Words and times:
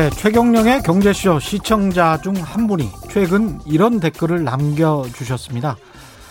네, 0.00 0.08
최경령의 0.08 0.80
경제쇼 0.80 1.40
시청자 1.40 2.18
중 2.22 2.34
한 2.36 2.66
분이 2.66 2.88
최근 3.10 3.60
이런 3.66 4.00
댓글을 4.00 4.44
남겨주셨습니다. 4.44 5.76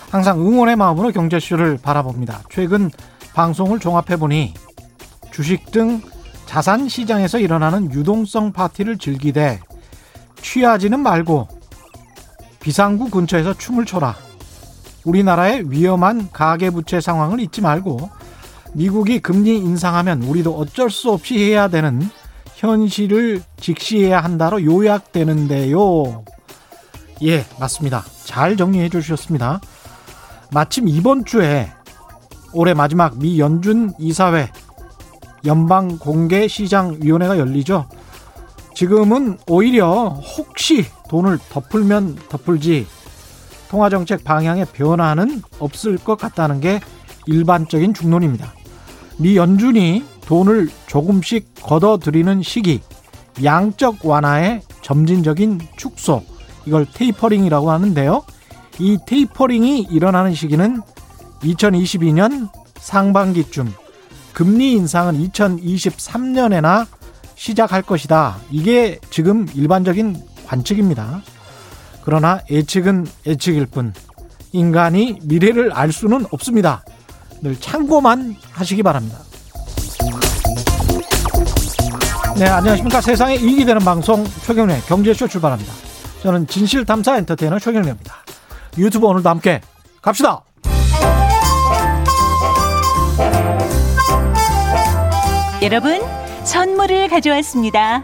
항상 0.09 0.39
응원의 0.39 0.75
마음으로 0.75 1.11
경제쇼를 1.11 1.77
바라봅니다. 1.79 2.41
최근 2.49 2.89
방송을 3.35 3.77
종합해보니 3.77 4.55
주식 5.29 5.69
등 5.69 6.01
자산 6.47 6.89
시장에서 6.89 7.37
일어나는 7.37 7.93
유동성 7.93 8.53
파티를 8.53 8.97
즐기되 8.97 9.59
취하지는 10.41 11.01
말고 11.01 11.47
비상구 12.59 13.11
근처에서 13.11 13.53
춤을 13.53 13.85
춰라. 13.85 14.15
우리나라의 15.05 15.69
위험한 15.69 16.29
가계부채 16.33 17.01
상황을 17.01 17.39
잊지 17.39 17.61
말고 17.61 18.09
미국이 18.73 19.19
금리 19.19 19.57
인상하면 19.57 20.23
우리도 20.23 20.57
어쩔 20.57 20.89
수 20.89 21.11
없이 21.11 21.37
해야 21.37 21.67
되는 21.67 22.09
현실을 22.59 23.41
직시해야 23.57 24.19
한다로 24.19 24.63
요약되는데요. 24.65 26.25
예, 27.23 27.45
맞습니다. 27.57 28.03
잘 28.25 28.57
정리해 28.57 28.89
주셨습니다. 28.89 29.61
마침 30.51 30.89
이번 30.89 31.23
주에 31.23 31.71
올해 32.53 32.73
마지막 32.73 33.17
미 33.17 33.39
연준 33.39 33.93
이사회 33.97 34.49
연방 35.45 35.97
공개 35.99 36.49
시장 36.49 36.97
위원회가 37.01 37.39
열리죠. 37.39 37.87
지금은 38.75 39.37
오히려 39.47 40.09
혹시 40.09 40.85
돈을 41.07 41.39
덮을면 41.49 42.17
덮을지 42.27 42.87
통화 43.69 43.89
정책 43.89 44.25
방향의 44.25 44.65
변화는 44.73 45.43
없을 45.59 45.97
것 45.97 46.17
같다는 46.17 46.59
게 46.59 46.81
일반적인 47.25 47.93
중론입니다. 47.93 48.53
미 49.17 49.37
연준이 49.37 50.03
돈을 50.29 50.69
조금씩 50.85 51.55
걷어들이는 51.63 52.43
시기, 52.43 52.81
양적 53.43 54.05
완화의 54.05 54.61
점진적인 54.83 55.59
축소, 55.75 56.21
이걸 56.67 56.85
테이퍼링이라고 56.93 57.71
하는데요. 57.71 58.23
이 58.77 58.99
테이퍼링이 59.07 59.87
일어나는 59.89 60.35
시기는 60.35 60.83
2022년 61.41 62.47
상반기쯤, 62.77 63.73
금리 64.33 64.73
인상은 64.73 65.15
2023년에나 65.29 66.85
시작할 67.33 67.81
것이다. 67.81 68.37
이게 68.51 68.99
지금 69.09 69.47
일반적인 69.55 70.15
관측입니다. 70.45 71.23
그러나 72.03 72.39
예측은 72.51 73.07
예측일 73.25 73.65
뿐 73.65 73.95
인간이 74.51 75.17
미래를 75.23 75.71
알 75.71 75.91
수는 75.91 76.27
없습니다. 76.29 76.83
늘 77.41 77.59
참고만 77.59 78.35
하시기 78.51 78.83
바랍니다. 78.83 79.28
네, 82.39 82.47
안녕하십니까. 82.47 83.01
세상에 83.01 83.35
이익이 83.35 83.65
되는 83.65 83.81
방송 83.83 84.23
최경련의 84.23 84.81
경제쇼 84.83 85.27
출발합니다. 85.27 85.73
저는 86.23 86.47
진실탐사 86.47 87.17
엔터테이너 87.17 87.59
최경련입니다. 87.59 88.15
유튜브 88.77 89.07
오늘도 89.07 89.29
함께 89.29 89.59
갑시다. 90.01 90.41
여러분, 95.61 96.01
선물을 96.45 97.09
가져왔습니다. 97.09 98.03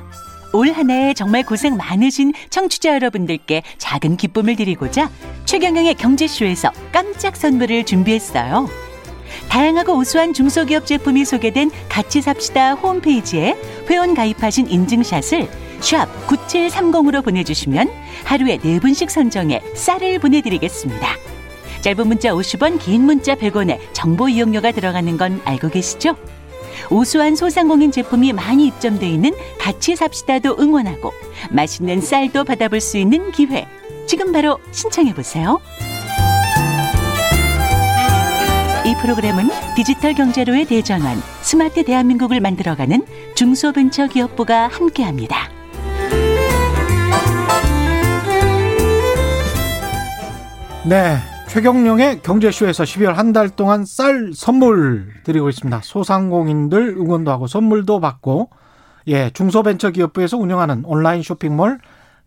올 0.53 0.69
한 0.72 0.89
해 0.89 1.13
정말 1.13 1.44
고생 1.44 1.75
많으신 1.78 2.31
청취자 2.50 2.94
여러분들께 2.95 3.61
작은 3.78 4.16
기쁨을 4.17 4.56
드리고자 4.56 5.09
최경영의 5.45 5.95
경제쇼에서 5.95 6.72
깜짝 6.94 7.35
선물을 7.35 7.85
준비했어요. 7.85 8.68
다양하고 9.50 9.94
우수한 9.94 10.33
중소기업 10.33 10.85
제품이 10.85 11.25
소개된 11.25 11.72
같이 11.89 12.22
삽시다 12.22 12.73
홈페이지에 12.73 13.56
회원 13.89 14.13
가입하신 14.13 14.67
인증샷을 14.67 15.47
샵 15.79 16.07
9730으로 16.28 17.23
보내주시면 17.23 17.89
하루에 18.23 18.57
4분씩 18.57 19.09
선정해 19.09 19.61
쌀을 19.75 20.19
보내드리겠습니다. 20.19 21.07
짧은 21.81 22.07
문자 22.07 22.31
50원, 22.31 22.79
긴 22.79 23.03
문자 23.03 23.35
100원에 23.35 23.79
정보 23.94 24.28
이용료가 24.28 24.72
들어가는 24.72 25.17
건 25.17 25.39
알고 25.45 25.69
계시죠? 25.69 26.16
우수한 26.89 27.35
소상공인 27.35 27.91
제품이 27.91 28.33
많이 28.33 28.67
입점돼 28.67 29.07
있는 29.07 29.33
같이 29.59 29.95
삽시다도 29.95 30.57
응원하고 30.59 31.13
맛있는 31.51 32.01
쌀도 32.01 32.44
받아볼 32.44 32.81
수 32.81 32.97
있는 32.97 33.31
기회. 33.31 33.67
지금 34.07 34.31
바로 34.31 34.59
신청해 34.72 35.13
보세요. 35.13 35.59
이 38.85 38.96
프로그램은 39.01 39.50
디지털 39.75 40.13
경제로의 40.13 40.66
대전환, 40.66 41.18
스마트 41.41 41.84
대한민국을 41.84 42.40
만들어가는 42.40 43.03
중소벤처기업부가 43.35 44.68
함께합니다. 44.68 45.50
네. 50.85 51.18
최경령의 51.47 52.22
경제쇼에서 52.22 52.84
12월 52.84 53.13
한 53.13 53.31
달 53.31 53.50
동안 53.50 53.85
쌀 53.85 54.31
선물 54.35 55.07
드리고 55.24 55.47
있습니다. 55.50 55.79
소상공인들 55.84 56.95
응원도 56.97 57.31
하고 57.31 57.47
선물도 57.47 58.01
받고, 58.01 58.50
예, 59.07 59.29
중소벤처기업부에서 59.31 60.38
운영하는 60.38 60.84
온라인 60.85 61.24
쇼핑몰 61.24 61.79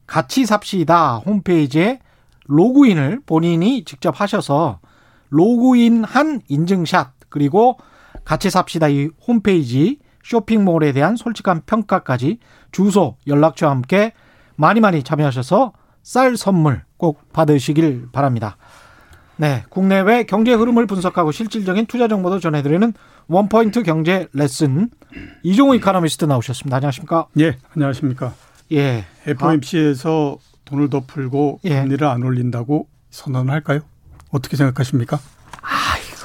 같이 0.06 0.46
삽시다 0.46 1.16
홈페이지에 1.26 2.00
로그인을 2.46 3.20
본인이 3.26 3.84
직접 3.84 4.18
하셔서 4.20 4.78
로그인한 5.30 6.42
인증샷 6.48 7.12
그리고 7.28 7.78
같이 8.24 8.50
삽시다 8.50 8.88
이 8.88 9.10
홈페이지 9.26 9.98
쇼핑몰에 10.22 10.92
대한 10.92 11.16
솔직한 11.16 11.62
평가까지 11.64 12.38
주소 12.72 13.16
연락처와 13.26 13.72
함께 13.72 14.12
많이 14.56 14.80
많이 14.80 15.02
참여하셔서 15.02 15.72
쌀 16.02 16.36
선물 16.36 16.82
꼭 16.96 17.32
받으시길 17.32 18.08
바랍니다. 18.12 18.56
네, 19.36 19.64
국내외 19.68 20.24
경제 20.24 20.52
흐름을 20.52 20.86
분석하고 20.86 21.30
실질적인 21.30 21.86
투자 21.86 22.08
정보도 22.08 22.40
전해드리는 22.40 22.92
원포인트 23.28 23.84
경제 23.84 24.26
레슨 24.32 24.90
이종우 25.44 25.76
이카노미스트 25.76 26.24
나오셨습니다. 26.24 26.76
안녕하십니까? 26.76 27.28
예, 27.38 27.56
안녕하십니까? 27.74 28.34
예. 28.72 29.04
FOMC에서 29.26 30.38
아. 30.40 30.58
돈을 30.64 30.90
더 30.90 31.00
풀고 31.06 31.60
예. 31.64 31.82
금리를 31.82 32.06
안 32.06 32.22
올린다고 32.22 32.88
선언할까요? 33.10 33.80
어떻게 34.30 34.56
생각하십니까? 34.56 35.18
아이고, 35.62 36.16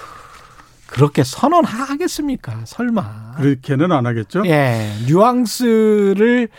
그렇게 0.87 1.23
선언하겠습니까? 1.23 2.61
설마. 2.65 3.33
그렇게는 3.37 3.91
안 3.91 4.05
하겠죠? 4.05 4.43
예, 4.45 4.91
뉘앙스를 5.07 6.49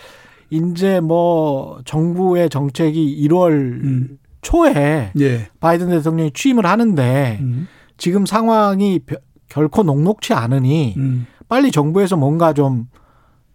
이제 0.50 1.00
뭐 1.00 1.80
정부의 1.84 2.48
정책이 2.50 3.26
1월 3.28 3.52
음. 3.52 4.18
초에 4.42 5.12
예. 5.18 5.48
바이든 5.60 5.88
대통령이 5.90 6.32
취임을 6.32 6.66
하는데 6.66 7.38
음. 7.40 7.66
지금 7.96 8.26
상황이 8.26 9.00
결코 9.48 9.82
녹록치 9.82 10.32
않으니 10.34 10.94
음. 10.98 11.26
빨리 11.48 11.70
정부에서 11.70 12.16
뭔가 12.16 12.52
좀 12.52 12.88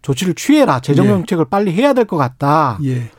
조치를 0.02 0.34
취해라 0.34 0.80
재정 0.80 1.06
예. 1.06 1.10
정책을 1.10 1.44
예. 1.46 1.50
빨리 1.50 1.72
해야 1.72 1.92
될 1.92 2.06
것 2.06 2.16
같다. 2.16 2.78
예. 2.84 3.10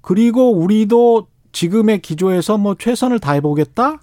그리고 0.00 0.52
우리도 0.52 1.28
지금의 1.52 2.00
기조에서 2.00 2.58
뭐 2.58 2.74
최선을 2.78 3.18
다해 3.18 3.40
보겠다. 3.40 4.00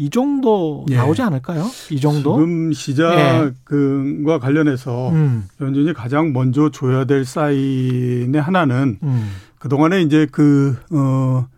이 0.00 0.10
정도 0.10 0.86
예. 0.90 0.96
나오지 0.96 1.22
않을까요? 1.22 1.66
이 1.90 2.00
정도? 2.00 2.36
지금 2.36 2.72
시작과 2.72 4.34
예. 4.34 4.38
관련해서 4.40 5.10
음. 5.10 5.48
연준이 5.60 5.92
가장 5.92 6.32
먼저 6.32 6.70
줘야 6.70 7.04
될 7.04 7.24
사인의 7.24 8.40
하나는 8.40 8.98
음. 9.02 9.30
그 9.58 9.68
동안에 9.68 10.02
이제 10.02 10.28
그, 10.30 10.76
어, 10.92 11.48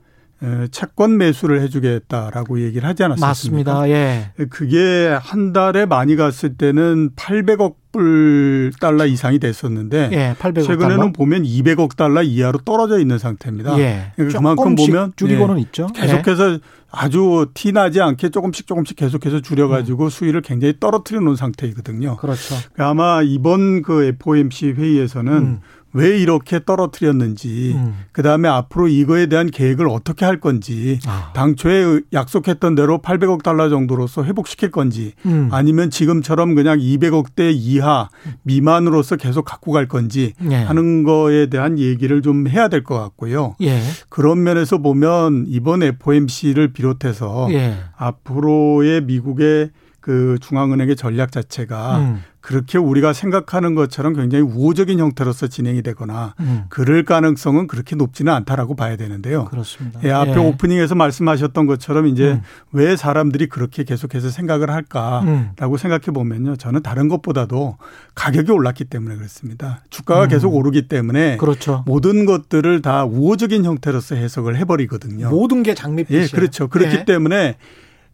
채권 0.71 1.19
매수를 1.19 1.61
해주겠다라고 1.63 2.61
얘기를 2.63 2.89
하지 2.89 3.05
않았습니까? 3.05 3.27
맞습니다. 3.27 3.89
예. 3.91 4.33
그게 4.49 5.19
한 5.21 5.53
달에 5.53 5.87
많이 5.87 6.17
갔을 6.17 6.55
때는 6.55 7.11
800억 7.17 7.75
불 7.93 8.71
달러 8.81 9.05
이상이 9.05 9.39
됐었는데 9.39 10.11
예, 10.13 10.35
800억 10.39 10.65
최근에는 10.65 10.97
달러? 10.97 11.13
보면 11.13 11.43
200억 11.43 11.97
달러 11.97 12.23
이하로 12.23 12.61
떨어져 12.61 13.01
있는 13.01 13.19
상태입니다. 13.19 13.79
예. 13.79 14.13
그러니까 14.15 14.39
그만큼 14.39 14.77
보면 14.77 15.13
줄이고는 15.17 15.59
예, 15.59 15.63
있죠. 15.63 15.89
계속해서 15.89 16.53
예. 16.53 16.59
아주 16.93 17.47
티 17.55 17.73
나지 17.73 18.01
않게 18.01 18.31
조금씩 18.31 18.67
조금씩 18.67 18.97
계속해서 18.97 19.41
줄여가지고 19.41 20.05
음. 20.05 20.09
수위를 20.11 20.43
굉장히 20.43 20.75
떨어뜨려 20.81 21.21
놓은 21.21 21.37
상태이거든요. 21.37 22.17
그렇죠. 22.17 22.57
그러니까 22.73 22.89
아마 22.89 23.23
이번 23.23 23.83
그 23.83 24.05
FOMC 24.05 24.73
회의에서는 24.73 25.33
음. 25.33 25.61
왜 25.93 26.19
이렇게 26.19 26.61
떨어뜨렸는지, 26.65 27.73
음. 27.77 27.95
그 28.13 28.23
다음에 28.23 28.49
앞으로 28.49 28.89
이거에 28.89 29.27
대한 29.27 29.51
계획을 29.51 29.89
어떻게 29.89 30.25
할 30.25 30.41
건지, 30.41 30.99
아. 31.07 31.33
당초에 31.35 32.01
약속했던 32.13 32.75
대로 32.75 32.99
800억 32.99 33.43
달러 33.43 33.69
정도로서 33.69 34.25
회복시킬 34.25 34.71
건지, 34.71 35.13
음. 35.27 35.49
아니면 35.53 35.91
지금처럼 35.91 36.55
그냥 36.55 36.79
200억대 36.79 37.53
이하 37.55 38.09
미만으로서 38.43 39.17
계속 39.17 39.45
갖고 39.45 39.73
갈 39.73 39.89
건지 39.89 40.35
예. 40.51 40.55
하는 40.57 41.03
거에 41.05 41.47
대한 41.47 41.79
얘기를 41.79 42.23
좀 42.23 42.47
해야 42.49 42.69
될 42.69 42.81
것 42.85 42.99
같고요. 42.99 43.57
예. 43.61 43.81
그런 44.09 44.43
면에서 44.43 44.79
보면 44.79 45.45
이번 45.49 45.83
FOMC를 45.83 46.73
비롯해서 46.73 47.49
예. 47.53 47.77
앞으로의 47.97 49.03
미국의 49.03 49.71
그 50.01 50.39
중앙은행의 50.41 50.97
전략 50.97 51.31
자체가 51.31 51.99
음. 51.99 52.23
그렇게 52.41 52.79
우리가 52.79 53.13
생각하는 53.13 53.75
것처럼 53.75 54.15
굉장히 54.15 54.43
우호적인 54.45 54.99
형태로서 54.99 55.49
진행이 55.49 55.83
되거나 55.83 56.35
음. 56.41 56.65
그럴 56.71 57.05
가능성은 57.05 57.67
그렇게 57.67 57.97
높지는 57.97 58.33
않다라고 58.33 58.77
봐야 58.77 58.97
되는데요. 58.97 59.45
그렇습니다. 59.45 60.01
예, 60.05 60.11
앞에 60.11 60.33
예. 60.33 60.37
오프닝에서 60.37 60.95
말씀하셨던 60.95 61.67
것처럼 61.67 62.07
이제 62.07 62.33
음. 62.33 62.43
왜 62.73 62.97
사람들이 62.97 63.49
그렇게 63.49 63.85
계속해서 63.85 64.31
생각을 64.31 64.71
할까라고 64.71 65.27
음. 65.27 65.77
생각해 65.77 66.07
보면요. 66.15 66.57
저는 66.57 66.83
다른 66.83 67.09
것보다도 67.09 67.77
가격이 68.15 68.51
올랐기 68.51 68.85
때문에 68.85 69.17
그렇습니다. 69.17 69.83
주가가 69.91 70.25
음. 70.25 70.29
계속 70.29 70.55
오르기 70.55 70.89
때문에 70.89 71.37
그렇죠. 71.37 71.85
모든 71.87 72.25
것들을 72.25 72.81
다 72.81 73.05
우호적인 73.05 73.67
형태로서 73.67 74.15
해석을 74.15 74.57
해버리거든요. 74.57 75.29
모든 75.29 75.63
게 75.63 75.75
장밋빛이에요. 75.75 76.25
예, 76.25 76.29
그렇죠. 76.29 76.69
그렇기 76.69 76.97
예. 77.01 77.05
때문에 77.05 77.57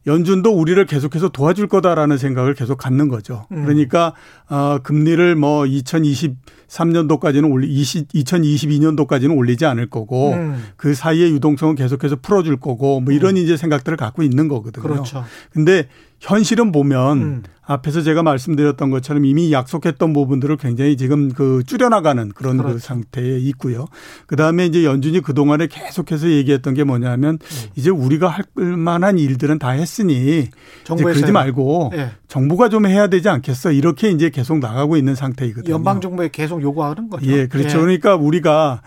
연준도 0.07 0.51
우리를 0.51 0.85
계속해서 0.87 1.31
도와줄 1.31 1.67
거다라는 1.67 2.17
생각을 2.17 2.55
계속 2.55 2.77
갖는 2.79 3.09
거죠. 3.09 3.47
음. 3.51 3.65
그러니까 3.65 4.15
어 4.49 4.79
금리를 4.83 5.35
뭐 5.35 5.65
2023년도까지는 5.65 7.51
올리 7.51 7.69
20, 7.69 8.09
2022년도까지는 8.09 9.37
올리지 9.37 9.67
않을 9.67 9.91
거고 9.91 10.35
음. 10.35 10.63
그 10.77 10.95
사이에 10.95 11.31
유동성은 11.31 11.75
계속해서 11.75 12.17
풀어줄 12.17 12.59
거고 12.59 13.01
뭐 13.01 13.13
이런 13.13 13.37
음. 13.37 13.39
이제 13.39 13.57
생각들을 13.57 13.97
갖고 13.97 14.23
있는 14.23 14.47
거거든요. 14.49 14.83
그렇죠. 14.83 15.25
근데 15.51 15.89
현실은 16.21 16.73
보면 16.73 17.19
음. 17.19 17.43
앞에서 17.69 18.03
제가 18.03 18.23
말씀드렸던 18.23 18.91
것처럼 18.91 19.25
이미 19.25 19.53
약속했던 19.53 20.13
부분들을 20.13 20.57
굉장히 20.57 20.97
지금 20.97 21.33
그 21.33 21.63
줄여나가는 21.67 22.29
그런 22.29 22.59
그 22.59 22.63
그렇죠. 22.63 22.79
그 22.79 22.81
상태에 22.81 23.39
있고요. 23.39 23.87
그 24.27 24.37
다음에 24.37 24.67
이제 24.67 24.85
연준이 24.85 25.21
그동안에 25.21 25.67
계속해서 25.67 26.29
얘기했던 26.29 26.75
게 26.75 26.85
뭐냐면 26.85 27.35
음. 27.35 27.69
이제 27.75 27.91
우리가 27.91 28.29
할 28.29 28.45
만한 28.55 29.19
일들은 29.19 29.59
다 29.59 29.71
했으니 29.71 30.49
그러지 30.87 31.33
말고 31.33 31.91
네. 31.93 32.11
정부가 32.29 32.69
좀 32.69 32.87
해야 32.87 33.09
되지 33.09 33.29
않겠어. 33.29 33.73
이렇게 33.73 34.11
이제 34.11 34.31
계속 34.31 34.59
나가고 34.61 34.97
있는 34.97 35.17
상태이거든요. 35.17 35.75
연방정부에 35.75 36.31
계속 36.33 36.63
요구하는 36.63 37.11
거죠. 37.11 37.27
예, 37.27 37.49
그렇죠. 37.49 37.79
예. 37.79 37.83
그러니까 37.83 38.15
우리가 38.15 38.81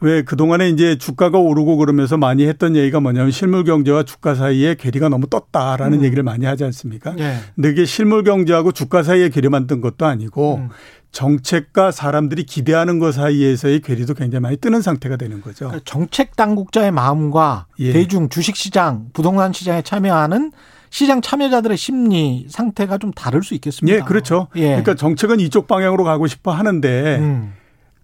왜 0.00 0.22
그동안에 0.22 0.68
이제 0.68 0.98
주가가 0.98 1.38
오르고 1.38 1.76
그러면서 1.76 2.16
많이 2.16 2.46
했던 2.46 2.76
얘기가 2.76 3.00
뭐냐면 3.00 3.30
실물 3.30 3.64
경제와 3.64 4.02
주가 4.02 4.34
사이에 4.34 4.74
괴리가 4.74 5.08
너무 5.08 5.26
떴다라는 5.28 6.00
음. 6.00 6.04
얘기를 6.04 6.22
많이 6.22 6.44
하지 6.44 6.64
않습니까? 6.64 7.14
예. 7.18 7.36
근데 7.54 7.70
이게 7.70 7.84
실물 7.84 8.22
경제하고 8.24 8.72
주가 8.72 9.02
사이에 9.02 9.30
괴리만 9.30 9.66
뜬 9.66 9.80
것도 9.80 10.06
아니고 10.06 10.56
음. 10.56 10.68
정책과 11.12 11.92
사람들이 11.92 12.44
기대하는 12.44 12.98
것 12.98 13.12
사이에서의 13.12 13.80
괴리도 13.80 14.12
굉장히 14.14 14.42
많이 14.42 14.58
뜨는 14.58 14.82
상태가 14.82 15.16
되는 15.16 15.40
거죠. 15.40 15.68
그러니까 15.68 15.82
정책 15.86 16.36
당국자의 16.36 16.90
마음과 16.90 17.66
예. 17.78 17.92
대중 17.92 18.28
주식 18.28 18.54
시장, 18.54 19.08
부동산 19.14 19.54
시장에 19.54 19.80
참여하는 19.80 20.52
시장 20.90 21.22
참여자들의 21.22 21.76
심리 21.76 22.46
상태가 22.48 22.98
좀 22.98 23.12
다를 23.12 23.42
수 23.42 23.54
있겠습니다. 23.54 23.96
예, 23.96 24.00
그렇죠. 24.02 24.48
예. 24.56 24.68
그러니까 24.68 24.94
정책은 24.94 25.40
이쪽 25.40 25.66
방향으로 25.66 26.04
가고 26.04 26.26
싶어 26.26 26.52
하는데 26.52 27.16
음. 27.18 27.52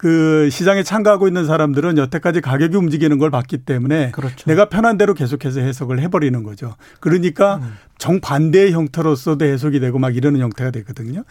그 0.02 0.50
시장에 0.50 0.82
참가하고 0.82 1.28
있는 1.28 1.46
사람들은 1.46 1.96
여태까지 1.96 2.40
가격이 2.40 2.76
움직이는 2.76 3.19
걸 3.19 3.31
봤기 3.31 3.58
때문에 3.58 4.10
그렇죠. 4.10 4.50
내가 4.50 4.64
편한 4.64 4.99
대로 4.99 5.14
계속해서 5.14 5.60
해석을 5.60 6.00
해버리는 6.00 6.43
거죠. 6.43 6.75
그러니까 6.99 7.60
음. 7.62 7.76
정반대의 7.99 8.72
형태로서도 8.72 9.44
해석이 9.44 9.78
되고 9.78 10.00
막 10.00 10.16
이러는 10.16 10.40
형태가 10.40 10.72
되거든요. 10.72 11.22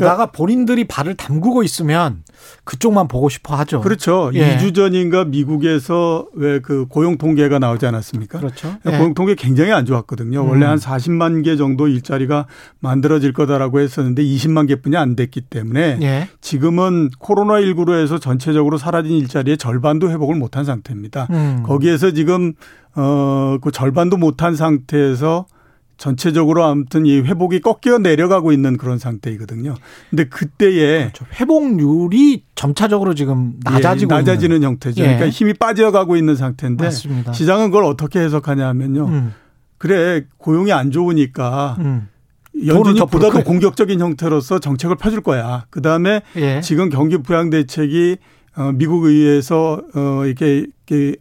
게다가 0.00 0.26
본인들이 0.26 0.84
발을 0.84 1.14
담그고 1.16 1.62
있으면 1.62 2.22
그쪽만 2.64 3.08
보고 3.08 3.28
싶어 3.28 3.54
하죠. 3.56 3.80
그렇죠. 3.80 4.30
예. 4.34 4.56
2주 4.58 4.74
전인가 4.74 5.24
미국에서 5.24 6.26
왜 6.34 6.60
그 6.66 6.86
고용 6.88 7.16
통계가 7.16 7.58
나오지 7.60 7.86
않았습니까? 7.86 8.38
그렇죠. 8.40 8.76
예. 8.86 8.98
고용 8.98 9.14
통계 9.14 9.34
굉장히 9.36 9.72
안 9.72 9.84
좋았거든요. 9.86 10.42
음. 10.42 10.48
원래 10.48 10.66
한 10.66 10.78
40만 10.78 11.44
개 11.44 11.56
정도 11.56 11.86
일자리가 11.86 12.46
만들어질 12.80 13.32
거다라고 13.32 13.78
했었는데 13.80 14.22
20만 14.24 14.66
개뿐이 14.66 14.96
안 14.96 15.14
됐기 15.14 15.42
때문에 15.42 15.98
예. 16.02 16.28
지금은 16.40 17.10
코로나19로 17.20 18.00
해서 18.00 18.18
전체적으로 18.18 18.78
사라진 18.78 19.12
일자리의 19.12 19.58
절반도 19.58 20.10
회복을 20.10 20.34
못한 20.34 20.64
상태입니다. 20.64 21.28
음. 21.30 21.62
거기에서 21.64 22.10
지금 22.10 22.54
어그 22.96 23.70
절반도 23.72 24.16
못한 24.16 24.56
상태에서 24.56 25.46
전체적으로 25.96 26.64
아무튼 26.64 27.06
이 27.06 27.20
회복이 27.20 27.60
꺾여 27.60 27.98
내려가고 27.98 28.52
있는 28.52 28.76
그런 28.76 28.98
상태이거든요. 28.98 29.74
근데 30.10 30.24
그때에 30.24 31.10
그렇죠. 31.10 31.24
회복률이 31.40 32.44
점차적으로 32.54 33.14
지금 33.14 33.54
낮아지고 33.64 34.14
예, 34.14 34.18
낮아지는 34.18 34.56
있는. 34.56 34.68
형태죠. 34.68 35.02
예. 35.02 35.06
그러니까 35.06 35.28
힘이 35.30 35.54
빠져가고 35.54 36.16
있는 36.16 36.36
상태인데 36.36 36.84
맞습니다. 36.84 37.32
시장은 37.32 37.70
그걸 37.70 37.84
어떻게 37.84 38.20
해석하냐면요. 38.20 39.06
음. 39.06 39.34
그래 39.78 40.24
고용이 40.38 40.72
안 40.72 40.90
좋으니까 40.90 41.76
음. 41.80 42.08
연준이 42.66 43.00
보다도 43.00 43.44
공격적인 43.44 44.00
형태로서 44.00 44.58
정책을 44.58 44.96
펴줄 44.96 45.20
거야. 45.20 45.66
그 45.70 45.82
다음에 45.82 46.22
예. 46.36 46.60
지금 46.60 46.88
경기 46.88 47.18
부양 47.18 47.50
대책이 47.50 48.16
어, 48.56 48.72
미국 48.72 49.04
의회에서 49.04 49.82
어, 49.94 50.24
이게 50.26 50.66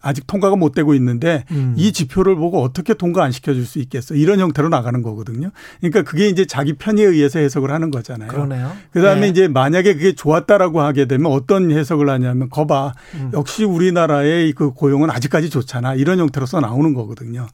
아직 0.02 0.28
통과가 0.28 0.56
못 0.56 0.74
되고 0.74 0.94
있는데 0.94 1.44
음. 1.52 1.74
이 1.76 1.92
지표를 1.92 2.36
보고 2.36 2.62
어떻게 2.62 2.94
통과 2.94 3.24
안 3.24 3.32
시켜줄 3.32 3.66
수 3.66 3.80
있겠어 3.80 4.14
이런 4.14 4.40
형태로 4.40 4.70
나가는 4.70 5.02
거거든요. 5.02 5.50
그러니까 5.80 6.04
그게 6.04 6.30
이제 6.30 6.46
자기 6.46 6.74
편의에 6.74 7.06
의해서 7.06 7.40
해석을 7.40 7.72
하는 7.72 7.90
거잖아요. 7.92 8.30
그러네요. 8.30 8.72
그다음에 8.92 9.22
네. 9.22 9.28
이제 9.30 9.48
만약에 9.48 9.96
그게 9.96 10.14
좋았다라고 10.14 10.82
하게 10.82 11.06
되면 11.08 11.32
어떤 11.32 11.72
해석을 11.72 12.10
하냐면 12.10 12.50
거봐 12.50 12.94
음. 13.16 13.32
역시 13.34 13.64
우리나라의 13.64 14.54
그 14.54 14.72
고용은 14.72 15.10
아직까지 15.10 15.50
좋잖아 15.50 15.96
이런 15.96 16.20
형태로서 16.20 16.62
나오는 16.62 16.94
거거든요. 16.94 17.48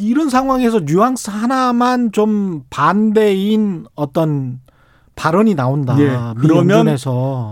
이런 0.00 0.28
상황에서 0.28 0.80
뉘앙스 0.80 1.30
하나만 1.30 2.12
좀 2.12 2.64
반대인 2.68 3.86
어떤 3.94 4.60
발언이 5.16 5.54
나온다. 5.54 5.96
예, 5.98 6.18
그러면 6.40 6.96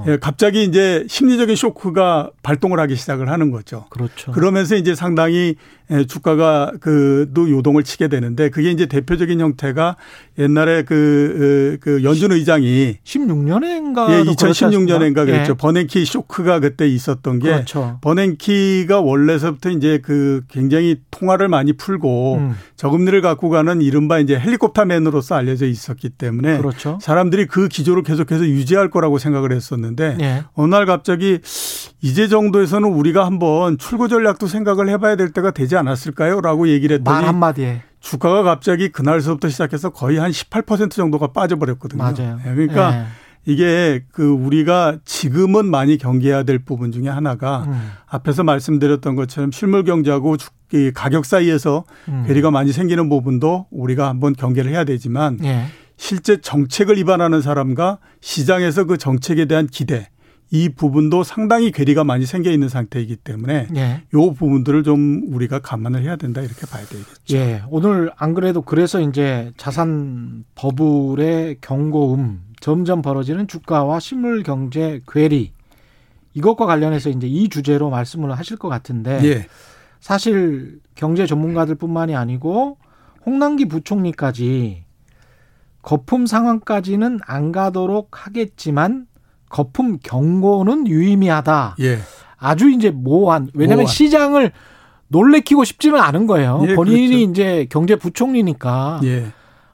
예, 0.06 0.19
갑자기 0.19 0.64
이제 0.64 1.05
심리적인 1.09 1.55
쇼크가 1.56 2.31
발동을 2.43 2.81
하기 2.81 2.97
시작을 2.97 3.29
하는 3.29 3.50
거죠. 3.50 3.87
그렇죠. 3.91 4.32
그러면서 4.32 4.76
이제 4.76 4.94
상당히 4.94 5.55
예, 5.56 5.56
주가가 6.06 6.72
그도 6.80 7.50
요동을 7.50 7.82
치게 7.82 8.08
되는데 8.08 8.48
그게 8.50 8.70
이제 8.70 8.86
대표적인 8.86 9.40
형태가 9.40 9.96
옛날에 10.38 10.82
그, 10.82 11.78
그 11.80 12.02
연준 12.04 12.32
의장이 12.32 12.98
16년인가 13.04 14.10
예, 14.10 14.22
2016년인가 14.24 15.26
그랬죠. 15.26 15.52
예. 15.52 15.56
버냉키 15.56 16.04
쇼크가 16.04 16.60
그때 16.60 16.88
있었던 16.88 17.38
게 17.38 17.50
그렇죠. 17.50 17.99
버냉키가 18.00 19.00
원래서부터 19.00 19.70
이제 19.70 20.00
그 20.02 20.42
굉장히 20.49 20.96
통화를 21.11 21.49
많이 21.49 21.72
풀고 21.75 22.37
음. 22.37 22.54
저금리를 22.76 23.20
갖고 23.20 23.50
가는 23.50 23.82
이른바 23.82 24.18
이제 24.18 24.38
헬리콥터맨으로서 24.38 25.34
알려져 25.34 25.66
있었기 25.66 26.11
때문에 26.11 26.58
그렇죠. 26.58 26.99
사람들이 27.00 27.46
그 27.46 27.68
기조를 27.68 28.02
계속해서 28.02 28.46
유지할 28.46 28.90
거라고 28.90 29.18
생각을 29.18 29.52
했었는데 29.52 30.18
예. 30.20 30.44
어느 30.54 30.75
날 30.75 30.87
갑자기 30.87 31.38
이제 32.02 32.26
정도에서는 32.26 32.88
우리가 32.88 33.25
한번 33.25 33.78
출구 33.78 34.09
전략도 34.09 34.49
생각을 34.49 34.88
해봐야 34.88 35.14
될 35.14 35.30
때가 35.30 35.52
되지 35.52 35.76
않았을까요? 35.76 36.40
라고 36.40 36.68
얘기를 36.68 36.99
했더니 36.99 37.14
말 37.14 37.25
한마디에 37.25 37.82
주가가 38.00 38.42
갑자기 38.42 38.88
그날서부터 38.88 39.49
시작해서 39.49 39.90
거의 39.90 40.18
한 40.18 40.32
18% 40.32 40.90
정도가 40.90 41.28
빠져버렸거든요. 41.28 42.02
맞아요. 42.02 42.40
예, 42.44 42.54
그러니까 42.54 42.94
예. 42.94 43.04
이게 43.44 44.04
그 44.12 44.28
우리가 44.28 44.99
지금은 45.04 45.66
많이 45.66 45.97
경계해야 45.97 46.42
될 46.42 46.59
부분 46.59 46.90
중에 46.90 47.09
하나가 47.09 47.64
음. 47.68 47.90
앞에서 48.06 48.42
말씀드렸던 48.42 49.14
것처럼 49.14 49.52
실물 49.52 49.85
경제하고 49.85 50.37
가격 50.94 51.25
사이에서 51.25 51.85
음. 52.09 52.25
괴리가 52.26 52.50
많이 52.50 52.73
생기는 52.73 53.09
부분도 53.09 53.66
우리가 53.71 54.09
한번 54.09 54.35
경계를 54.35 54.73
해야 54.73 54.85
되지만 54.85 55.38
예. 55.44 55.66
실제 55.97 56.40
정책을 56.40 56.97
위반하는 56.97 57.40
사람과 57.40 57.99
시장에서 58.21 58.85
그 58.85 58.97
정책에 58.97 59.44
대한 59.44 59.68
기대 59.68 60.09
이 60.54 60.68
부분도 60.68 61.25
상당히 61.25 61.73
괴리가 61.73 62.04
많이 62.04 62.26
생겨 62.26 62.50
있는 62.50 62.68
상태이기 62.68 63.16
때문에 63.16 63.68
예. 63.75 64.02
요 64.12 64.35
부분들을 64.35 64.82
좀 64.82 65.23
우리가 65.32 65.61
감안을 65.61 66.02
해야 66.02 66.16
된다 66.16 66.42
이렇게 66.42 66.66
봐야 66.66 66.85
되겠죠. 66.85 67.37
예. 67.37 67.62
오늘 67.71 68.12
안 68.16 68.35
그래도 68.35 68.61
그래서 68.61 69.00
이제 69.00 69.50
자산 69.56 70.44
버블의 70.54 71.56
경고음 71.62 72.42
점점 72.61 73.00
벌어지는 73.00 73.49
주가와 73.49 73.99
실물 73.99 74.42
경제 74.42 75.00
괴리 75.09 75.52
이것과 76.35 76.66
관련해서 76.66 77.09
이제 77.09 77.26
이 77.26 77.49
주제로 77.49 77.88
말씀을 77.88 78.30
하실 78.32 78.59
것 78.59 78.68
같은데 78.68 79.21
예. 79.25 79.47
사실 80.00 80.80
경제 80.94 81.25
전문가들뿐만이 81.25 82.14
아니고 82.14 82.76
홍남기 83.25 83.68
부총리까지 83.68 84.85
거품 85.80 86.26
상황까지는 86.26 87.21
안 87.26 87.52
가도록 87.52 88.26
하겠지만 88.26 89.06
거품 89.52 89.99
경고는 90.02 90.88
유의미하다. 90.88 91.76
예. 91.80 91.99
아주 92.38 92.71
이제 92.71 92.90
모호한 92.90 93.50
왜냐하면 93.54 93.85
모호한. 93.85 93.87
시장을 93.87 94.50
놀래키고 95.09 95.64
싶지는 95.64 96.00
않은 96.00 96.26
거예요. 96.26 96.64
예, 96.66 96.75
본인이 96.75 97.09
그렇죠. 97.09 97.30
이제 97.30 97.66
경제부총리니까 97.71 99.00
예. 99.04 99.26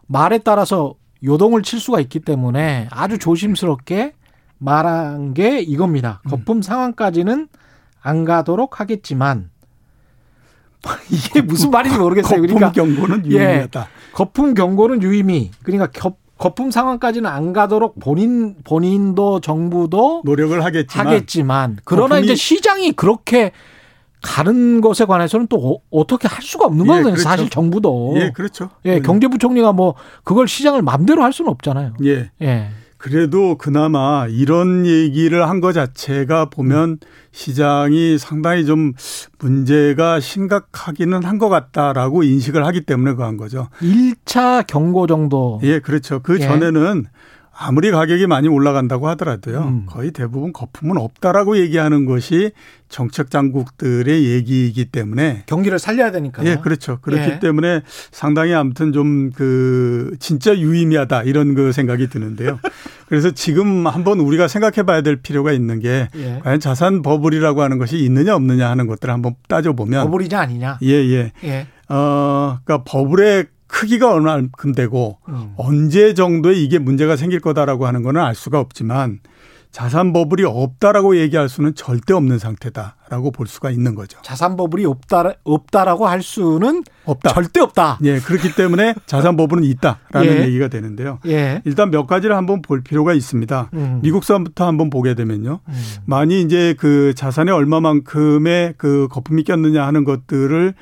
말에 0.09 0.39
따라서 0.39 0.95
요동을 1.23 1.63
칠 1.63 1.79
수가 1.79 2.01
있기 2.01 2.19
때문에 2.21 2.89
아주 2.91 3.19
조심스럽게 3.19 4.15
말한 4.59 5.33
게 5.35 5.61
이겁니다. 5.61 6.21
음. 6.27 6.31
거품 6.31 6.57
음. 6.57 6.63
상황까지는 6.63 7.49
안 8.01 8.25
가도록 8.25 8.81
하겠지만 8.81 9.51
이게 11.09 11.41
무슨 11.41 11.71
말인지 11.71 11.99
모르겠어요. 11.99 12.41
거품 12.41 12.57
그러니까 12.57 12.73
경고는 12.73 13.27
유의미하다. 13.27 13.81
예, 13.81 14.13
거품 14.13 14.55
경고는 14.55 15.03
유의미. 15.03 15.53
그러니까 15.63 15.87
겨, 15.93 16.17
거품 16.39 16.71
상황까지는 16.71 17.29
안 17.29 17.53
가도록 17.53 17.99
본인 18.01 18.55
본인도 18.65 19.41
정부도 19.41 20.23
노력을 20.25 20.65
하겠지만 20.65 21.07
하겠지만 21.07 21.79
그러나 21.85 22.19
이제 22.21 22.35
시장이 22.35 22.93
그렇게 22.93 23.53
가는 24.23 24.81
것에 24.81 25.05
관해서는 25.05 25.47
또 25.49 25.81
어, 25.91 26.07
떻게할 26.07 26.43
수가 26.43 26.67
없는 26.67 26.87
예, 26.87 26.89
거거든요. 26.89 27.13
그렇죠. 27.13 27.23
사실 27.23 27.49
정부도. 27.51 28.15
예, 28.17 28.31
그렇죠. 28.31 28.71
예, 28.85 29.01
경제부총리가 29.01 29.73
뭐 29.73 29.95
그걸 30.25 30.49
시장을 30.49 30.83
맘대로 30.83 31.23
할 31.23 31.33
수는 31.33 31.51
없잖아요. 31.51 31.95
예. 32.05 32.31
예. 32.43 32.71
그래도 32.99 33.57
그나마 33.57 34.27
이런 34.29 34.85
얘기를 34.87 35.49
한 35.49 35.61
것 35.61 35.73
자체가 35.73 36.47
보면 36.47 36.99
시장이 37.33 38.19
상당히 38.19 38.65
좀 38.67 38.93
문제가 39.39 40.21
심각하기는 40.21 41.25
한 41.25 41.39
것 41.39 41.49
같다라고 41.49 42.25
인식을 42.25 42.67
하기 42.67 42.81
때문에 42.83 43.15
그한 43.15 43.37
거죠. 43.37 43.69
1차 43.81 44.67
경고 44.67 45.07
정도. 45.07 45.61
예, 45.63 45.79
그렇죠. 45.79 46.21
그 46.21 46.35
예. 46.41 46.41
전에는 46.41 47.07
아무리 47.59 47.91
가격이 47.91 48.27
많이 48.27 48.49
올라간다고 48.49 49.09
하더라도요. 49.09 49.61
음. 49.61 49.87
거의 49.87 50.11
대부분 50.11 50.53
거품은 50.53 50.97
없다라고 50.97 51.59
얘기하는 51.59 52.05
것이 52.05 52.53
정책 52.89 53.31
당국들의 53.31 54.25
얘기이기 54.25 54.87
때문에 54.87 55.43
경기를 55.47 55.79
살려야 55.79 56.11
되니까. 56.11 56.45
예, 56.45 56.57
그렇죠. 56.57 56.99
그렇기 57.01 57.31
예. 57.31 57.39
때문에 57.39 57.83
상당히 58.11 58.55
아무튼 58.55 58.93
좀 58.93 59.29
그 59.35 60.17
진짜 60.19 60.57
유의미하다 60.59 61.23
이런 61.23 61.55
그 61.55 61.73
생각이 61.73 62.09
드는데요. 62.09 62.59
그래서 63.09 63.31
지금 63.31 63.87
한번 63.87 64.21
우리가 64.21 64.49
생각해 64.49 64.83
봐야 64.83 65.01
될 65.01 65.17
필요가 65.17 65.53
있는 65.53 65.81
게 65.81 66.09
예. 66.17 66.41
과연 66.43 66.61
자산 66.61 67.03
버블이라고 67.03 67.63
하는 67.63 67.79
것이 67.79 67.99
있느냐 67.99 68.35
없느냐 68.35 68.69
하는 68.69 68.87
것들을 68.87 69.13
한번 69.13 69.35
따져 69.49 69.73
보면 69.73 70.05
버블이냐 70.07 70.41
아니냐. 70.41 70.79
예, 70.83 70.89
예. 70.89 71.33
예. 71.45 71.67
어, 71.89 72.59
그러니까 72.65 72.85
버블의 72.85 73.47
크기가 73.69 74.13
얼마큼 74.13 74.73
되고 74.73 75.19
음. 75.29 75.53
언제 75.57 76.15
정도에 76.15 76.55
이게 76.55 76.79
문제가 76.79 77.17
생길 77.17 77.41
거다라고 77.41 77.87
하는 77.87 78.03
거는 78.03 78.21
알 78.21 78.35
수가 78.35 78.59
없지만 78.59 79.21
자산 79.71 80.13
버블이 80.15 80.45
없다라고 80.45 81.19
얘기할 81.19 81.49
수는 81.49 81.75
절대 81.75 82.15
없는 82.15 82.39
상태다라고 82.39 83.31
볼 83.31 83.47
수가 83.47 83.71
있는 83.71 83.95
거죠. 83.95 84.19
자산 84.23 84.57
버블이 84.57 84.87
없다 84.87 85.35
없다라고 85.45 86.07
할 86.07 86.23
수는 86.23 86.85
없다. 87.05 87.35
절대 87.35 87.61
없다. 87.61 87.99
예, 88.03 88.19
그렇기 88.19 88.55
때문에 88.55 88.95
자산 89.07 89.37
버블은 89.37 89.65
있다라는 89.65 90.27
예. 90.27 90.47
얘기가 90.47 90.69
되는데요. 90.69 91.19
예. 91.27 91.61
일단 91.65 91.91
몇 91.91 92.07
가지를 92.07 92.35
한번 92.35 92.63
볼 92.63 92.83
필요가 92.83 93.13
있습니다. 93.13 93.71
음. 93.75 94.01
미국산부터 94.03 94.67
한번 94.67 94.89
보게 94.89 95.15
되면요. 95.15 95.61
음. 95.69 95.83
많이 96.07 96.41
이제 96.41 96.75
그 96.79 97.13
자산에 97.15 97.53
얼마만큼의 97.53 98.75
그 98.79 99.07
거품이 99.11 99.45
꼈느냐 99.45 99.87
하는 99.87 100.05
것들을 100.05 100.75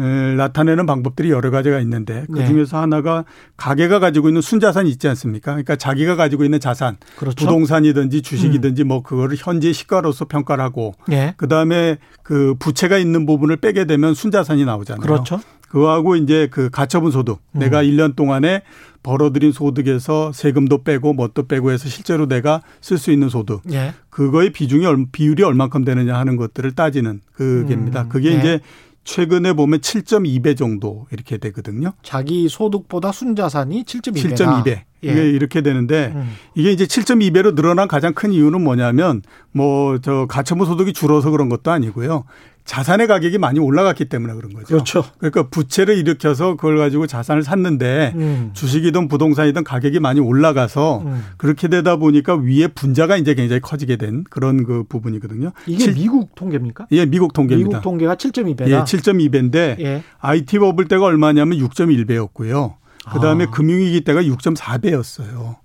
나타내는 0.00 0.86
방법들이 0.86 1.30
여러 1.30 1.50
가지가 1.50 1.80
있는데 1.80 2.24
그 2.32 2.40
네. 2.40 2.46
중에서 2.46 2.76
네. 2.76 2.80
하나가 2.80 3.24
가게가 3.56 3.98
가지고 3.98 4.28
있는 4.28 4.40
순자산이 4.40 4.90
있지 4.90 5.08
않습니까? 5.08 5.52
그러니까 5.52 5.76
자기가 5.76 6.16
가지고 6.16 6.44
있는 6.44 6.60
자산, 6.60 6.96
그렇죠. 7.16 7.36
부동산이든지 7.36 8.22
주식이든지 8.22 8.82
음. 8.82 8.88
뭐 8.88 9.02
그거를 9.02 9.36
현재 9.38 9.72
시가로서 9.72 10.24
평가를 10.24 10.62
하고 10.64 10.94
네. 11.06 11.34
그다음에 11.36 11.98
그 12.22 12.54
부채가 12.58 12.98
있는 12.98 13.26
부분을 13.26 13.56
빼게 13.56 13.84
되면 13.84 14.14
순자산이 14.14 14.64
나오잖아요. 14.64 15.00
그렇죠. 15.00 15.40
그거하고 15.68 16.14
이제 16.14 16.46
그 16.52 16.70
가처분 16.70 17.10
소득 17.10 17.40
음. 17.52 17.58
내가 17.58 17.82
1년 17.82 18.14
동안에 18.14 18.62
벌어들인 19.02 19.50
소득에서 19.50 20.32
세금도 20.32 20.82
빼고 20.84 21.12
뭣도 21.12 21.48
빼고 21.48 21.72
해서 21.72 21.88
실제로 21.88 22.26
내가 22.26 22.62
쓸 22.80 22.96
수 22.96 23.10
있는 23.10 23.28
소득. 23.28 23.60
예. 23.72 23.92
그거의 24.08 24.50
비중이 24.50 24.86
비율이 25.10 25.42
얼만큼 25.42 25.84
되느냐 25.84 26.16
하는 26.16 26.36
것들을 26.36 26.72
따지는 26.72 27.20
그게입니다. 27.32 28.02
음. 28.02 28.08
그게 28.08 28.30
예. 28.30 28.38
이제 28.38 28.60
최근에 29.04 29.52
보면 29.52 29.80
7.2배 29.80 30.56
정도 30.56 31.06
이렇게 31.10 31.38
되거든요. 31.38 31.92
자기 32.02 32.48
소득보다 32.48 33.12
순자산이 33.12 33.84
7.2배. 33.84 34.34
7.2배. 34.34 34.82
예. 35.04 35.10
이게 35.10 35.30
이렇게 35.30 35.60
되는데 35.60 36.12
음. 36.14 36.30
이게 36.54 36.70
이제 36.72 36.84
7.2배로 36.84 37.54
늘어난 37.54 37.88
가장 37.88 38.14
큰 38.14 38.32
이유는 38.32 38.62
뭐냐면 38.62 39.22
뭐 39.52 39.94
저 40.02 40.26
가처분 40.28 40.66
소득이 40.66 40.92
줄어서 40.92 41.30
그런 41.30 41.48
것도 41.48 41.70
아니고요. 41.70 42.24
자산의 42.64 43.06
가격이 43.08 43.36
많이 43.36 43.58
올라갔기 43.60 44.06
때문에 44.06 44.32
그런 44.34 44.54
거죠. 44.54 44.66
그렇죠. 44.66 45.04
그러니까 45.18 45.48
부채를 45.48 45.98
일으켜서 45.98 46.56
그걸 46.56 46.78
가지고 46.78 47.06
자산을 47.06 47.42
샀는데 47.42 48.12
음. 48.16 48.50
주식이든 48.54 49.08
부동산이든 49.08 49.64
가격이 49.64 50.00
많이 50.00 50.20
올라가서 50.20 51.02
음. 51.04 51.24
그렇게 51.36 51.68
되다 51.68 51.96
보니까 51.96 52.36
위에 52.36 52.68
분자가 52.68 53.18
이제 53.18 53.34
굉장히 53.34 53.60
커지게 53.60 53.96
된 53.96 54.24
그런 54.30 54.64
그 54.64 54.84
부분이거든요. 54.88 55.52
이게 55.66 55.84
7, 55.84 55.94
미국 55.94 56.34
통계입니까? 56.34 56.86
예, 56.92 57.04
미국 57.04 57.34
통계입니다. 57.34 57.68
미국 57.68 57.82
통계가 57.82 58.14
7.2배다. 58.14 58.68
예, 58.68 58.76
7.2배인데 58.78 59.78
예. 59.80 60.02
IT 60.20 60.58
버블 60.58 60.88
때가 60.88 61.04
얼마냐면 61.04 61.58
6.1배였고요. 61.58 62.76
그다음에 63.12 63.44
아. 63.44 63.50
금융위기 63.50 64.02
때가 64.02 64.22
6.4배였어요. 64.22 65.56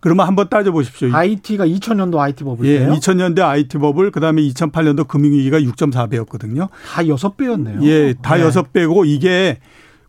그러면 0.00 0.26
한번 0.26 0.48
따져보십시오. 0.48 1.12
IT가 1.12 1.66
2000년도 1.66 2.18
IT 2.18 2.44
버블이에요? 2.44 2.92
예, 2.92 2.94
2000년대 2.94 3.40
IT 3.40 3.78
버블, 3.78 4.10
그다음에 4.10 4.42
2008년도 4.42 5.08
금융위기가 5.08 5.58
6.4배였거든요. 5.60 6.68
다 6.68 7.02
6배였네요. 7.02 7.82
예, 7.82 8.14
다 8.22 8.36
네. 8.36 8.44
6배고 8.44 9.06
이게 9.06 9.58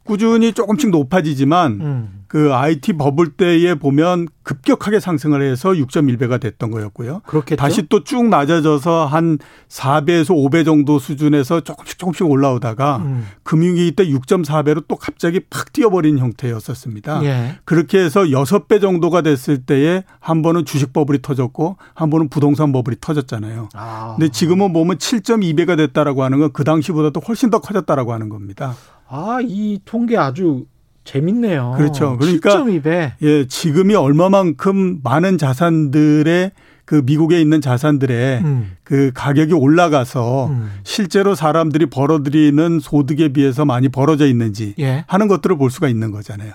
꾸준히 0.04 0.54
조금씩 0.54 0.90
높아지지만 0.90 1.72
음. 1.82 2.17
그 2.28 2.54
IT 2.54 2.94
버블 2.94 3.34
때에 3.34 3.76
보면 3.76 4.28
급격하게 4.44 5.00
상승을 5.00 5.42
해서 5.42 5.72
6.1배가 5.72 6.40
됐던 6.40 6.72
거였고요. 6.72 7.22
그렇게 7.26 7.56
다시 7.56 7.88
또 7.88 8.04
쭉 8.04 8.28
낮아져서 8.30 9.06
한 9.06 9.38
4배에서 9.68 10.30
5배 10.30 10.64
정도 10.66 11.00
수준에서 11.00 11.62
조금씩 11.62 11.98
조금씩 12.00 12.26
올라오다가 12.26 12.98
음. 12.98 13.26
금융위기 13.44 13.92
때 13.94 14.08
6.4배로 14.08 14.86
또 14.88 14.96
갑자기 14.96 15.42
팍 15.50 15.74
뛰어버린 15.74 16.18
형태였었습니다. 16.18 17.24
예. 17.26 17.60
그렇게 17.66 18.00
해서 18.00 18.22
6배 18.24 18.80
정도가 18.82 19.22
됐을 19.22 19.60
때에 19.66 20.04
한 20.20 20.42
번은 20.42 20.66
주식 20.66 20.94
버블이 20.94 21.22
터졌고 21.22 21.78
한 21.94 22.10
번은 22.10 22.30
부동산 22.30 22.72
버블이 22.72 22.98
터졌잖아요. 23.02 23.70
아. 23.74 24.16
근데 24.18 24.32
지금은 24.32 24.72
보면 24.74 24.98
7.2배가 24.98 25.78
됐다라고 25.78 26.24
하는 26.24 26.40
건 26.40 26.48
그 26.54 26.64
당시보다도 26.64 27.20
훨씬 27.28 27.50
더 27.50 27.60
커졌다라고 27.60 28.14
하는 28.14 28.30
겁니다. 28.30 28.74
아, 29.10 29.40
이 29.44 29.80
통계 29.86 30.18
아주 30.18 30.66
재밌네요. 31.08 31.74
그렇죠. 31.78 32.18
그러니까 32.18 32.58
7.2배. 32.64 33.14
예, 33.22 33.48
지금이 33.48 33.96
얼마만큼 33.96 35.00
많은 35.04 35.38
자산들의 35.38 36.52
그 36.84 37.02
미국에 37.06 37.42
있는 37.42 37.60
자산들의 37.62 38.42
음. 38.44 38.72
그 38.84 39.12
가격이 39.14 39.54
올라가서 39.54 40.48
음. 40.48 40.72
실제로 40.84 41.34
사람들이 41.34 41.86
벌어들이는 41.88 42.80
소득에 42.82 43.30
비해서 43.30 43.66
많이 43.66 43.90
벌어져 43.90 44.28
있는지 44.28 44.76
예. 44.80 45.06
하는 45.08 45.28
것들을 45.28 45.58
볼 45.58 45.72
수가 45.72 45.88
있는 45.88 46.12
거잖아요. 46.12 46.54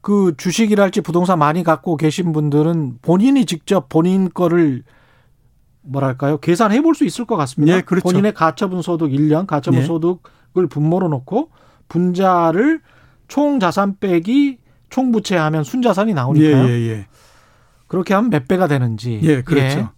그 0.00 0.34
주식이랄지 0.36 1.02
부동산 1.02 1.38
많이 1.38 1.62
갖고 1.62 1.96
계신 1.96 2.32
분들은 2.32 2.98
본인이 3.02 3.44
직접 3.44 3.88
본인 3.88 4.30
거를 4.32 4.82
뭐랄까요 5.82 6.38
계산해 6.38 6.80
볼 6.82 6.94
수 6.94 7.04
있을 7.04 7.24
것 7.24 7.36
같습니다. 7.36 7.76
예, 7.76 7.80
그렇죠. 7.80 8.02
본인의 8.04 8.34
가처분 8.34 8.82
소득 8.82 9.10
1년 9.10 9.46
가처분 9.46 9.80
예. 9.80 9.84
소득을 9.84 10.66
분모로 10.68 11.08
놓고 11.08 11.50
분자를 11.88 12.80
총 13.30 13.60
자산 13.60 13.96
빼기 13.98 14.58
총 14.90 15.12
부채하면 15.12 15.64
순자산이 15.64 16.12
나오니까요. 16.12 16.68
예, 16.68 16.68
예, 16.68 16.88
예. 16.90 17.06
그렇게 17.86 18.12
하면 18.12 18.28
몇 18.28 18.46
배가 18.46 18.66
되는지. 18.66 19.20
예, 19.22 19.40
그렇죠. 19.42 19.78
예. 19.78 19.88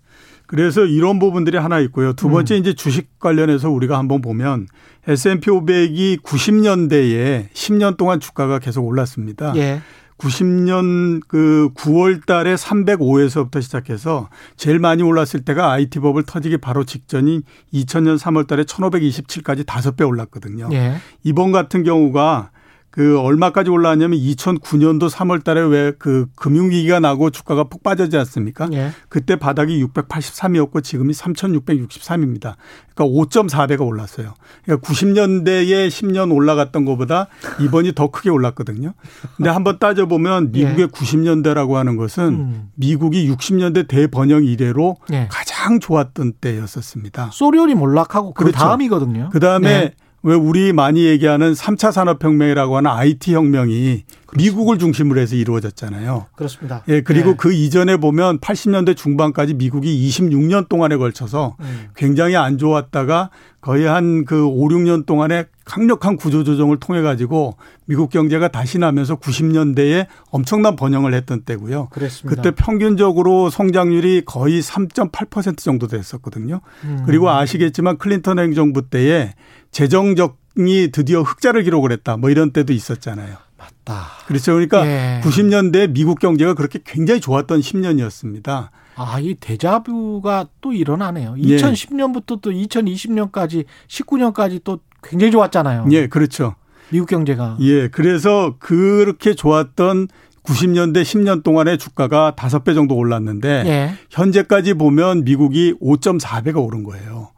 그래서 0.47 0.85
이런 0.85 1.19
부분들이 1.19 1.57
하나 1.57 1.81
있고요. 1.81 2.13
두 2.13 2.29
번째 2.29 2.57
음. 2.57 2.61
이제 2.61 2.75
주식 2.75 3.19
관련해서 3.19 3.71
우리가 3.71 3.97
한번 3.97 4.21
보면 4.21 4.67
S&P 5.09 5.51
500이 5.51 6.23
90년대에 6.23 7.49
10년 7.53 7.97
동안 7.97 8.21
주가가 8.21 8.59
계속 8.59 8.87
올랐습니다. 8.87 9.55
예. 9.57 9.81
90년 10.19 11.23
그 11.27 11.71
9월 11.75 12.27
달에 12.27 12.55
305에서부터 12.55 13.63
시작해서 13.63 14.29
제일 14.57 14.79
많이 14.79 15.03
올랐을 15.03 15.43
때가 15.45 15.73
IT 15.73 16.01
버블 16.01 16.25
터지기 16.25 16.59
바로 16.59 16.85
직전인 16.85 17.43
2000년 17.73 18.19
3월 18.19 18.47
달에 18.47 18.65
1527까지 18.65 19.65
5배 19.65 20.07
올랐거든요. 20.07 20.69
예. 20.73 20.97
이번 21.25 21.51
같은 21.51 21.83
경우가 21.83 22.51
그 22.93 23.19
얼마까지 23.19 23.71
올라왔냐면 23.71 24.21
2009년도 24.21 25.11
3월 25.11 25.43
달에 25.43 25.63
왜 25.63 25.93
그 25.99 26.27
금융위기가 26.35 27.01
나고 27.01 27.31
주가가 27.31 27.65
폭 27.65 27.83
빠졌지 27.83 28.17
않습니까? 28.19 28.69
예. 28.73 28.91
그때 29.09 29.37
바닥이 29.37 29.85
683이었고 29.85 30.83
지금이 30.83 31.13
3663입니다. 31.13 32.55
그러니까 32.95 33.05
5.4배가 33.05 33.87
올랐어요. 33.87 34.35
그러니까 34.65 34.89
90년대에 34.89 35.89
10년 35.89 36.35
올라갔던 36.35 36.85
것보다 36.85 37.29
이번이 37.61 37.95
더 37.95 38.11
크게 38.11 38.31
올랐거든요. 38.31 38.95
근데 39.37 39.51
한번 39.51 39.79
따져보면 39.79 40.53
미국의 40.53 40.81
예. 40.81 40.87
90년대라고 40.87 41.75
하는 41.75 41.97
것은 41.97 42.25
음. 42.25 42.69
미국이 42.75 43.31
60년대 43.31 43.89
대번영 43.89 44.45
이래로 44.45 44.97
예. 45.13 45.29
가장 45.31 45.81
좋았던 45.81 46.35
때였었습니다. 46.41 47.31
소련이 47.33 47.75
몰락하고 47.75 48.35
그 48.35 48.45
그렇죠. 48.45 48.59
다음이거든요. 48.59 49.31
그 49.33 49.41
다음에 49.41 49.69
네. 49.69 49.95
왜 50.25 50.35
우리 50.35 50.73
많이 50.73 51.05
얘기하는 51.05 51.53
3차 51.53 51.91
산업혁명이라고 51.93 52.77
하는 52.77 52.91
IT 52.91 53.35
혁명이 53.35 54.05
미국을 54.35 54.79
중심으로 54.79 55.21
해서 55.21 55.37
이루어졌잖아요. 55.37 56.27
그렇습니다. 56.37 56.83
예, 56.89 57.03
그리고 57.03 57.31
네. 57.33 57.37
그 57.37 57.53
이전에 57.53 57.99
보면 57.99 58.39
80년대 58.39 58.97
중반까지 58.97 59.55
미국이 59.55 60.09
26년 60.09 60.69
동안에 60.69 60.97
걸쳐서 60.97 61.57
음. 61.61 61.89
굉장히 61.97 62.37
안 62.37 62.57
좋았다가 62.57 63.31
거의 63.61 63.85
한 63.85 64.25
그 64.25 64.47
5, 64.47 64.69
6년 64.69 65.07
동안에 65.07 65.47
강력한 65.65 66.17
구조 66.17 66.43
조정을 66.45 66.79
통해 66.81 67.03
가지고 67.03 67.57
미국 67.85 68.11
경제가 68.11 68.49
다시 68.49 68.79
나면서 68.79 69.17
90년대에 69.17 70.07
엄청난 70.31 70.77
번영을 70.77 71.15
했던 71.15 71.43
때고요. 71.43 71.89
그랬습니다. 71.91 72.43
그때 72.43 72.55
평균적으로 72.55 73.51
성장률이 73.51 74.23
거의 74.25 74.61
3.8% 74.61 75.59
정도 75.59 75.87
됐었거든요. 75.87 76.61
음. 76.85 77.03
그리고 77.07 77.31
아시겠지만 77.31 77.99
클린턴 77.99 78.39
행정부 78.39 78.89
때에 78.89 79.35
재정적이 79.73 80.91
드디어 80.93 81.23
흑자를 81.23 81.65
기록을 81.65 81.91
했다. 81.93 82.17
뭐 82.17 82.31
이런 82.31 82.53
때도 82.53 82.73
있었잖아요. 82.73 83.37
맞다. 83.59 84.07
그렇죠. 84.27 84.53
그러니까 84.53 84.87
예. 84.87 85.21
90년대 85.25 85.93
미국 85.93 86.21
경제가 86.21 86.55
그렇게 86.55 86.79
굉장히 86.85 87.21
좋았던 87.21 87.61
10년이었습니다. 87.61 88.69
아, 88.95 89.19
이 89.21 89.35
데자뷰가 89.35 90.49
또 90.61 90.73
일어나네요. 90.73 91.35
2010년부터 91.35 92.41
또 92.41 92.51
2020년까지 92.51 93.65
19년까지 93.89 94.61
또 94.63 94.81
굉장히 95.03 95.33
좋았잖아요. 95.33 95.87
예, 95.91 96.07
그렇죠. 96.07 96.55
미국 96.91 97.09
경제가. 97.09 97.57
예, 97.61 97.89
그래서 97.89 98.57
그렇게 98.59 99.35
좋았던 99.35 100.09
90년대 100.43 101.03
10년 101.03 101.43
동안의 101.43 101.79
주가가 101.79 102.35
5배 102.37 102.75
정도 102.75 102.97
올랐는데 102.97 103.63
예. 103.67 103.95
현재까지 104.11 104.75
보면 104.75 105.25
미국이 105.25 105.75
5.4배가 105.81 106.63
오른 106.63 106.83
거예요. 106.83 107.31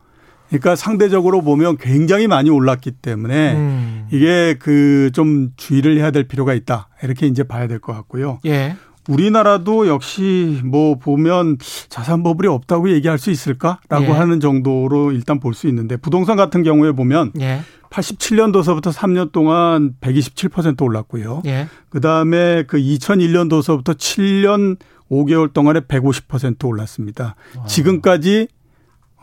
그러니까 0.59 0.77
상대적으로 0.77 1.41
보면 1.43 1.77
굉장히 1.79 2.27
많이 2.29 2.51
올랐기 2.51 2.93
때문에 2.93 3.55
음. 3.55 4.09
이게 4.11 4.55
그 4.59 5.11
좀 5.13 5.51
주의를 5.57 5.97
해야 5.99 6.11
될 6.11 6.25
필요가 6.25 6.55
있다. 6.55 6.89
이렇게 7.03 7.27
이제 7.27 7.43
봐야 7.45 7.67
될 7.69 7.79
것 7.81 7.93
같고요. 7.93 8.41
예. 8.47 8.77
우리나라도 9.09 9.87
역시 9.87 10.61
뭐 10.65 10.99
보면 10.99 11.59
자산 11.91 12.23
버블이 12.23 12.49
없다고 12.49 12.91
얘기할 12.91 13.19
수 13.19 13.31
있을까라고 13.31 14.05
예. 14.07 14.09
하는 14.11 14.41
정도로 14.41 15.13
일단 15.13 15.41
볼 15.41 15.53
수 15.55 15.69
있는데 15.69 15.97
부동산 15.99 16.37
같은 16.37 16.63
경우에 16.63 16.93
보면 16.93 17.33
예. 17.41 17.61
87년도서부터 17.91 18.93
3년 18.93 19.31
동안 19.33 19.95
127% 20.01 20.81
올랐고요. 20.83 21.43
예. 21.47 21.69
그다음에 21.91 22.65
그 22.67 22.79
2001년도서부터 22.79 23.95
7년 23.97 24.79
5개월 25.11 25.53
동안에 25.53 25.81
150% 25.81 26.65
올랐습니다. 26.67 27.37
와. 27.59 27.67
지금까지 27.67 28.49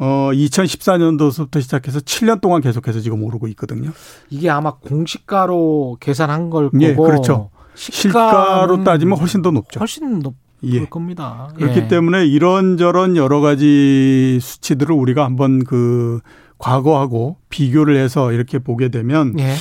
어 0.03 0.31
2014년도부터 0.33 1.61
시작해서 1.61 1.99
7년 1.99 2.41
동안 2.41 2.59
계속해서 2.59 3.01
지금 3.01 3.23
오르고 3.23 3.47
있거든요. 3.49 3.91
이게 4.31 4.49
아마 4.49 4.73
공시가로 4.73 5.97
계산한 5.99 6.49
걸 6.49 6.71
거고 6.71 6.83
예, 6.83 6.95
그렇죠. 6.95 7.51
시가로 7.75 8.83
따지면 8.83 9.19
훨씬 9.19 9.43
더 9.43 9.51
높죠. 9.51 9.79
훨씬 9.79 10.17
높을 10.17 10.33
예. 10.63 10.85
겁니다. 10.85 11.49
그렇기 11.55 11.81
예. 11.81 11.87
때문에 11.87 12.25
이런저런 12.25 13.15
여러 13.15 13.41
가지 13.41 14.39
수치들을 14.41 14.93
우리가 14.95 15.23
한번 15.23 15.63
그 15.63 16.19
과거하고 16.57 17.37
비교를 17.49 17.95
해서 17.95 18.31
이렇게 18.31 18.57
보게 18.57 18.89
되면 18.89 19.37
예. 19.37 19.53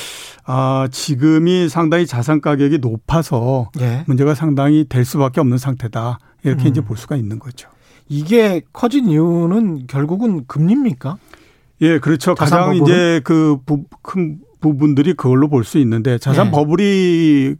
아, 0.47 0.89
지금이 0.91 1.69
상당히 1.69 2.07
자산 2.07 2.41
가격이 2.41 2.79
높아서 2.79 3.71
예. 3.79 4.05
문제가 4.07 4.35
상당히 4.35 4.87
될 4.89 5.05
수밖에 5.05 5.41
없는 5.41 5.59
상태다. 5.59 6.19
이렇게 6.45 6.65
음. 6.65 6.69
이제 6.69 6.81
볼 6.81 6.97
수가 6.97 7.17
있는 7.17 7.39
거죠. 7.39 7.69
이게 8.11 8.61
커진 8.73 9.07
이유는 9.09 9.87
결국은 9.87 10.45
금리입니까? 10.47 11.17
예, 11.81 11.99
그렇죠. 12.01 12.35
가장 12.35 12.65
버블은? 12.73 12.83
이제 12.83 13.21
그 13.25 13.57
큰 14.03 14.41
부분들이 14.61 15.15
그걸로 15.15 15.49
볼 15.49 15.65
수 15.65 15.79
있는데 15.79 16.19
자산 16.19 16.49
예. 16.49 16.51
버블이 16.51 17.55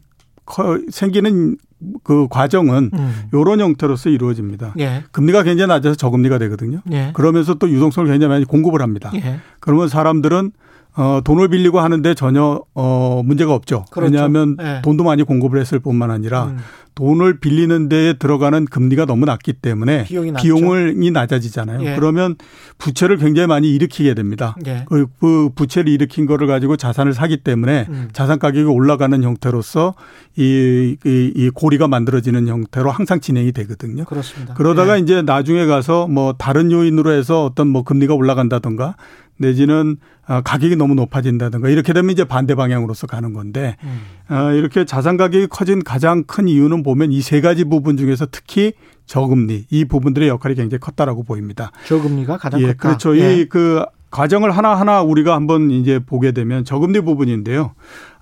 생기는 0.91 1.57
그 2.03 2.27
과정은 2.29 2.91
음. 2.93 3.21
이런 3.33 3.59
형태로서 3.59 4.09
이루어집니다. 4.09 4.75
예. 4.79 5.03
금리가 5.11 5.41
굉장히 5.43 5.69
낮아서 5.69 5.95
저금리가 5.95 6.37
되거든요. 6.39 6.81
예. 6.91 7.11
그러면서 7.13 7.55
또 7.55 7.67
유동성을 7.69 8.07
굉장히 8.09 8.29
많이 8.29 8.45
공급을 8.45 8.81
합니다. 8.81 9.09
예. 9.15 9.39
그러면 9.59 9.87
사람들은 9.87 10.51
어, 10.95 11.21
돈을 11.23 11.47
빌리고 11.47 11.79
하는데 11.79 12.13
전혀 12.13 12.61
어, 12.73 13.21
문제가 13.23 13.53
없죠. 13.53 13.85
그렇죠. 13.91 14.11
왜냐하면 14.11 14.57
예. 14.61 14.81
돈도 14.83 15.03
많이 15.03 15.23
공급을 15.23 15.59
했을 15.59 15.79
뿐만 15.79 16.11
아니라 16.11 16.45
음. 16.45 16.57
돈을 16.95 17.39
빌리는 17.39 17.87
데에 17.87 18.13
들어가는 18.13 18.65
금리가 18.65 19.05
너무 19.05 19.25
낮기 19.25 19.53
때문에 19.53 20.03
비용이, 20.03 20.33
비용이 20.33 21.11
낮아지잖아요. 21.11 21.83
예. 21.85 21.95
그러면 21.95 22.35
부채를 22.77 23.17
굉장히 23.17 23.47
많이 23.47 23.73
일으키게 23.73 24.13
됩니다. 24.13 24.55
예. 24.67 24.85
그, 24.87 25.07
그 25.19 25.49
부채를 25.55 25.91
일으킨 25.91 26.25
거를 26.25 26.47
가지고 26.47 26.75
자산을 26.75 27.13
사기 27.13 27.37
때문에 27.37 27.85
음. 27.89 28.09
자산 28.11 28.39
가격이 28.39 28.65
올라가는 28.65 29.23
형태로서 29.23 29.95
이, 30.35 30.97
이, 31.05 31.31
이, 31.35 31.49
고리가 31.49 31.87
만들어지는 31.87 32.47
형태로 32.47 32.91
항상 32.91 33.21
진행이 33.21 33.53
되거든요. 33.53 34.03
그렇습니다. 34.05 34.53
그러다가 34.53 34.97
예. 34.97 35.01
이제 35.01 35.21
나중에 35.21 35.65
가서 35.65 36.07
뭐 36.07 36.33
다른 36.37 36.71
요인으로 36.71 37.11
해서 37.11 37.45
어떤 37.45 37.67
뭐 37.69 37.83
금리가 37.83 38.13
올라간다던가 38.13 38.95
내지는 39.41 39.97
아, 40.25 40.41
가격이 40.41 40.75
너무 40.77 40.95
높아진다든가 40.95 41.67
이렇게 41.69 41.91
되면 41.91 42.09
이제 42.11 42.23
반대 42.23 42.55
방향으로서 42.55 43.05
가는 43.07 43.33
건데 43.33 43.75
음. 43.83 43.99
아, 44.27 44.51
이렇게 44.53 44.85
자산 44.85 45.17
가격이 45.17 45.47
커진 45.47 45.83
가장 45.83 46.23
큰 46.23 46.47
이유는 46.47 46.83
보면 46.83 47.11
이 47.11 47.21
세 47.21 47.41
가지 47.41 47.63
부분 47.65 47.97
중에서 47.97 48.27
특히 48.31 48.73
저금리 49.05 49.65
이 49.69 49.85
부분들의 49.85 50.27
역할이 50.29 50.55
굉장히 50.55 50.79
컸다라고 50.79 51.23
보입니다. 51.23 51.71
저금리가 51.87 52.37
가장 52.37 52.61
예, 52.61 52.67
컸다. 52.67 52.77
그렇죠. 52.77 53.17
예. 53.17 53.35
이그 53.37 53.83
과정을 54.11 54.51
하나하나 54.51 55.01
우리가 55.01 55.33
한번 55.33 55.71
이제 55.71 55.99
보게 55.99 56.31
되면 56.31 56.63
저금리 56.65 57.01
부분인데요. 57.01 57.73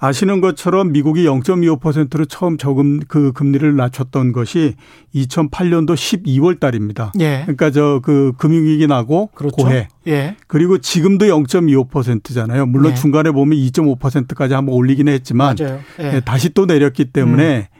아시는 0.02 0.39
것처럼 0.39 0.93
미국이 0.93 1.25
0.25%로 1.25 2.23
처음 2.25 2.58
저금 2.58 3.02
그 3.08 3.34
금리를 3.34 3.75
낮췄던 3.75 4.32
것이 4.32 4.75
2008년도 5.13 5.95
12월 5.95 6.60
달입니다. 6.60 7.12
예. 7.19 7.41
그러니까 7.41 7.71
저 7.71 7.99
그 8.02 8.34
금융위기 8.38 8.88
나고 8.88 9.28
그렇죠. 9.34 9.56
고해. 9.58 9.88
예. 10.08 10.36
그리고 10.47 10.78
지금도 10.78 11.25
0.25%잖아요. 11.25 12.65
물론 12.65 12.91
예. 12.91 12.95
중간에 12.95 13.32
보면 13.32 13.58
2.5%까지 13.58 14.54
한번 14.54 14.75
올리긴 14.75 15.08
했지만 15.08 15.56
예. 15.99 16.21
다시 16.21 16.49
또 16.54 16.65
내렸기 16.65 17.06
때문에 17.06 17.67
음. 17.71 17.78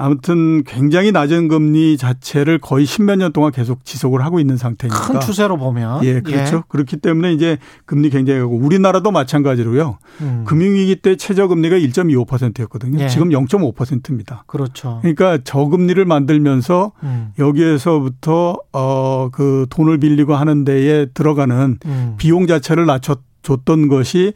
아무튼 0.00 0.64
굉장히 0.64 1.12
낮은 1.12 1.48
금리 1.48 1.98
자체를 1.98 2.58
거의 2.58 2.86
십몇 2.86 3.18
년 3.18 3.32
동안 3.32 3.52
계속 3.52 3.84
지속을 3.84 4.24
하고 4.24 4.40
있는 4.40 4.56
상태니까. 4.56 4.98
큰 4.98 5.20
추세로 5.20 5.58
보면. 5.58 6.02
예, 6.04 6.20
그렇죠. 6.20 6.56
예. 6.56 6.62
그렇기 6.68 6.96
때문에 6.96 7.32
이제 7.34 7.58
금리 7.84 8.08
굉장히 8.08 8.40
하고 8.40 8.56
우리나라도 8.56 9.10
마찬가지로요. 9.10 9.98
음. 10.22 10.44
금융위기 10.46 10.96
때 10.96 11.16
최저 11.16 11.48
금리가 11.48 11.76
1.25%였거든요. 11.76 13.04
예. 13.04 13.08
지금 13.08 13.28
0.5%입니다. 13.28 14.44
그렇죠. 14.46 14.98
그러니까 15.02 15.38
저금리를 15.44 16.02
만들면서 16.04 16.92
음. 17.02 17.32
여기에서부터 17.38 18.58
어그 18.72 19.66
돈을 19.68 19.98
빌리고 19.98 20.34
하는 20.34 20.64
데에 20.64 21.06
들어가는 21.12 21.78
음. 21.84 22.14
비용 22.16 22.46
자체를 22.46 22.86
낮췄 22.86 23.20
줬던 23.42 23.88
것이 23.88 24.18
예, 24.28 24.32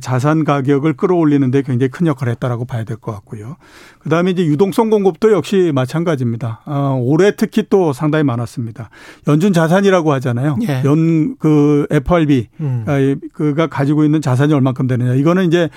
자산 0.00 0.44
가격을 0.44 0.94
끌어올리는 0.94 1.50
데 1.50 1.62
굉장히 1.62 1.90
큰 1.90 2.06
역할을 2.06 2.32
했다라고 2.32 2.64
봐야 2.66 2.84
될 2.84 2.96
것 2.98 3.12
같고요. 3.12 3.56
그다음에 4.00 4.30
이제 4.30 4.44
유동성 4.44 4.90
공급도 4.90 5.32
역시 5.32 5.72
마찬가지입니다. 5.74 6.60
어, 6.66 6.98
올해 7.02 7.34
특히 7.34 7.64
또 7.70 7.92
상당히 7.92 8.24
많았습니다. 8.24 8.90
연준 9.28 9.52
자산이라고 9.52 10.12
하잖아요. 10.14 10.58
예. 10.68 10.82
연그 10.84 11.86
FRB 11.90 12.48
음. 12.60 12.84
아, 12.86 12.98
그가 13.32 13.68
가지고 13.68 14.04
있는 14.04 14.20
자산이 14.20 14.52
얼만큼 14.52 14.86
되느냐. 14.86 15.14
이거는 15.14 15.46
이제 15.46 15.70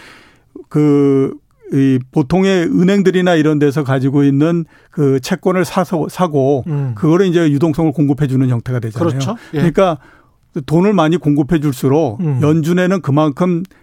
그이 0.70 2.00
보통의 2.12 2.64
은행들이나 2.66 3.36
이런 3.36 3.60
데서 3.60 3.84
가지고 3.84 4.24
있는 4.24 4.66
그 4.92 5.20
채권을 5.20 5.66
사서 5.66 6.08
사고 6.10 6.64
음. 6.68 6.94
그거를 6.96 7.26
이제 7.28 7.50
유동성을 7.52 7.92
공급해 7.94 8.28
주는 8.28 8.48
형태가 8.50 8.80
되잖아요. 8.80 9.10
그렇죠. 9.10 9.36
예. 9.54 9.58
그러니까 9.58 9.98
돈을 10.66 10.94
많이 10.94 11.18
공급해 11.18 11.60
줄수록 11.60 12.20
음. 12.22 12.40
연준에는 12.42 13.02
그만큼 13.02 13.64
그 13.64 13.83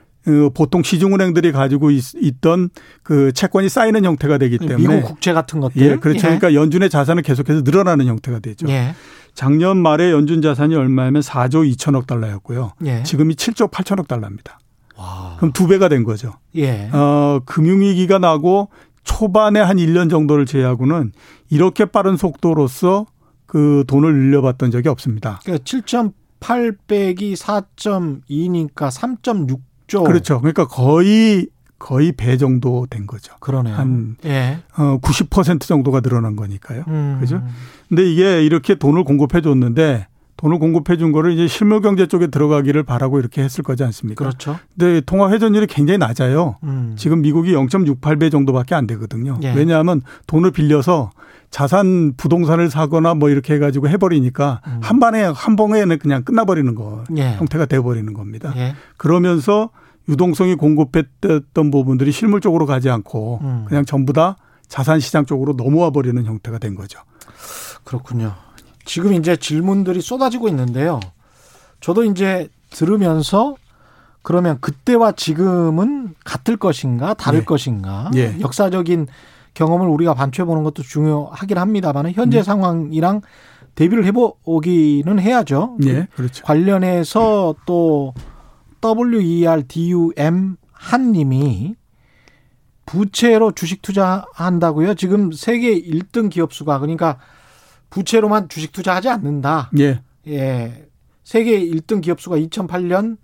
보통 0.55 0.83
시중은행들이 0.83 1.53
가지고 1.53 1.91
있, 1.91 2.03
던그 2.41 3.33
채권이 3.35 3.69
쌓이는 3.69 4.05
형태가 4.05 4.39
되기 4.39 4.59
때문에 4.59 4.77
미국 4.77 5.03
국채 5.07 5.33
같은 5.33 5.61
것들 5.61 5.83
예, 5.83 5.97
그렇죠. 5.97 6.19
예. 6.19 6.23
그러니까 6.23 6.55
연준의 6.55 6.91
자산은 6.91 7.23
계속해서 7.23 7.63
늘어나는 7.63 8.07
형태가 8.07 8.41
되죠. 8.41 8.69
예. 8.69 8.95
작년 9.35 9.79
말에 9.79 10.11
연준 10.11 10.43
자산이 10.43 10.75
얼마냐면 10.75 11.23
4조 11.23 11.71
2천억 11.73 12.07
달러였고요. 12.07 12.73
예. 12.85 13.03
지금이 13.03 13.35
7조 13.35 13.71
8천억 13.71 14.09
달러입니다. 14.09 14.59
와. 14.97 15.37
그럼 15.39 15.53
두 15.53 15.67
배가 15.67 15.89
된 15.89 16.05
거죠. 16.05 16.35
예. 16.57 16.91
어, 16.93 17.41
금융위기가 17.47 18.19
나고 18.19 18.69
초반에 19.05 19.61
한 19.61 19.79
1년 19.79 20.11
정도를 20.11 20.47
제외하고는 20.47 21.13
이렇게 21.49 21.85
빠른 21.85 22.17
속도로서 22.17 23.07
그 23.47 23.85
돈을 23.89 24.13
늘려봤던 24.13 24.71
적이 24.71 24.91
없습니다. 24.91 25.41
그러니까 25.43 25.65
7.8 25.65 26.77
빼기 26.87 27.35
4.2니까 27.35 28.91
3.6 28.91 29.59
죠 29.91 30.05
그렇죠. 30.05 30.41
그러니까 30.41 30.67
거의 30.67 31.49
거의 31.81 32.13
배 32.13 32.37
정도 32.37 32.87
된 32.89 33.07
거죠. 33.07 33.35
그러네요. 33.41 33.75
한 33.75 34.17
예. 34.25 34.59
어, 34.77 34.99
90% 35.01 35.63
정도가 35.63 36.01
늘어난 36.01 36.37
거니까요. 36.37 36.85
음. 36.87 37.17
그죠? 37.21 37.43
근데 37.89 38.09
이게 38.09 38.45
이렇게 38.45 38.77
돈을 38.77 39.03
공급해 39.03 39.41
줬는데 39.41 40.07
돈을 40.41 40.59
공급해 40.59 40.97
준 40.97 41.13
거를 41.13 41.33
이제 41.33 41.47
실물 41.47 41.83
경제 41.83 42.07
쪽에 42.07 42.29
들어가기를 42.29 42.83
바라고 42.83 43.21
이렇게 43.21 43.43
했을 43.43 43.63
거지 43.63 43.85
않습니까? 43.85 44.25
그렇죠. 44.25 44.59
근데 44.71 45.03
통화 45.03 45.31
회전율이 45.31 45.67
굉장히 45.67 45.99
낮아요. 45.99 46.57
음. 46.63 46.95
지금 46.97 47.21
미국이 47.21 47.53
0.68배 47.53 48.31
정도밖에 48.31 48.75
안 48.75 48.87
되거든요. 48.87 49.39
예. 49.43 49.53
왜냐하면 49.53 50.01
돈을 50.27 50.51
빌려서 50.51 51.11
자산 51.51 52.15
부동산을 52.17 52.71
사거나 52.71 53.13
뭐 53.13 53.29
이렇게 53.29 53.53
해가지고 53.55 53.91
해버리니까 53.91 54.63
음. 54.67 54.81
한 54.83 54.99
번에 54.99 55.25
한 55.25 55.57
번에는 55.57 55.99
그냥 55.99 56.25
끝나버리는 56.25 56.75
거 56.75 57.05
예. 57.19 57.35
형태가 57.35 57.67
돼버리는 57.67 58.11
겁니다. 58.15 58.55
예. 58.57 58.75
그러면서 58.97 59.69
유동성이 60.09 60.55
공급했던 60.55 61.71
부분들이 61.71 62.13
실물 62.13 62.41
쪽으로 62.41 62.65
가지 62.65 62.89
않고 62.89 63.41
음. 63.43 63.65
그냥 63.69 63.85
전부 63.85 64.15
다 64.15 64.39
자산 64.69 65.01
시장 65.01 65.27
쪽으로 65.27 65.53
넘어와 65.53 65.91
버리는 65.91 66.25
형태가 66.25 66.57
된 66.57 66.75
거죠. 66.75 66.99
그렇군요. 67.85 68.33
지금 68.91 69.13
이제 69.13 69.37
질문들이 69.37 70.01
쏟아지고 70.01 70.49
있는데요. 70.49 70.99
저도 71.79 72.03
이제 72.03 72.49
들으면서 72.71 73.55
그러면 74.23 74.59
그때와 74.61 75.13
지금은 75.13 76.17
같을 76.25 76.57
것인가 76.57 77.15
다를 77.15 77.39
예. 77.39 77.45
것인가 77.45 78.11
예. 78.17 78.41
역사적인 78.41 79.07
경험을 79.55 79.87
우리가 79.87 80.15
반추해 80.15 80.45
보는 80.45 80.65
것도 80.65 80.83
중요하긴 80.83 81.57
합니다만 81.57 82.11
현재 82.11 82.39
음. 82.39 82.43
상황이랑 82.43 83.21
대비를 83.77 84.05
해보기는 84.07 85.21
해야죠. 85.21 85.77
예, 85.85 86.09
그렇죠. 86.17 86.45
관련해서 86.45 87.55
또 87.67 88.13
WERDUM 88.85 90.57
한님이 90.73 91.77
부채로 92.87 93.53
주식 93.53 93.83
투자한다고요? 93.83 94.95
지금 94.95 95.31
세계 95.31 95.81
1등 95.81 96.29
기업 96.29 96.53
수가 96.53 96.81
그러니까 96.81 97.19
부채로만 97.91 98.49
주식 98.49 98.73
투자하지 98.73 99.09
않는다. 99.09 99.71
예, 99.79 100.01
예. 100.29 100.89
세계 101.25 101.61
1등 101.61 102.01
기업 102.01 102.21
수가 102.21 102.37
2008년 102.37 103.19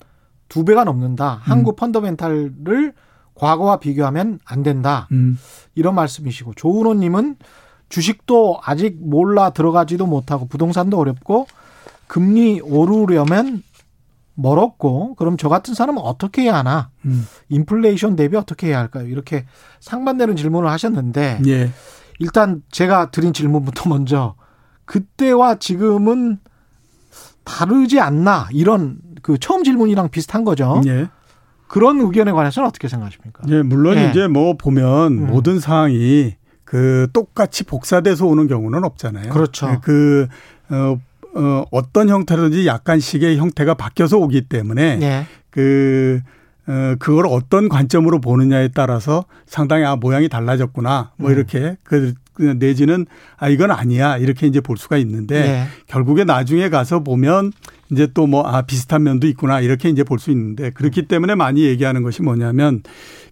두 0.49 0.65
배가 0.65 0.85
넘는다. 0.85 1.41
한국 1.43 1.77
펀더멘탈을 1.77 2.93
과거와 3.35 3.79
비교하면 3.79 4.39
안 4.45 4.63
된다. 4.63 5.09
음, 5.13 5.39
이런 5.75 5.95
말씀이시고 5.95 6.55
조은호 6.55 6.95
님은 6.95 7.37
주식도 7.89 8.61
아직 8.65 8.97
몰라 8.99 9.51
들어가지도 9.51 10.07
못하고 10.07 10.47
부동산도 10.47 10.99
어렵고 10.99 11.47
금리 12.07 12.61
오르려면 12.61 13.63
멀었고 14.35 15.15
그럼 15.15 15.37
저 15.37 15.49
같은 15.49 15.75
사람은 15.75 16.01
어떻게 16.03 16.43
해야 16.43 16.57
하나? 16.57 16.91
음, 17.05 17.27
인플레이션 17.49 18.17
대비 18.17 18.37
어떻게 18.37 18.69
해야 18.69 18.79
할까요? 18.79 19.07
이렇게 19.07 19.47
상반되는 19.81 20.37
질문을 20.37 20.69
하셨는데 20.71 21.41
예, 21.47 21.71
일단 22.19 22.63
제가 22.71 23.11
드린 23.11 23.33
질문부터 23.33 23.89
먼저 23.89 24.35
그때와 24.87 25.57
지금은 25.57 26.39
다르지 27.45 28.01
않나 28.01 28.49
이런 28.53 28.99
그 29.23 29.39
처음 29.39 29.63
질문이랑 29.63 30.09
비슷한 30.11 30.45
거죠. 30.45 30.81
예. 30.87 31.09
그런 31.69 32.01
의견에 32.01 32.33
관해서는 32.33 32.69
어떻게 32.69 32.89
생각하십니까? 32.89 33.43
예, 33.49 33.63
물론 33.63 33.97
예. 33.99 34.09
이제 34.09 34.29
뭐 34.29 34.57
보면 34.57 35.13
음. 35.13 35.27
모든 35.27 35.59
상황이 35.61 36.37
그 36.65 37.09
똑같이 37.13 37.65
복사돼서 37.65 38.27
오는 38.27 38.47
경우는 38.47 38.85
없잖아요. 38.85 39.33
그렇죠. 39.33 39.69
예, 39.69 39.79
그 39.83 40.29
어, 40.71 40.99
어, 41.35 41.65
어떤 41.71 42.09
형태로든지 42.09 42.67
약간씩의 42.67 43.37
형태가 43.37 43.75
바뀌어서 43.75 44.17
오기 44.19 44.49
때문에 44.49 44.99
예. 45.03 45.27
그 45.51 46.21
어, 46.69 46.97
그걸 46.99 47.27
어떤 47.29 47.69
관점으로 47.69 48.21
보느냐에 48.21 48.69
따라서 48.75 49.25
상당히 49.47 49.85
아 49.85 49.97
모양이 49.97 50.29
달라졌구나 50.29 51.13
뭐 51.17 51.31
음. 51.31 51.35
이렇게 51.35 51.77
그그 51.85 52.15
내지는 52.43 53.07
아 53.37 53.49
이건 53.49 53.71
아니야 53.71 54.17
이렇게 54.19 54.47
이제 54.47 54.61
볼 54.61 54.77
수가 54.77 54.97
있는데 54.99 55.37
예. 55.37 55.67
결국에 55.87 56.25
나중에 56.25 56.69
가서 56.69 57.01
보면 57.03 57.53
이제 57.93 58.09
또 58.15 58.27
뭐 58.27 58.45
아 58.47 58.63
비슷한 58.63 59.03
면도 59.05 59.27
있구나 59.29 59.61
이렇게 59.61 59.89
이제 59.89 60.03
볼 60.03 60.19
수 60.19 60.31
있는데 60.31 60.71
그렇기 60.71 61.07
때문에 61.07 61.35
많이 61.35 61.63
얘기하는 61.63 62.03
것이 62.03 62.23
뭐냐면 62.23 62.83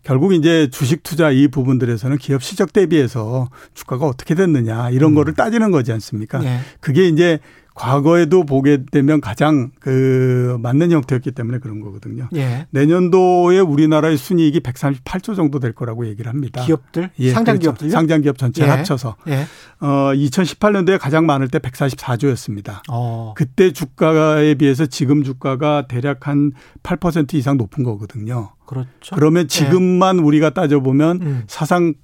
결국 0.03 0.33
이제 0.35 0.69
주식 0.71 1.03
투자 1.03 1.31
이 1.31 1.49
부분들에서는 1.49 2.19
기업 2.19 2.43
실적 2.43 2.73
대비해서 2.73 3.49
주가가 3.75 4.07
어떻게 4.07 4.35
됐느냐 4.35 4.91
이런 4.91 5.13
음. 5.13 5.15
거를 5.17 5.35
따지는 5.35 5.71
거지 5.71 5.93
않습니까? 5.93 6.45
예. 6.45 6.59
그게 6.81 7.09
이제 7.09 7.39
과거에도 7.75 8.45
보게 8.45 8.85
되면 8.91 9.21
가장 9.21 9.73
그 9.81 10.57
맞는 10.63 10.93
형태였기 10.93 11.33
때문에 11.33 11.59
그런 11.59 11.81
거거든요. 11.81 12.29
예. 12.37 12.67
내년도에 12.71 13.59
우리나라의 13.59 14.17
순이익이 14.17 14.61
138조 14.61 15.35
정도 15.35 15.59
될 15.59 15.73
거라고 15.73 16.07
얘기를 16.07 16.31
합니다. 16.31 16.65
기업들 16.65 17.11
예, 17.19 17.31
상장 17.31 17.55
그렇죠. 17.55 17.71
기업들요? 17.71 17.91
상장 17.91 18.23
기업 18.23 18.39
전체 18.39 18.63
예. 18.63 18.69
합쳐서 18.69 19.17
예. 19.27 19.47
어 19.81 20.13
2018년도에 20.15 20.99
가장 21.01 21.27
많을 21.27 21.49
때 21.49 21.59
144조였습니다. 21.59 22.81
어. 22.89 23.35
그때 23.37 23.73
주가에 23.73 24.55
비해서 24.55 24.87
지금 24.87 25.25
주가가 25.25 25.89
대략 25.89 26.29
한 26.29 26.53
8% 26.85 27.35
이상 27.35 27.57
높은 27.57 27.83
거거든요. 27.83 28.51
그렇죠. 28.67 29.17
그러면 29.17 29.49
지금만 29.49 30.21
우리가 30.21 30.51
따져 30.51 30.79
보면 30.81 31.23
음. 31.23 31.43
사상 31.49 31.95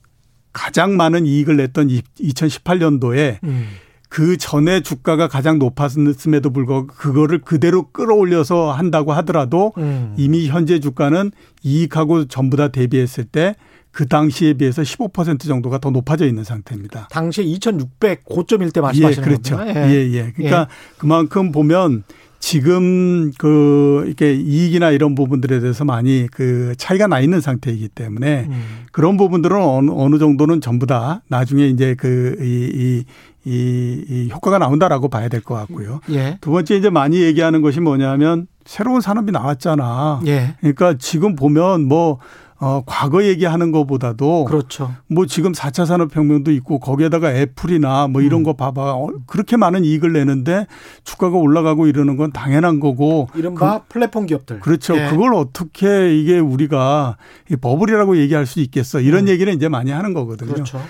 가장 0.53 0.97
많은 0.97 1.27
이익을 1.27 1.57
냈던 1.57 1.89
2018년도에 1.89 3.39
음. 3.45 3.69
그 4.11 4.37
전에 4.37 4.83
주가가 4.83 5.29
가장 5.29 5.59
높았음에도 5.59 6.51
불구하고 6.51 6.89
그거를 6.89 7.39
그대로 7.39 7.91
끌어올려서 7.91 8.73
한다고 8.73 9.15
하더라도 9.15 9.73
음. 9.79 10.15
이미 10.19 10.49
현재 10.49 10.81
주가는 10.81 11.31
이익하고 11.63 12.27
전부 12.27 12.59
다 12.59 12.69
대비했을 12.69 13.25
때 13.25 13.55
그 13.93 14.07
당시에 14.07 14.55
비해서 14.55 14.83
15% 14.83 15.47
정도가 15.47 15.79
더 15.79 15.91
높아져 15.91 16.27
있는 16.27 16.45
상태입니다. 16.45 17.09
당시에 17.11 17.45
2,600 17.45 18.25
고점일 18.25 18.71
때 18.71 18.81
말씀하시는 18.81 19.27
예, 19.27 19.31
그렇죠. 19.31 19.57
거군요. 19.57 19.81
예, 19.81 20.11
예. 20.13 20.33
그러니까 20.33 20.69
그만큼 20.99 21.51
보면 21.51 22.05
지금 22.41 23.31
그 23.39 24.03
이렇게 24.07 24.35
이익이나 24.35 24.91
이런 24.91 25.15
부분들에 25.15 25.61
대해서 25.61 25.85
많이 25.85 26.27
그 26.33 26.75
차이가 26.79 27.07
나 27.07 27.21
있는 27.21 27.41
상태이기 27.41 27.89
때문에 27.89 28.47
음. 28.49 28.63
그런 28.93 29.17
부분들은 29.19 29.57
어느, 29.63 29.91
어느 29.95 30.19
정도는 30.19 30.61
전부 30.63 30.87
다 30.87 31.23
나중에 31.29 31.67
이제 31.69 31.95
그 31.97 32.37
이, 32.41 33.05
이, 33.45 33.51
이, 33.51 34.05
이 34.09 34.31
효과가 34.33 34.59
나온다라고 34.59 35.09
봐야 35.09 35.29
될 35.29 35.43
것 35.43 35.55
같고요. 35.55 36.01
예. 36.11 36.39
두 36.41 36.51
번째 36.51 36.77
이제 36.77 36.89
많이 36.91 37.23
얘기하는 37.23 37.61
것이 37.63 37.81
뭐냐면 37.81 38.47
새로운 38.65 39.01
산업이 39.03 39.33
나왔잖아. 39.33 40.23
예. 40.27 40.55
그러니까 40.61 40.95
지금 40.99 41.37
보면 41.37 41.87
뭐 41.89 42.19
어, 42.63 42.83
과거 42.85 43.25
얘기하는 43.25 43.73
것보다도 43.73 44.45
그렇죠. 44.45 44.95
뭐 45.07 45.25
지금 45.25 45.53
4차 45.53 45.87
산업혁명도 45.87 46.51
있고 46.53 46.79
거기에다가 46.79 47.33
애플이나 47.33 48.07
뭐 48.07 48.21
음. 48.21 48.27
이런 48.27 48.43
거 48.43 48.53
봐봐. 48.53 48.95
어, 48.97 49.09
그렇게 49.27 49.57
많은 49.57 49.85
이익을 49.85 50.13
내는데 50.13 50.67
주가가 51.05 51.39
올라가고 51.39 51.87
이러는 51.87 52.19
건 52.19 52.33
당연한 52.33 52.79
거고. 52.79 53.29
이른바 53.35 53.83
플랫폼 53.89 54.27
기업들. 54.27 54.61
그렇죠. 54.61 54.95
예. 54.97 55.09
그걸 55.09 55.35
어떻게 55.35 56.15
이게 56.15 56.39
우리가 56.39 57.17
이 57.51 57.57
버블이라고 57.57 58.19
얘기할 58.19 58.45
수 58.45 58.61
있겠어. 58.61 59.01
이런 59.01 59.25
음. 59.25 59.29
얘기를 59.29 59.53
이제 59.55 59.69
많이 59.69 59.91
하는 59.91 60.13
거거든요. 60.13 60.53
그렇죠. 60.53 60.83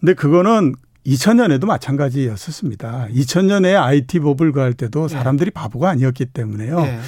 근데 0.00 0.14
그거는 0.14 0.74
2000년에도 1.06 1.66
마찬가지였었습니다. 1.66 3.08
2000년에 3.12 3.80
IT 3.80 4.20
버블 4.20 4.52
가할 4.52 4.74
때도 4.74 5.08
네. 5.08 5.14
사람들이 5.14 5.50
바보가 5.50 5.88
아니었기 5.88 6.26
때문에요. 6.26 6.80
예. 6.80 6.98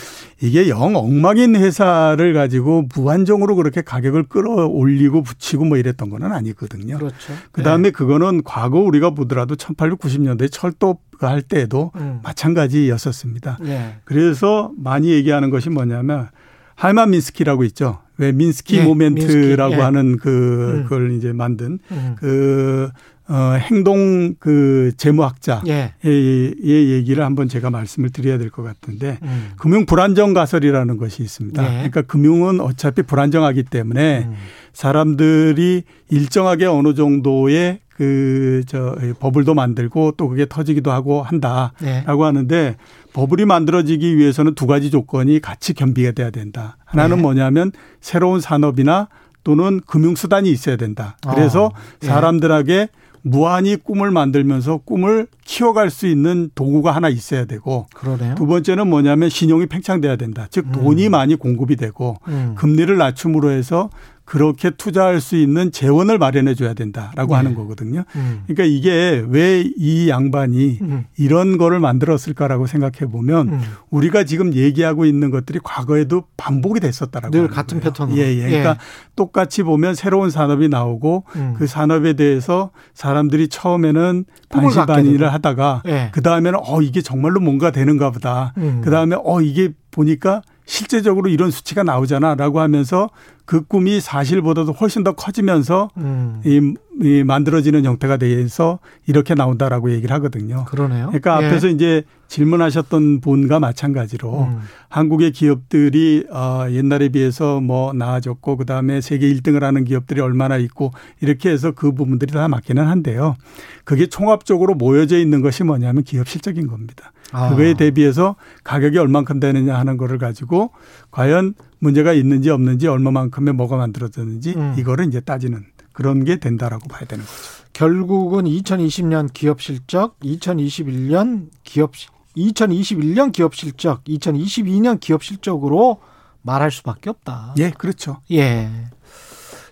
이게 0.40 0.68
영 0.68 0.96
엉망인 0.96 1.55
회사를 1.57 2.33
가지고 2.33 2.88
무한정으로 2.94 3.55
그렇게 3.55 3.83
가격을 3.83 4.24
끌어올리고 4.24 5.22
붙이고 5.22 5.64
뭐 5.64 5.76
이랬던 5.76 6.11
건 6.11 6.24
아니거든요. 6.24 6.98
그렇죠. 6.98 7.33
그 7.52 7.62
다음에 7.62 7.90
그거는 7.90 8.42
과거 8.44 8.81
우리가 8.81 9.11
보더라도 9.11 9.57
1890년대 9.57 10.50
철도 10.50 10.98
할 11.18 11.42
때에도 11.42 11.92
음. 11.96 12.20
마찬가지였었습니다. 12.22 13.59
예. 13.66 13.96
그래서 14.05 14.72
많이 14.76 15.11
얘기하는 15.11 15.50
것이 15.50 15.70
뭐냐면 15.70 16.28
할만 16.74 17.11
민스키라고 17.11 17.62
있죠. 17.64 18.00
왜 18.18 18.33
민스키 18.33 18.78
예, 18.78 18.85
모멘트라고 18.85 19.70
민스키, 19.70 19.81
예. 19.81 19.85
하는 19.85 20.16
그 20.16 20.28
음. 20.28 20.83
그걸 20.85 21.12
이제 21.12 21.33
만든 21.33 21.78
음. 21.90 22.16
그 22.18 22.90
어, 23.32 23.56
행동 23.56 24.34
그 24.38 24.92
재무학자 24.98 25.62
예. 25.66 25.94
의 26.04 26.54
얘기를 26.92 27.24
한번 27.24 27.48
제가 27.48 27.70
말씀을 27.70 28.10
드려야 28.10 28.36
될 28.36 28.50
것 28.50 28.62
같은데 28.62 29.18
음. 29.22 29.52
금융 29.56 29.86
불안정 29.86 30.34
가설이라는 30.34 30.98
것이 30.98 31.22
있습니다. 31.22 31.62
예. 31.64 31.76
그러니까 31.76 32.02
금융은 32.02 32.60
어차피 32.60 33.00
불안정하기 33.02 33.62
때문에 33.64 34.26
음. 34.28 34.34
사람들이 34.74 35.84
일정하게 36.10 36.66
어느 36.66 36.94
정도의 36.94 37.80
그 37.96 38.62
저 38.66 38.96
버블도 39.20 39.54
만들고 39.54 40.12
또 40.16 40.28
그게 40.28 40.46
터지기도 40.46 40.90
하고 40.90 41.22
한다라고 41.22 41.80
예. 41.84 42.04
하는데 42.06 42.76
버블이 43.12 43.44
만들어지기 43.44 44.16
위해서는 44.16 44.54
두 44.54 44.66
가지 44.66 44.90
조건이 44.90 45.40
같이 45.40 45.74
겸비가 45.74 46.12
돼야 46.12 46.30
된다. 46.30 46.76
하나는 46.84 47.16
네. 47.16 47.22
뭐냐면 47.22 47.72
새로운 48.00 48.40
산업이나 48.40 49.08
또는 49.44 49.80
금융 49.86 50.14
수단이 50.14 50.50
있어야 50.50 50.76
된다. 50.76 51.16
그래서 51.28 51.66
어, 51.66 51.72
예. 52.02 52.06
사람들에게 52.06 52.88
무한히 53.22 53.76
꿈을 53.76 54.11
만들면서 54.11 54.78
꿈을 54.78 55.26
키워갈 55.44 55.90
수 55.90 56.06
있는 56.06 56.50
도구가 56.54 56.90
하나 56.90 57.08
있어야 57.08 57.44
되고 57.44 57.87
그러네요. 57.94 58.35
두 58.35 58.46
번째는 58.46 58.88
뭐냐면 58.88 59.28
신용이 59.28 59.66
팽창돼야 59.66 60.16
된다. 60.16 60.46
즉 60.50 60.70
돈이 60.72 61.08
많이 61.08 61.37
공급이 61.37 61.76
되고 61.76 62.16
음. 62.28 62.54
금리를 62.56 62.96
낮춤으로 62.96 63.50
해서 63.50 63.90
그렇게 64.32 64.70
투자할 64.70 65.20
수 65.20 65.36
있는 65.36 65.70
재원을 65.72 66.16
마련해 66.16 66.54
줘야 66.54 66.72
된다라고 66.72 67.34
네. 67.34 67.36
하는 67.36 67.54
거거든요. 67.54 68.04
음. 68.16 68.44
그러니까 68.46 68.64
이게 68.64 69.22
왜 69.28 69.62
이 69.76 70.08
양반이 70.08 70.78
음. 70.80 71.04
이런 71.18 71.58
거를 71.58 71.80
만들었을까라고 71.80 72.66
생각해 72.66 73.10
보면 73.10 73.48
음. 73.48 73.60
우리가 73.90 74.24
지금 74.24 74.54
얘기하고 74.54 75.04
있는 75.04 75.30
것들이 75.30 75.58
과거에도 75.62 76.24
반복이 76.38 76.80
됐었다라고 76.80 77.30
늘 77.30 77.48
같은 77.48 77.80
패턴으로. 77.80 78.16
예, 78.16 78.34
예. 78.36 78.46
그러니까 78.46 78.70
예. 78.70 78.76
똑같이 79.16 79.62
보면 79.62 79.94
새로운 79.94 80.30
산업이 80.30 80.70
나오고 80.70 81.24
음. 81.36 81.54
그 81.58 81.66
산업에 81.66 82.14
대해서 82.14 82.70
사람들이 82.94 83.48
처음에는 83.48 84.24
반신반의를 84.48 85.30
하다가 85.30 85.82
예. 85.88 86.10
그 86.12 86.22
다음에는 86.22 86.58
어 86.64 86.80
이게 86.80 87.02
정말로 87.02 87.38
뭔가 87.40 87.70
되는가 87.70 88.10
보다. 88.12 88.54
음. 88.56 88.80
그 88.82 88.90
다음에 88.90 89.14
어 89.22 89.42
이게 89.42 89.72
보니까 89.92 90.42
실제적으로 90.64 91.28
이런 91.28 91.50
수치가 91.50 91.83
나오잖아라고 91.83 92.61
하면서 92.61 93.11
그 93.44 93.62
꿈이 93.62 94.00
사실보다도 94.00 94.72
훨씬 94.72 95.02
더 95.02 95.12
커지면서 95.12 95.90
음. 95.96 96.40
이, 96.44 96.74
이 97.02 97.24
만들어지는 97.24 97.85
형태가 97.85 98.16
돼서 98.16 98.78
이렇게 99.07 99.35
나온다라고 99.35 99.90
얘기를 99.90 100.14
하거든요. 100.16 100.64
그러네요. 100.66 101.09
그러니까 101.09 101.42
예. 101.42 101.46
앞에서 101.46 101.68
이제 101.68 102.05
질문하셨던 102.28 103.20
분과 103.20 103.61
마찬가지로 103.61 104.44
음. 104.44 104.61
한국의 104.88 105.33
기업들이 105.33 106.24
어 106.31 106.66
옛날에 106.70 107.09
비해서 107.11 107.61
뭐 107.61 107.92
나아졌고 107.92 108.57
그 108.57 108.64
다음에 108.64 109.00
세계 109.00 109.31
1등을 109.35 109.61
하는 109.61 109.85
기업들이 109.85 110.20
얼마나 110.20 110.57
있고 110.57 110.92
이렇게 111.20 111.50
해서 111.50 111.72
그 111.72 111.92
부분들이 111.92 112.33
다 112.33 112.48
맞기는 112.48 112.83
한데요. 112.83 113.37
그게 113.85 114.07
총합적으로 114.07 114.74
모여져 114.74 115.18
있는 115.18 115.42
것이 115.42 115.64
뭐냐면 115.64 116.05
기업 116.05 116.28
실적인 116.28 116.68
겁니다. 116.68 117.12
아. 117.32 117.50
그거에 117.50 117.74
대비해서 117.74 118.36
가격이 118.64 118.98
얼만큼 118.98 119.40
되느냐 119.40 119.76
하는 119.76 119.96
거를 119.96 120.18
가지고 120.18 120.70
과연 121.10 121.54
문제가 121.78 122.12
있는지 122.12 122.50
없는지 122.50 122.86
얼마만큼의 122.86 123.54
뭐가 123.54 123.76
만들어졌는지 123.76 124.54
음. 124.56 124.74
이거를 124.78 125.06
이제 125.06 125.20
따지는 125.20 125.64
그런 125.92 126.24
게 126.24 126.38
된다라고 126.38 126.88
봐야 126.88 127.04
되는 127.06 127.24
거죠. 127.24 127.62
결국은 127.72 128.44
2020년 128.44 129.32
기업 129.32 129.60
실적, 129.60 130.18
2021년 130.20 131.48
기업 131.64 131.92
2021년 132.36 133.32
기업 133.32 133.54
실적, 133.54 134.04
2022년 134.04 135.00
기업 135.00 135.22
실적으로 135.22 136.00
말할 136.42 136.70
수밖에 136.70 137.10
없다. 137.10 137.54
예, 137.58 137.70
그렇죠. 137.70 138.18
예. 138.30 138.68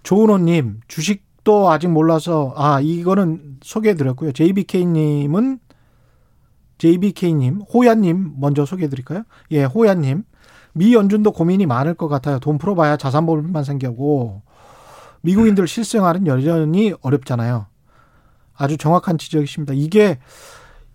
조은호님 0.03 0.81
주식도 0.89 1.71
아직 1.71 1.89
몰라서 1.89 2.55
아 2.57 2.81
이거는 2.81 3.59
소개해드렸고요. 3.63 4.33
JBK님은 4.33 5.59
JBK님, 6.81 7.61
호야님 7.73 8.33
먼저 8.39 8.65
소개해드릴까요? 8.65 9.25
예, 9.51 9.65
호야님. 9.65 10.25
미 10.73 10.95
연준도 10.95 11.33
고민이 11.33 11.67
많을 11.67 11.95
것 11.95 12.09
같아요. 12.09 12.39
돈 12.39 12.57
풀어봐야 12.57 12.97
자산보험만 12.97 13.65
생겨고 13.65 14.43
미국인들 15.21 15.69
실생활은 15.69 16.27
여전히 16.27 16.95
어렵잖아요. 17.03 17.67
아주 18.55 18.79
정확한 18.79 19.19
지적이십니다. 19.19 19.75
이게 19.75 20.19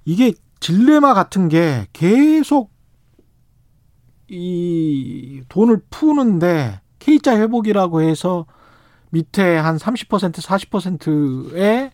이게 0.06 0.34
딜레마 0.60 1.14
같은 1.14 1.50
게 1.50 1.86
계속 1.94 2.72
이 4.28 5.44
돈을 5.50 5.82
푸는데 5.92 6.82
K자 6.98 7.38
회복이라고 7.38 8.02
해서 8.02 8.48
밑에 9.12 9.58
한 9.58 9.78
30% 9.78 10.34
40%의 10.34 11.92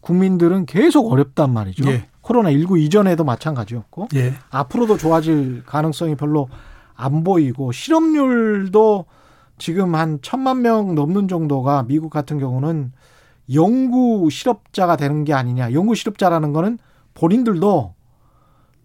국민들은 0.00 0.66
계속 0.66 1.10
어렵단 1.10 1.52
말이죠. 1.52 1.88
예. 1.90 2.08
코로나19 2.26 2.80
이전에도 2.80 3.24
마찬가지였고 3.24 4.08
예. 4.16 4.34
앞으로도 4.50 4.96
좋아질 4.96 5.62
가능성이 5.64 6.16
별로 6.16 6.48
안 6.94 7.24
보이고 7.24 7.72
실업률도 7.72 9.04
지금 9.58 9.94
한 9.94 10.18
천만 10.22 10.62
명 10.62 10.94
넘는 10.94 11.28
정도가 11.28 11.84
미국 11.86 12.10
같은 12.10 12.38
경우는 12.38 12.92
영구 13.52 14.28
실업자가 14.30 14.96
되는 14.96 15.24
게 15.24 15.32
아니냐. 15.32 15.72
영구 15.72 15.94
실업자라는 15.94 16.52
거는 16.52 16.78
본인들도 17.14 17.94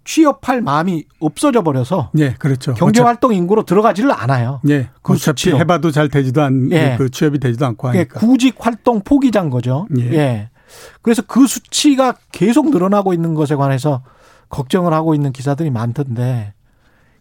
취업할 0.03 0.61
마음이 0.61 1.05
없어져 1.19 1.61
버려서 1.63 2.09
예, 2.17 2.33
그렇죠. 2.33 2.73
경제 2.73 3.01
활동 3.01 3.33
인구로 3.33 3.63
들어가지를 3.63 4.11
않아요. 4.11 4.61
예. 4.69 4.89
그 5.01 5.13
어차피 5.13 5.51
해봐도 5.51 5.91
잘 5.91 6.09
되지도 6.09 6.41
않, 6.41 6.71
예. 6.71 6.95
그 6.97 7.09
취업이 7.09 7.39
되지도 7.39 7.65
않고 7.67 7.87
예, 7.89 7.99
하니까. 7.99 8.19
예, 8.21 8.27
구직 8.27 8.55
활동 8.59 9.01
포기자인 9.01 9.49
거죠. 9.49 9.87
예. 9.97 10.13
예. 10.13 10.49
그래서 11.01 11.21
그 11.21 11.47
수치가 11.47 12.15
계속 12.31 12.71
늘어나고 12.71 13.13
있는 13.13 13.33
것에 13.33 13.55
관해서 13.55 14.03
걱정을 14.49 14.93
하고 14.93 15.15
있는 15.15 15.31
기사들이 15.31 15.69
많던데 15.69 16.53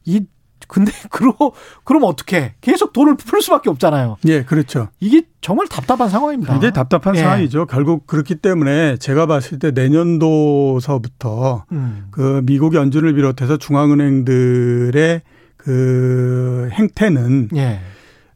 이 0.04 0.26
근데 0.68 0.92
그러고 1.10 1.54
그럼 1.84 2.04
어떻게 2.04 2.54
계속 2.60 2.92
돈을 2.92 3.16
풀 3.16 3.42
수밖에 3.42 3.70
없잖아요. 3.70 4.16
예, 4.26 4.44
그렇죠. 4.44 4.88
이게 5.00 5.22
정말 5.40 5.66
답답한 5.68 6.08
상황입니다. 6.08 6.52
굉장히 6.52 6.72
답답한 6.72 7.16
예. 7.16 7.20
상황이죠. 7.20 7.66
결국 7.66 8.06
그렇기 8.06 8.36
때문에 8.36 8.96
제가 8.96 9.26
봤을 9.26 9.58
때 9.58 9.72
내년도서부터 9.72 11.64
음. 11.72 12.08
그 12.10 12.42
미국 12.44 12.74
연준을 12.74 13.14
비롯해서 13.14 13.56
중앙은행들의 13.56 15.22
그 15.56 16.68
행태는 16.72 17.50
예. 17.56 17.80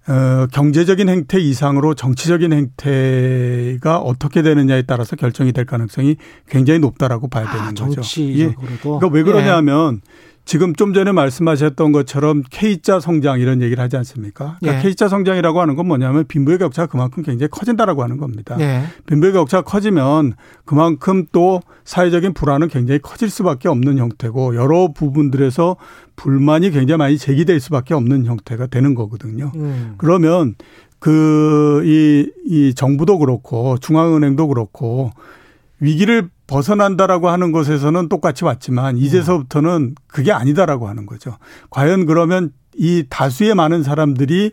어, 0.07 0.47
경제적인 0.53 1.09
행태 1.09 1.41
이상으로 1.41 1.95
정치적인 1.95 2.53
행태가 2.53 3.99
어떻게 3.99 4.43
되느냐에 4.43 4.83
따라서 4.83 5.17
결정이 5.17 5.53
될 5.53 5.65
가능성이 5.65 6.17
굉장히 6.49 6.79
높다라고 6.81 7.29
봐야 7.29 7.47
되는 7.47 7.61
아, 7.61 7.69
거죠. 7.69 8.03
정치적으로도. 8.03 8.41
예. 8.41 8.81
그러니까 8.83 9.09
왜 9.09 9.23
그러냐면 9.23 10.01
예. 10.05 10.34
지금 10.45 10.75
좀 10.75 10.93
전에 10.93 11.13
말씀하셨던 11.13 11.93
것처럼 11.93 12.43
K자 12.51 13.01
성장 13.01 13.41
이런 13.41 13.63
얘기를 13.63 13.83
하지 13.83 13.97
않습니까? 13.97 14.59
그러니까 14.61 14.85
예. 14.85 14.89
K자 14.89 15.09
성장이라고 15.09 15.61
하는 15.61 15.75
건 15.75 15.87
뭐냐면 15.87 16.27
빈부의 16.27 16.59
격차가 16.59 16.87
그만큼 16.87 17.23
굉장히 17.23 17.49
커진다라고 17.51 18.03
하는 18.03 18.19
겁니다. 18.19 18.57
예. 18.61 18.83
빈부의 19.07 19.33
격차가 19.33 19.63
커지면 19.63 20.35
그만큼 20.65 21.25
또 21.33 21.63
사회적인 21.85 22.35
불안은 22.35 22.69
굉장히 22.69 23.01
커질 23.01 23.31
수밖에 23.31 23.69
없는 23.69 23.97
형태고 23.99 24.55
여러 24.55 24.93
부분들에서 24.93 25.77
불만이 26.17 26.71
굉장히 26.71 26.99
많이 26.99 27.19
제기될 27.19 27.59
수밖에 27.61 27.95
없는 27.95 28.27
형태가 28.27 28.67
되는 28.67 28.95
거거든요. 28.95 29.51
음. 29.55 29.95
그러면 29.97 30.55
그, 30.99 31.83
이, 31.85 32.31
이 32.47 32.75
정부도 32.75 33.19
그렇고 33.19 33.77
중앙은행도 33.79 34.49
그렇고 34.49 35.11
위기를 35.81 36.29
벗어난다라고 36.47 37.29
하는 37.29 37.53
것에서는 37.53 38.09
똑같이 38.09 38.45
왔지만 38.45 38.97
이제서부터는 38.99 39.95
그게 40.07 40.33
아니다라고 40.33 40.89
하는 40.89 41.07
거죠. 41.07 41.37
과연 41.71 42.07
그러면 42.07 42.53
이 42.77 43.05
다수의 43.09 43.55
많은 43.55 43.83
사람들이 43.83 44.51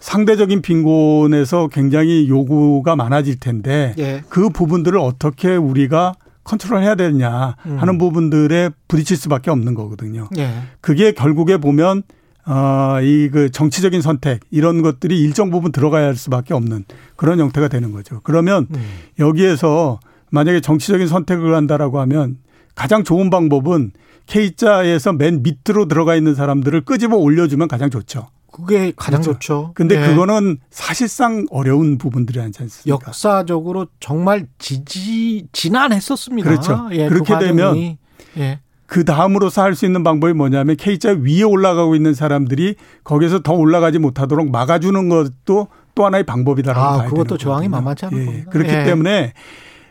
상대적인 0.00 0.62
빈곤에서 0.62 1.68
굉장히 1.68 2.28
요구가 2.28 2.96
많아질 2.96 3.40
텐데 3.40 3.94
예. 3.98 4.22
그 4.28 4.48
부분들을 4.48 4.98
어떻게 4.98 5.56
우리가 5.56 6.14
컨트롤 6.44 6.82
해야 6.82 6.94
되느냐 6.94 7.56
하는 7.62 7.94
음. 7.94 7.98
부분들에 7.98 8.70
부딪힐 8.86 9.16
수밖에 9.16 9.50
없는 9.50 9.74
거거든요. 9.74 10.28
예. 10.38 10.50
그게 10.80 11.12
결국에 11.12 11.56
보면 11.58 12.02
어, 12.46 12.98
이 13.02 13.28
그 13.30 13.50
정치적인 13.50 14.00
선택 14.00 14.40
이런 14.50 14.80
것들이 14.80 15.20
일정 15.20 15.50
부분 15.50 15.70
들어가야 15.70 16.06
할 16.06 16.16
수밖에 16.16 16.54
없는 16.54 16.84
그런 17.16 17.38
형태가 17.40 17.68
되는 17.68 17.92
거죠. 17.92 18.20
그러면 18.22 18.66
음. 18.74 18.82
여기에서 19.18 20.00
만약에 20.30 20.60
정치적인 20.60 21.06
선택을 21.06 21.54
한다라고 21.54 22.00
하면 22.00 22.38
가장 22.74 23.04
좋은 23.04 23.30
방법은 23.30 23.92
K자에서 24.26 25.14
맨 25.14 25.42
밑으로 25.42 25.88
들어가 25.88 26.14
있는 26.14 26.34
사람들을 26.34 26.82
끄집어 26.82 27.16
올려주면 27.16 27.68
가장 27.68 27.90
좋죠. 27.90 28.28
그게 28.50 28.92
가장 28.96 29.20
그렇죠. 29.20 29.32
좋죠. 29.34 29.72
근데 29.74 29.98
네. 29.98 30.08
그거는 30.08 30.58
사실상 30.70 31.46
어려운 31.50 31.98
부분들이 31.98 32.40
아니지 32.40 32.62
않습니까? 32.62 33.06
역사적으로 33.06 33.86
정말 34.00 34.46
지지 34.58 35.46
지난했었습니다. 35.52 36.48
그렇죠. 36.48 36.88
예, 36.92 37.08
그 37.08 37.14
그렇게 37.14 37.34
그 37.34 37.40
되면 37.40 37.96
예. 38.36 38.60
그 38.86 39.04
다음으로서 39.04 39.62
할 39.62 39.74
수 39.74 39.84
있는 39.84 40.02
방법이 40.02 40.32
뭐냐면 40.32 40.76
K자 40.76 41.10
위에 41.20 41.42
올라가고 41.42 41.94
있는 41.94 42.14
사람들이 42.14 42.74
거기서 43.04 43.40
더 43.40 43.52
올라가지 43.52 43.98
못하도록 43.98 44.50
막아주는 44.50 45.08
것도 45.08 45.68
또 45.94 46.06
하나의 46.06 46.24
방법이다라고 46.24 46.86
아, 46.86 46.98
봐야 46.98 47.08
그것도 47.08 47.36
저항이 47.36 47.68
만만치 47.68 48.06
않은 48.06 48.18
예. 48.18 48.24
겁니다. 48.24 48.50
그렇기 48.50 48.70
예. 48.70 48.84
때문에 48.84 49.32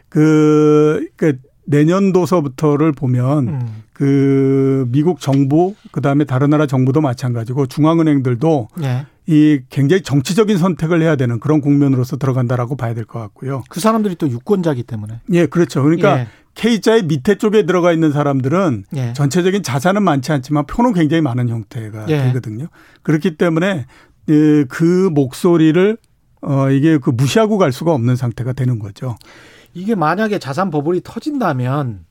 그, 0.10 1.08
그 1.16 1.38
내년도서부터를 1.66 2.92
보면 2.94 3.48
음. 3.48 3.84
그 3.94 4.86
미국 4.90 5.20
정부 5.20 5.76
그다음에 5.92 6.24
다른 6.24 6.50
나라 6.50 6.66
정부도 6.66 7.02
마찬가지고 7.02 7.66
중앙은행들도 7.68 8.70
네. 8.78 9.06
이 9.26 9.60
굉장히 9.70 10.02
정치적인 10.02 10.58
선택을 10.58 11.02
해야 11.02 11.18
되는 11.18 11.40
그런 11.40 11.60
국면으로서 11.60 12.16
들어간다라고 12.18 12.78
봐야 12.78 12.94
될 12.94 13.06
것 13.06 13.20
같고요. 13.20 13.64
그 13.70 13.82
사람들이 13.82 14.16
또 14.16 14.30
유권자기 14.30 14.84
때문에. 14.84 15.20
예, 15.34 15.46
그렇죠. 15.48 15.84
그러니까 15.84 16.20
예. 16.22 16.28
K자의 16.56 17.04
밑에 17.04 17.36
쪽에 17.36 17.66
들어가 17.66 17.92
있는 17.92 18.12
사람들은 18.14 18.86
예. 18.96 19.14
전체적인 19.14 19.64
자산은 19.64 20.04
많지 20.04 20.32
않지만 20.32 20.66
표는 20.68 20.94
굉장히 20.94 21.22
많은 21.22 21.50
형태가 21.50 22.06
예. 22.08 22.24
되거든요. 22.28 22.68
그렇기 23.04 23.36
때문에 23.36 23.86
그 24.70 25.10
목소리를 25.14 25.98
어 26.42 26.70
이게 26.70 26.98
그 26.98 27.10
무시하고 27.10 27.58
갈 27.58 27.72
수가 27.74 27.94
없는 27.94 28.16
상태가 28.16 28.54
되는 28.54 28.80
거죠. 28.80 29.18
이게 29.74 29.96
만약에 29.96 30.40
자산 30.40 30.72
버블이 30.72 31.02
터진다면 31.04 32.06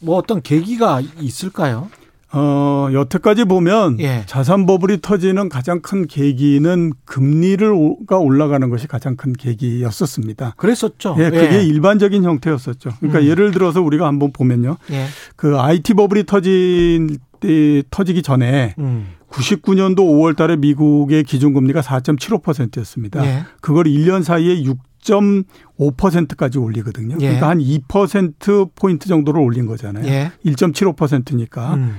뭐 0.00 0.16
어떤 0.16 0.42
계기가 0.42 1.00
있을까요? 1.20 1.88
어, 2.36 2.88
여태까지 2.92 3.44
보면 3.44 4.00
예. 4.00 4.24
자산 4.26 4.66
버블이 4.66 4.98
터지는 5.02 5.48
가장 5.48 5.80
큰 5.80 6.08
계기는 6.08 6.92
금리를가 7.04 8.18
올라가는 8.18 8.68
것이 8.68 8.88
가장 8.88 9.14
큰 9.14 9.32
계기였었습니다. 9.32 10.54
그랬었죠. 10.56 11.14
예, 11.20 11.30
그게 11.30 11.58
예. 11.58 11.62
일반적인 11.62 12.24
형태였었죠. 12.24 12.90
그러니까 12.98 13.20
음. 13.20 13.26
예를 13.26 13.52
들어서 13.52 13.80
우리가 13.82 14.08
한번 14.08 14.32
보면요. 14.32 14.78
예. 14.90 15.06
그 15.36 15.60
IT 15.60 15.94
버블이 15.94 16.26
터진 16.26 17.18
때 17.38 17.82
터지기 17.90 18.22
전에 18.22 18.74
음. 18.78 19.10
99년도 19.30 19.98
5월 19.98 20.36
달에 20.36 20.56
미국의 20.56 21.22
기준금리가 21.24 21.82
4.75%였습니다. 21.82 23.24
예. 23.24 23.44
그걸 23.60 23.84
1년 23.84 24.24
사이에 24.24 24.54
6.5%까지 25.04 26.58
올리거든요. 26.58 27.16
예. 27.20 27.26
그러니까 27.26 27.48
한 27.50 27.58
2%포인트 27.58 29.08
정도를 29.08 29.40
올린 29.40 29.66
거잖아요. 29.66 30.06
예. 30.06 30.32
1.75%니까. 30.44 31.74
음. 31.74 31.96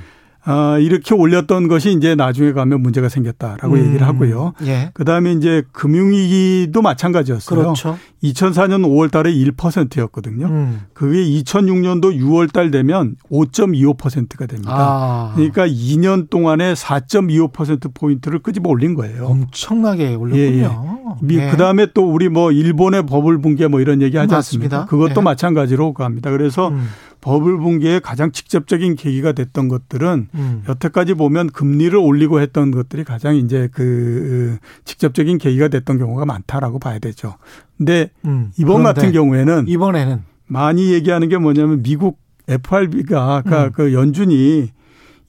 어, 0.47 0.77
이렇게 0.79 1.15
올렸던 1.15 1.67
것이 1.67 1.91
이제 1.93 2.13
나중에 2.13 2.51
가면 2.53 2.81
문제가 2.81 3.09
생겼다라고 3.09 3.73
음. 3.75 3.85
얘기를 3.87 4.05
하고요. 4.05 4.53
예. 4.65 4.91
그 4.93 5.03
다음에 5.03 5.31
이제 5.31 5.63
금융위기도 5.71 6.81
마찬가지였어요. 6.81 7.59
그렇죠. 7.59 7.97
2004년 8.23 8.85
5월 8.85 9.11
달에 9.11 9.31
1%였거든요. 9.33 10.45
음. 10.45 10.81
그게 10.93 11.17
2006년도 11.41 12.15
6월 12.19 12.51
달 12.51 12.69
되면 12.71 13.15
5.25%가 13.31 14.45
됩니다. 14.45 14.73
아. 14.75 15.31
그러니까 15.35 15.67
2년 15.67 16.29
동안에 16.29 16.73
4.25%포인트를 16.73 18.39
끄집어 18.39 18.69
올린 18.69 18.93
거예요. 18.93 19.25
엄청나게 19.25 20.15
올렸군요. 20.15 21.05
예, 21.29 21.35
예. 21.37 21.49
그 21.49 21.57
다음에 21.57 21.87
또 21.93 22.07
우리 22.07 22.29
뭐 22.29 22.51
일본의 22.51 23.05
버블 23.05 23.41
붕괴 23.41 23.67
뭐 23.67 23.79
이런 23.79 24.01
얘기 24.01 24.17
하지 24.17 24.33
맞습니다. 24.33 24.77
않습니까? 24.81 24.89
그것도 24.89 25.21
예. 25.21 25.23
마찬가지로 25.23 25.93
갑니다. 25.93 26.29
그래서 26.31 26.69
음. 26.69 26.87
버블 27.25 27.57
붕괴의 27.57 28.01
가장 28.01 28.31
직접적인 28.31 28.93
계기가 28.93 29.31
됐던 29.31 29.67
것들은 29.67 30.27
음. 30.35 30.63
여태까지 30.69 31.15
보면 31.15 31.47
금리를 31.49 31.97
올리고 31.97 32.39
했던 32.39 32.69
것들이 32.69 33.03
가장 33.03 33.35
이제 33.35 33.67
그 33.73 34.59
직접적인 34.83 35.39
계기가 35.39 35.67
됐던 35.67 35.97
경우가 35.97 36.25
많다라고 36.25 36.77
봐야 36.77 36.99
되죠. 36.99 37.37
근데 37.79 38.11
음. 38.25 38.51
이번 38.59 38.83
같은 38.83 39.11
경우에는 39.11 39.67
이번에는 39.67 40.21
많이 40.45 40.93
얘기하는 40.93 41.27
게 41.27 41.39
뭐냐면 41.39 41.81
미국 41.81 42.19
FRB가 42.47 43.37
아까 43.37 43.65
음. 43.65 43.71
그 43.73 43.91
연준이 43.95 44.69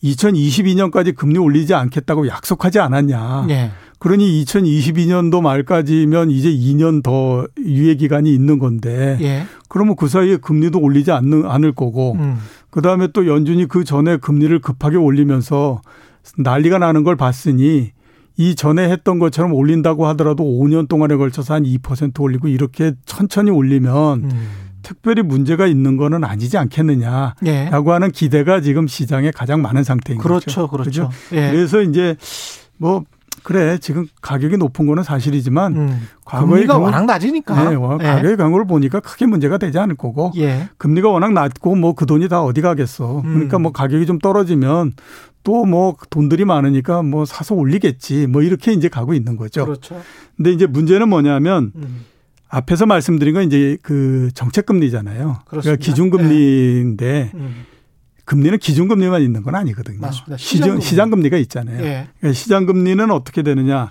2022년까지 0.05 1.17
금리 1.17 1.39
올리지 1.39 1.73
않겠다고 1.73 2.29
약속하지 2.29 2.79
않았냐. 2.79 3.47
예. 3.49 3.71
그러니 3.99 4.45
2022년도 4.45 5.41
말까지면 5.41 6.31
이제 6.31 6.51
2년 6.51 7.03
더 7.03 7.47
유예 7.59 7.95
기간이 7.95 8.33
있는 8.33 8.59
건데 8.59 9.17
예. 9.21 9.45
그러면 9.69 9.97
그 9.97 10.09
사이에 10.09 10.37
금리도 10.37 10.79
올리지 10.79 11.13
않는 11.13 11.47
않을 11.47 11.73
거고 11.73 12.13
음. 12.13 12.37
그다음에 12.71 13.09
또 13.13 13.27
연준이 13.27 13.67
그 13.67 13.85
전에 13.85 14.19
금리를 14.19 14.59
급하게 14.61 14.97
올리면서 14.97 15.81
난리가 16.37 16.79
나는 16.79 17.05
걸 17.05 17.17
봤으니 17.17 17.93
이 18.37 18.55
전에 18.55 18.91
했던 18.91 19.19
것처럼 19.19 19.55
올린다고 19.55 20.07
하더라도 20.09 20.45
5년 20.45 20.89
동안에 20.89 21.17
걸쳐서 21.17 21.55
한 21.55 21.63
2% 21.65 22.21
올리고 22.21 22.49
이렇게 22.49 22.93
천천히 23.07 23.51
올리면 23.51 24.25
음. 24.25 24.49
특별히 24.83 25.23
문제가 25.23 25.67
있는 25.67 25.97
거는 25.97 26.23
아니지 26.23 26.59
않겠느냐라고 26.59 27.35
예. 27.47 27.71
하는 27.71 28.13
기대가 28.13 28.61
지금 28.61 28.87
시장에 28.87 29.31
가장 29.31 29.63
많은 29.63 29.83
상태인 29.83 30.19
그렇죠, 30.19 30.45
거죠. 30.47 30.69
그렇죠. 30.69 31.09
그렇죠. 31.09 31.11
예. 31.33 31.51
그래서 31.51 31.81
이제 31.81 32.15
뭐 32.77 33.03
그래 33.43 33.79
지금 33.79 34.07
가격이 34.21 34.57
높은 34.57 34.87
거는 34.87 35.03
사실이지만 35.03 35.77
음. 35.77 36.09
과거의 36.25 36.49
금리가 36.67 36.79
워낙 36.79 37.05
낮으니까 37.05 37.71
네, 37.71 37.75
예. 37.75 38.05
가격의 38.07 38.37
강호를 38.37 38.67
보니까 38.67 39.01
크게 39.01 39.27
문제가 39.27 39.59
되지 39.59 39.79
않을 39.79 39.95
거고 39.97 40.33
예. 40.37 40.69
금리가 40.79 41.09
워낙 41.09 41.33
낮고 41.33 41.75
뭐 41.77 41.95
그 41.95 42.07
돈이 42.07 42.29
다 42.29 42.43
어디 42.43 42.61
가겠어 42.61 43.21
음. 43.21 43.33
그러니까 43.35 43.59
뭐 43.59 43.73
가격이 43.73 44.07
좀 44.07 44.19
떨어지면 44.19 44.93
또 45.45 45.65
뭐 45.65 45.97
돈들이 46.11 46.45
많으니까 46.45 47.03
뭐 47.03 47.25
사서 47.25 47.55
올리겠지 47.55 48.27
뭐 48.27 48.43
이렇게 48.43 48.73
이제 48.73 48.89
가고 48.89 49.15
있는 49.15 49.37
거죠. 49.37 49.65
그렇죠. 49.65 50.01
근데 50.37 50.51
이제 50.51 50.67
문제는 50.67 51.09
뭐냐면 51.09 51.71
음. 51.77 52.05
앞에서 52.49 52.87
말씀드린 52.87 53.35
건 53.35 53.45
이제 53.45 53.79
그 53.83 54.29
정책금리잖아요. 54.35 55.39
그렇습니다. 55.47 55.61
그러니까 55.61 55.77
기준금리인데. 55.77 57.31
네. 57.33 57.41
음. 58.27 58.37
금리는 58.37 58.59
기준 58.59 58.89
금리만 58.89 59.23
있는 59.23 59.43
건 59.43 59.55
아니거든요. 59.55 60.01
맞습니다. 60.01 60.37
시장, 60.37 60.81
시장 60.81 61.11
금리가 61.11 61.37
있잖아요. 61.39 61.79
예. 61.85 62.09
그러니까 62.19 62.33
시장 62.39 62.67
금리는 62.67 63.11
어떻게 63.11 63.43
되느냐. 63.43 63.91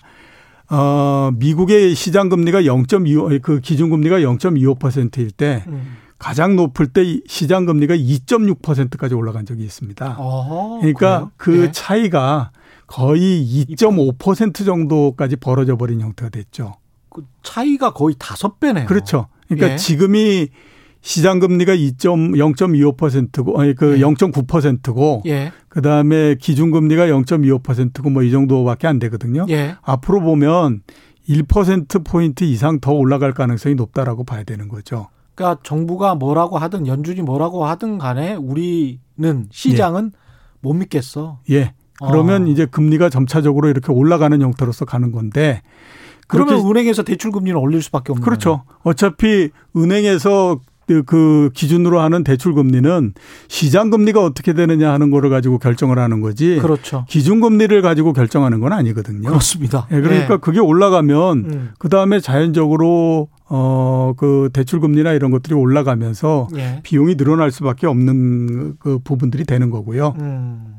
어, 0.69 1.32
미국의 1.36 1.95
시장 1.95 2.28
금리가 2.30 2.63
0.25, 2.63 3.41
그 3.41 3.60
기준 3.62 3.89
금리가 3.89 4.19
0.25%일 4.19 5.32
때 5.32 5.63
음. 5.67 5.98
가장 6.17 6.56
높을 6.56 6.88
때 6.88 7.19
시장 7.28 7.65
금리가 7.65 7.95
2.6%까지 7.95 9.13
올라간 9.13 9.45
적이 9.45 9.63
있습니다. 9.63 10.15
어허, 10.17 10.80
그러니까 10.80 11.30
그래요? 11.38 11.60
그 11.62 11.63
예. 11.67 11.71
차이가 11.71 12.52
거의 12.88 13.65
2.5% 13.69 14.65
정도까지 14.65 15.36
벌어져 15.36 15.76
버린 15.76 16.02
형태가 16.02 16.30
됐죠. 16.30 16.76
그 17.10 17.26
차이가 17.43 17.91
거의 17.91 18.15
다섯 18.17 18.60
배네요. 18.60 18.86
그렇죠. 18.86 19.28
그러니까 19.48 19.74
예. 19.74 19.78
지금이 19.78 20.50
시장 21.06 21.38
금리가 21.38 21.76
2.0.25%고 21.76 23.62
아니 23.62 23.76
그 23.76 24.00
예. 24.00 24.02
0.9%고 24.02 25.22
예. 25.28 25.52
그다음에 25.70 26.34
기준 26.34 26.72
금리가 26.72 27.06
0.25%고 27.06 28.10
뭐 28.10 28.24
이 28.24 28.32
정도밖에 28.32 28.88
안 28.88 28.98
되거든요. 28.98 29.46
예. 29.50 29.76
앞으로 29.84 30.22
보면 30.22 30.82
1% 31.30 32.04
포인트 32.04 32.44
이상 32.44 32.80
더 32.80 32.91
올라갈 32.91 33.34
가능성이 33.34 33.76
높다라고 33.76 34.24
봐야 34.24 34.44
되는 34.44 34.68
거죠. 34.68 35.10
그러니까 35.36 35.62
정부가 35.63 36.15
뭐라고 36.15 36.58
하든 36.58 36.88
연준이 36.88 37.22
뭐라고 37.22 37.65
하든 37.65 38.00
간에 38.00 38.34
우리는 38.34 38.98
시장은 39.52 40.12
예. 40.12 40.18
못 40.62 40.74
믿겠어. 40.74 41.39
예. 41.52 41.74
그러면 42.04 42.46
어. 42.46 42.48
이제 42.48 42.65
금리가 42.65 43.10
점차적으로 43.12 43.70
이렇게 43.70 43.91
올라가는 43.91 44.41
형태로서 44.41 44.86
가는 44.86 45.12
건데 45.12 45.62
그러면 46.28 46.65
은행에서 46.65 47.04
대출 47.04 47.32
금리는 47.32 47.60
올릴 47.60 47.84
수밖에 47.84 48.12
없는 48.12 48.26
그렇죠. 48.26 48.50
거예요. 48.50 48.63
어차피 48.84 49.52
은행에서 49.78 50.60
그, 50.88 51.04
그 51.04 51.50
기준으로 51.54 52.00
하는 52.00 52.24
대출 52.24 52.54
금리는 52.54 53.13
시장 53.48 53.89
금리가 53.89 54.24
어떻게 54.24 54.54
되느냐 54.54 54.91
하는 54.91 55.10
거를 55.10 55.30
가지고 55.30 55.58
결정을 55.58 55.98
하는 56.00 56.21
거지. 56.21 56.60
그렇죠. 56.62 57.06
기준 57.10 57.41
금리를 57.41 57.82
가지고 57.82 58.13
결정하는 58.13 58.60
건 58.60 58.74
아니거든요. 58.74 59.30
그렇습니다. 59.30 59.88
예, 59.91 60.00
그러니까 60.00 60.36
네. 60.36 60.38
그게 60.39 60.60
올라가면 60.60 61.38
음. 61.38 61.69
그 61.80 61.89
다음에 61.89 62.19
자연적으로 62.19 63.30
어그 63.48 64.50
대출 64.54 64.80
금리나 64.80 65.13
이런 65.13 65.32
것들이 65.32 65.54
올라가면서 65.54 66.48
예. 66.56 66.80
비용이 66.84 67.15
늘어날 67.15 67.52
수밖에 67.52 67.86
없는 67.88 68.78
그 68.80 69.00
부분들이 69.04 69.45
되는 69.45 69.69
거고요. 69.69 70.15
음. 70.19 70.76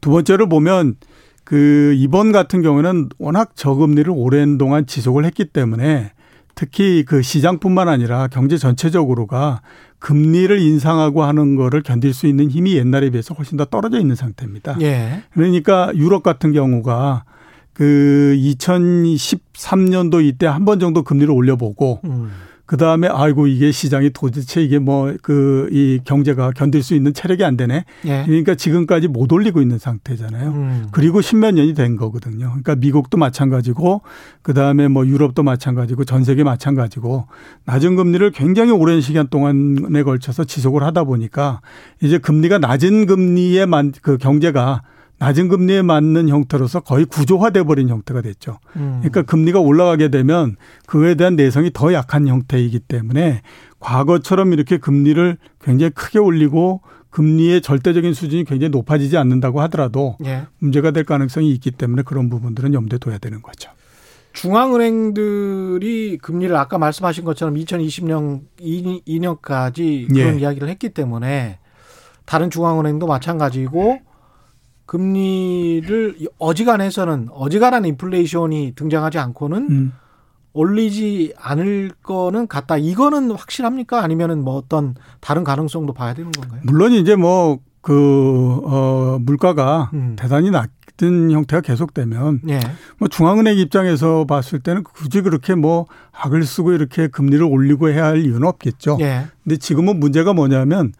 두 0.00 0.10
번째로 0.10 0.48
보면 0.48 0.96
그 1.44 1.94
이번 1.96 2.32
같은 2.32 2.62
경우는 2.62 3.10
워낙 3.18 3.52
저금리를 3.54 4.12
오랜 4.14 4.58
동안 4.58 4.86
지속을 4.86 5.24
했기 5.24 5.44
때문에 5.44 6.12
특히 6.54 7.04
그 7.04 7.22
시장뿐만 7.22 7.88
아니라 7.88 8.28
경제 8.28 8.56
전체적으로가 8.58 9.62
금리를 9.98 10.58
인상하고 10.58 11.22
하는 11.22 11.56
거를 11.56 11.82
견딜 11.82 12.12
수 12.12 12.26
있는 12.26 12.50
힘이 12.50 12.76
옛날에 12.76 13.10
비해서 13.10 13.34
훨씬 13.34 13.56
더 13.56 13.64
떨어져 13.64 14.00
있는 14.00 14.16
상태입니다. 14.16 14.76
예. 14.80 15.22
그러니까 15.32 15.92
유럽 15.94 16.22
같은 16.22 16.52
경우가 16.52 17.24
그 17.72 18.36
2013년도 18.38 20.24
이때 20.24 20.46
한 20.46 20.64
번 20.64 20.78
정도 20.78 21.02
금리를 21.02 21.32
올려보고 21.32 22.00
음. 22.04 22.30
그 22.64 22.76
다음에 22.76 23.08
아이고 23.08 23.46
이게 23.48 23.70
시장이 23.72 24.10
도대체 24.10 24.62
이게 24.62 24.78
뭐 24.78 25.12
그 25.22 25.68
이 25.72 26.00
경제가 26.04 26.52
견딜 26.52 26.82
수 26.82 26.94
있는 26.94 27.12
체력이 27.14 27.44
안 27.44 27.56
되네. 27.56 27.84
예. 28.04 28.22
그러니까 28.26 28.54
지금까지 28.54 29.08
못 29.08 29.32
올리고 29.32 29.60
있는 29.60 29.78
상태잖아요. 29.78 30.50
음. 30.50 30.86
그리고 30.92 31.20
십몇 31.20 31.54
년이 31.54 31.74
된 31.74 31.96
거거든요. 31.96 32.46
그러니까 32.48 32.74
미국도 32.76 33.18
마찬가지고 33.18 34.02
그 34.42 34.54
다음에 34.54 34.88
뭐 34.88 35.06
유럽도 35.06 35.42
마찬가지고 35.42 36.04
전 36.04 36.24
세계 36.24 36.44
마찬가지고 36.44 37.26
낮은 37.64 37.96
금리를 37.96 38.30
굉장히 38.32 38.70
오랜 38.72 39.00
시간 39.00 39.28
동안에 39.28 40.02
걸쳐서 40.02 40.44
지속을 40.44 40.82
하다 40.82 41.04
보니까 41.04 41.60
이제 42.02 42.18
금리가 42.18 42.58
낮은 42.58 43.06
금리에만 43.06 43.92
그 44.02 44.18
경제가 44.18 44.82
낮은 45.18 45.48
금리에 45.48 45.82
맞는 45.82 46.28
형태로서 46.28 46.80
거의 46.80 47.04
구조화돼 47.04 47.62
버린 47.62 47.88
형태가 47.88 48.22
됐죠. 48.22 48.58
음. 48.76 48.98
그러니까 49.02 49.22
금리가 49.22 49.60
올라가게 49.60 50.08
되면 50.08 50.56
그에 50.86 51.14
대한 51.14 51.36
내성이 51.36 51.70
더 51.72 51.92
약한 51.92 52.26
형태이기 52.26 52.80
때문에 52.80 53.42
과거처럼 53.78 54.52
이렇게 54.52 54.78
금리를 54.78 55.36
굉장히 55.60 55.90
크게 55.90 56.18
올리고 56.18 56.80
금리의 57.10 57.60
절대적인 57.60 58.14
수준이 58.14 58.44
굉장히 58.44 58.70
높아지지 58.70 59.16
않는다고 59.16 59.60
하더라도 59.62 60.16
예. 60.24 60.46
문제가 60.58 60.90
될 60.90 61.04
가능성이 61.04 61.50
있기 61.52 61.70
때문에 61.70 62.02
그런 62.02 62.30
부분들은 62.30 62.74
염두에 62.74 62.98
둬야 62.98 63.18
되는 63.18 63.42
거죠. 63.42 63.70
중앙은행들이 64.32 66.18
금리를 66.18 66.56
아까 66.56 66.78
말씀하신 66.78 67.24
것처럼 67.24 67.54
2020년 67.54 68.40
2년까지 68.58 70.08
그런 70.08 70.36
예. 70.36 70.40
이야기를 70.40 70.68
했기 70.68 70.88
때문에 70.88 71.58
다른 72.24 72.50
중앙은행도 72.50 73.06
마찬가지고 73.06 74.00
금리를 74.86 76.16
어지간해서는 76.38 77.28
어지간한 77.32 77.84
인플레이션이 77.84 78.72
등장하지 78.74 79.18
않고는 79.18 79.70
음. 79.70 79.92
올리지 80.52 81.34
않을 81.38 81.92
거는 82.02 82.46
같다. 82.46 82.76
이거는 82.76 83.30
확실합니까? 83.30 84.02
아니면은 84.02 84.44
뭐 84.44 84.56
어떤 84.56 84.94
다른 85.20 85.44
가능성도 85.44 85.94
봐야 85.94 86.14
되는 86.14 86.30
건가요? 86.30 86.60
물론 86.64 86.92
이제 86.92 87.16
뭐 87.16 87.58
그, 87.80 88.60
어, 88.64 89.18
물가가 89.20 89.90
음. 89.92 90.14
대단히 90.16 90.50
낮은 90.50 91.30
형태가 91.30 91.62
계속되면 91.62 92.42
예. 92.48 92.60
뭐 92.98 93.08
중앙은행 93.08 93.58
입장에서 93.58 94.24
봤을 94.24 94.60
때는 94.60 94.84
굳이 94.84 95.20
그렇게 95.22 95.54
뭐 95.54 95.86
악을 96.12 96.44
쓰고 96.44 96.72
이렇게 96.72 97.08
금리를 97.08 97.44
올리고 97.44 97.88
해야 97.88 98.06
할 98.06 98.24
이유는 98.24 98.46
없겠죠. 98.46 98.98
예. 99.00 99.26
근데 99.42 99.56
지금은 99.56 99.98
문제가 99.98 100.32
뭐냐면 100.32 100.92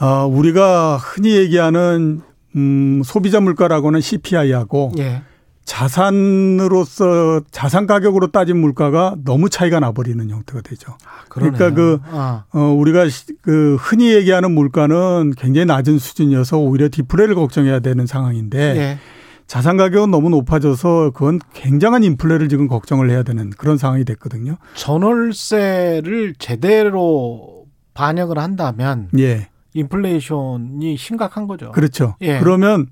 어, 0.00 0.26
우리가 0.26 0.96
흔히 0.98 1.36
얘기하는 1.36 2.22
음, 2.56 3.02
소비자 3.04 3.40
물가라고는 3.40 4.00
CPI하고 4.00 4.92
예. 4.98 5.22
자산으로서 5.68 7.42
자산 7.50 7.86
가격으로 7.86 8.28
따진 8.28 8.56
물가가 8.56 9.14
너무 9.22 9.50
차이가 9.50 9.80
나버리는 9.80 10.30
형태가 10.30 10.62
되죠. 10.62 10.92
아, 11.04 11.24
그러니까 11.28 11.74
그 11.74 11.98
아. 12.10 12.44
어, 12.54 12.60
우리가 12.60 13.04
그 13.42 13.76
흔히 13.78 14.14
얘기하는 14.14 14.52
물가는 14.52 15.32
굉장히 15.36 15.66
낮은 15.66 15.98
수준이어서 15.98 16.56
오히려 16.58 16.88
디플레를 16.90 17.34
걱정해야 17.34 17.80
되는 17.80 18.06
상황인데 18.06 18.58
예. 18.58 18.98
자산 19.46 19.76
가격은 19.76 20.10
너무 20.10 20.30
높아져서 20.30 21.10
그건 21.14 21.38
굉장한 21.52 22.02
인플레를 22.02 22.48
지금 22.48 22.66
걱정을 22.66 23.10
해야 23.10 23.22
되는 23.22 23.50
그런 23.50 23.76
상황이 23.76 24.06
됐거든요. 24.06 24.56
전월세를 24.74 26.34
제대로 26.38 27.66
반영을 27.92 28.38
한다면 28.38 29.08
예. 29.18 29.48
인플레이션이 29.74 30.96
심각한 30.96 31.46
거죠. 31.46 31.72
그렇죠. 31.72 32.16
예. 32.20 32.38
그러면 32.38 32.86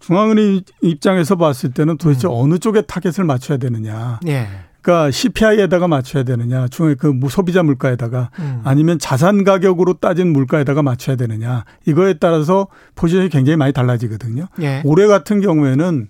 중앙은행 0.00 0.62
입장에서 0.82 1.36
봤을 1.36 1.72
때는 1.72 1.96
도대체 1.96 2.26
음. 2.26 2.32
어느 2.34 2.58
쪽에 2.58 2.82
타겟을 2.82 3.24
맞춰야 3.24 3.58
되느냐. 3.58 4.20
예. 4.26 4.48
그러니까 4.82 5.12
CPI에다가 5.12 5.86
맞춰야 5.86 6.24
되느냐, 6.24 6.66
중에 6.66 6.96
그 6.96 7.16
소비자 7.30 7.62
물가에다가 7.62 8.30
음. 8.40 8.62
아니면 8.64 8.98
자산 8.98 9.44
가격으로 9.44 9.94
따진 9.94 10.32
물가에다가 10.32 10.82
맞춰야 10.82 11.14
되느냐 11.14 11.64
이거에 11.86 12.14
따라서 12.14 12.66
포지션이 12.96 13.28
굉장히 13.28 13.56
많이 13.56 13.72
달라지거든요. 13.72 14.48
예. 14.60 14.82
올해 14.84 15.06
같은 15.06 15.40
경우에는 15.40 16.08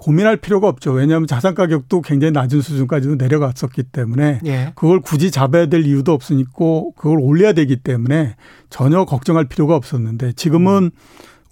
고민할 0.00 0.38
필요가 0.38 0.66
없죠. 0.66 0.92
왜냐하면 0.92 1.26
자산 1.26 1.54
가격도 1.54 2.00
굉장히 2.00 2.32
낮은 2.32 2.62
수준까지도 2.62 3.16
내려갔었기 3.16 3.82
때문에 3.84 4.40
예. 4.46 4.72
그걸 4.74 5.00
굳이 5.00 5.30
잡아야 5.30 5.66
될 5.66 5.84
이유도 5.84 6.12
없으니까 6.12 6.52
그걸 6.96 7.18
올려야 7.20 7.52
되기 7.52 7.76
때문에 7.76 8.36
전혀 8.70 9.04
걱정할 9.04 9.46
필요가 9.46 9.76
없었는데 9.76 10.32
지금은 10.32 10.84
음. 10.84 10.90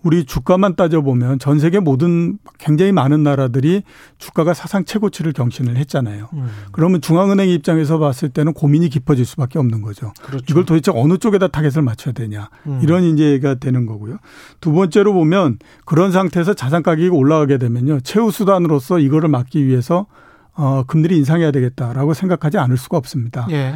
우리 0.08 0.24
주가만 0.24 0.74
따져보면 0.74 1.38
전 1.38 1.58
세계 1.58 1.80
모든 1.80 2.38
굉장히 2.56 2.92
많은 2.92 3.22
나라들이 3.22 3.82
주가가 4.16 4.54
사상 4.54 4.86
최고치를 4.86 5.34
경신을 5.34 5.76
했잖아요. 5.76 6.30
음. 6.32 6.48
그러면 6.72 7.02
중앙은행 7.02 7.50
입장에서 7.50 7.98
봤을 7.98 8.30
때는 8.30 8.54
고민이 8.54 8.88
깊어질 8.88 9.26
수밖에 9.26 9.58
없는 9.58 9.82
거죠. 9.82 10.14
그렇죠. 10.22 10.46
이걸 10.48 10.64
도대체 10.64 10.92
어느 10.94 11.18
쪽에다 11.18 11.48
타겟을 11.48 11.82
맞춰야 11.82 12.14
되냐. 12.14 12.48
음. 12.68 12.80
이런 12.82 13.04
이제가 13.04 13.56
되는 13.56 13.84
거고요. 13.84 14.16
두 14.62 14.72
번째로 14.72 15.12
보면 15.12 15.58
그런 15.84 16.10
상태에서 16.10 16.54
자산 16.54 16.82
가격이 16.82 17.10
올라가게 17.10 17.58
되면요. 17.58 18.00
최후 18.00 18.30
수단으로서 18.30 19.00
이거를 19.00 19.28
막기 19.28 19.66
위해서 19.66 20.06
어, 20.54 20.84
금리를 20.86 21.14
인상해야 21.18 21.50
되겠다라고 21.50 22.14
생각하지 22.14 22.56
않을 22.56 22.78
수가 22.78 22.96
없습니다. 22.96 23.46
예. 23.50 23.74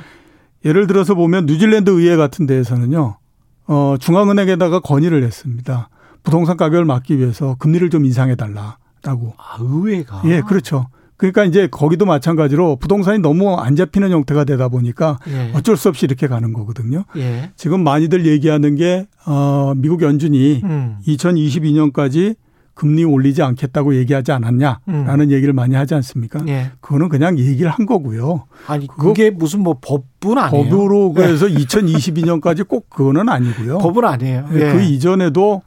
예를 0.64 0.86
들어서 0.86 1.14
보면 1.14 1.44
뉴질랜드 1.44 1.90
의회 1.90 2.16
같은 2.16 2.46
데에서는요. 2.46 3.18
어, 3.66 3.96
중앙은행에다가 4.00 4.80
건의를 4.80 5.24
했습니다. 5.24 5.90
부동산 6.22 6.56
가격을 6.56 6.84
막기 6.84 7.18
위해서 7.18 7.56
금리를 7.58 7.90
좀 7.90 8.04
인상해 8.04 8.34
달라라고. 8.34 9.34
아, 9.36 9.56
의회가. 9.60 10.22
예, 10.26 10.40
그렇죠. 10.40 10.86
그러니까 11.22 11.44
이제 11.44 11.68
거기도 11.70 12.04
마찬가지로 12.04 12.76
부동산이 12.76 13.20
너무 13.20 13.54
안 13.54 13.76
잡히는 13.76 14.10
형태가 14.10 14.42
되다 14.42 14.68
보니까 14.68 15.18
예. 15.28 15.52
어쩔 15.54 15.76
수 15.76 15.88
없이 15.88 16.04
이렇게 16.04 16.26
가는 16.26 16.52
거거든요. 16.52 17.04
예. 17.16 17.52
지금 17.54 17.84
많이들 17.84 18.26
얘기하는 18.26 18.74
게 18.74 19.06
어, 19.24 19.72
미국 19.76 20.02
연준이 20.02 20.60
음. 20.64 20.96
2022년까지 21.06 22.34
금리 22.74 23.04
올리지 23.04 23.42
않겠다고 23.42 23.94
얘기하지 23.96 24.32
않았냐라는 24.32 24.80
음. 24.88 25.30
얘기를 25.30 25.52
많이 25.52 25.76
하지 25.76 25.94
않습니까? 25.94 26.42
예. 26.48 26.72
그거는 26.80 27.08
그냥 27.08 27.38
얘기를 27.38 27.70
한 27.70 27.86
거고요. 27.86 28.46
아니 28.66 28.88
그게 28.88 29.30
무슨 29.30 29.60
뭐 29.60 29.76
법은 29.80 30.38
아니에요. 30.38 30.70
법으로 30.70 31.12
그래서 31.12 31.46
2022년까지 31.46 32.66
꼭 32.66 32.90
그거는 32.90 33.28
아니고요. 33.28 33.78
법은 33.78 34.04
아니에요. 34.04 34.48
예. 34.54 34.72
그 34.72 34.82
이전에도 34.82 35.62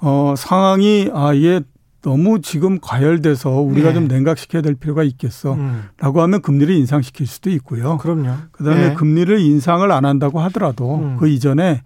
어, 0.00 0.34
상황이 0.36 1.10
아, 1.12 1.32
이게 1.32 1.60
너무 2.02 2.40
지금 2.40 2.78
과열돼서 2.80 3.50
우리가 3.50 3.88
네. 3.88 3.94
좀 3.94 4.08
냉각시켜야 4.08 4.62
될 4.62 4.74
필요가 4.74 5.02
있겠어. 5.02 5.54
음. 5.54 5.84
라고 5.98 6.22
하면 6.22 6.40
금리를 6.40 6.74
인상시킬 6.74 7.26
수도 7.26 7.50
있고요. 7.50 7.98
그럼요. 7.98 8.34
그 8.52 8.64
다음에 8.64 8.88
네. 8.88 8.94
금리를 8.94 9.38
인상을 9.38 9.90
안 9.92 10.04
한다고 10.04 10.40
하더라도 10.40 10.96
음. 10.96 11.16
그 11.18 11.28
이전에 11.28 11.82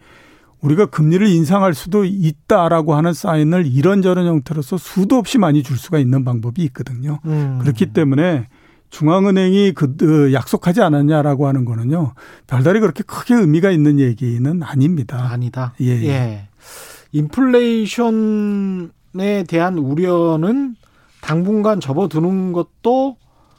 우리가 0.60 0.86
금리를 0.86 1.26
인상할 1.26 1.74
수도 1.74 2.04
있다라고 2.04 2.94
하는 2.94 3.12
사인을 3.12 3.66
이런저런 3.66 4.26
형태로서 4.26 4.78
수도 4.78 5.16
없이 5.16 5.36
많이 5.36 5.62
줄 5.62 5.76
수가 5.76 5.98
있는 5.98 6.24
방법이 6.24 6.62
있거든요. 6.64 7.18
음. 7.26 7.58
그렇기 7.60 7.86
때문에 7.86 8.46
중앙은행이 8.88 9.72
그, 9.72 9.96
그 9.96 10.32
약속하지 10.32 10.80
않았냐라고 10.80 11.48
하는 11.48 11.64
거는요. 11.64 12.14
별다리 12.46 12.78
그렇게 12.78 13.02
크게 13.02 13.34
의미가 13.34 13.72
있는 13.72 13.98
얘기는 13.98 14.62
아닙니다. 14.62 15.28
아니다. 15.30 15.74
예. 15.80 15.86
예. 15.86 16.08
예. 16.08 16.48
인플레이션에 17.14 18.90
대한 19.46 19.78
우려는 19.78 20.74
당분간 21.20 21.80
접어두는 21.80 22.52
것도 22.52 23.16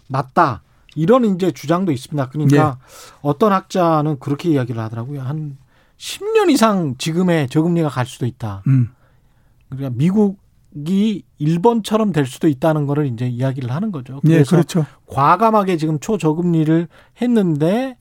맞다. 0.08 0.62
이런 0.96 1.26
이제 1.26 1.52
주장도 1.52 1.92
있습니다. 1.92 2.30
그러니까 2.30 2.78
네. 2.80 3.20
어떤 3.22 3.52
학자는 3.54 4.20
그렇게 4.20 4.50
이야기를 4.50 4.80
하더라고요. 4.82 5.22
한 5.22 5.58
10년 5.98 6.50
이상 6.52 6.96
지금의 6.98 7.50
저금리가 7.50 7.90
갈 7.90 8.06
수도 8.06 8.26
있다. 8.26 8.62
음. 8.68 8.90
그러니까 9.70 9.98
미국이 9.98 11.24
일본처럼 11.38 12.12
될 12.12 12.26
수도 12.26 12.48
있다는 12.48 12.86
거를 12.86 13.08
이제 13.08 13.26
이야기를 13.28 13.72
하는 13.72 13.92
거죠. 13.92 14.20
네, 14.24 14.34
그래서 14.36 14.58
네, 14.58 14.64
그렇죠. 14.64 14.86
과감하게 15.08 15.78
지금 15.78 16.00
초저금리를 16.00 16.88
했는데 17.22 17.98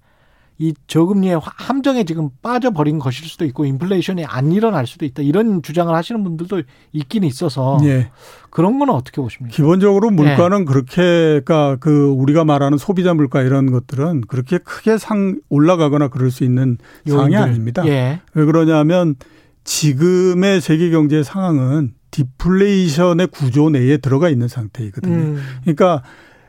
이 0.59 0.73
저금리의 0.87 1.41
함정에 1.43 2.05
지금 2.05 2.31
빠져버린 2.41 3.01
것일 3.01 3.27
수도 3.27 3.45
있고 3.45 3.65
인플레이션이 3.65 4.25
안 4.25 4.53
일어날 4.53 4.87
수도 4.87 5.05
있다 5.05 5.23
이런 5.23 5.63
주장을 5.63 5.93
하시는 5.93 6.23
분들도 6.23 6.63
있기는 6.93 7.27
있어서 7.27 7.79
예. 7.83 8.11
그런 8.51 8.79
거는 8.79 8.95
어떻게 8.95 9.21
보십니까? 9.21 9.55
기본적으로 9.55 10.11
물가는 10.11 10.61
예. 10.61 10.65
그렇게가 10.65 11.77
그 11.81 12.07
우리가 12.07 12.45
말하는 12.45 12.79
소비자 12.79 13.15
물가 13.15 13.43
이런 13.43 13.73
것들은 13.73 14.23
그렇게 14.29 14.59
크게 14.59 14.97
상 14.97 15.41
올라가거나 15.49 16.09
그럴 16.09 16.31
수 16.31 16.45
있는 16.45 16.79
상황이 17.07 17.35
아닙니다. 17.37 17.85
예. 17.87 18.21
왜 18.35 18.45
그러냐면 18.45 19.17
지금의 19.65 20.61
세계 20.61 20.91
경제 20.91 21.25
상황은 21.25 21.95
디플레이션의 22.13 23.27
구조 23.29 23.71
내에 23.71 23.97
들어가 23.97 24.29
있는 24.29 24.47
상태이거든요. 24.47 25.15
음. 25.15 25.43
그러니까 25.63 26.05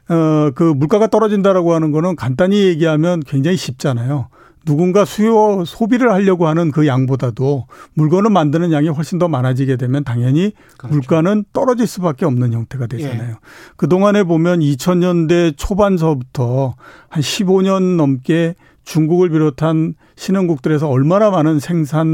어, 0.09 0.51
그 0.53 0.63
물가가 0.63 1.07
떨어진다라고 1.07 1.73
하는 1.73 1.91
거는 1.91 2.15
간단히 2.15 2.65
얘기하면 2.65 3.21
굉장히 3.21 3.57
쉽잖아요. 3.57 4.27
누군가 4.65 5.05
수요 5.05 5.63
소비를 5.63 6.11
하려고 6.11 6.47
하는 6.47 6.71
그 6.71 6.87
양보다도 6.87 7.67
물건을 7.93 8.31
만드는 8.31 8.71
양이 8.71 8.89
훨씬 8.89 9.19
더 9.19 9.27
많아지게 9.27 9.77
되면 9.77 10.03
당연히 10.03 10.53
그렇죠. 10.77 10.95
물가는 10.95 11.45
떨어질 11.53 11.85
수밖에 11.85 12.25
없는 12.25 12.51
형태가 12.51 12.87
되잖아요. 12.87 13.29
예. 13.29 13.35
그 13.77 13.87
동안에 13.87 14.23
보면 14.23 14.59
2000년대 14.59 15.53
초반서부터 15.55 16.75
한 17.09 17.21
15년 17.21 17.95
넘게 17.95 18.55
중국을 18.85 19.29
비롯한 19.29 19.95
신흥국들에서 20.15 20.89
얼마나 20.89 21.29
많은 21.29 21.59
생산 21.59 22.07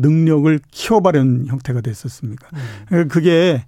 능력을 0.00 0.58
키워버린 0.70 1.46
형태가 1.46 1.82
됐었습니까? 1.82 2.48
음. 2.92 3.08
그게 3.08 3.64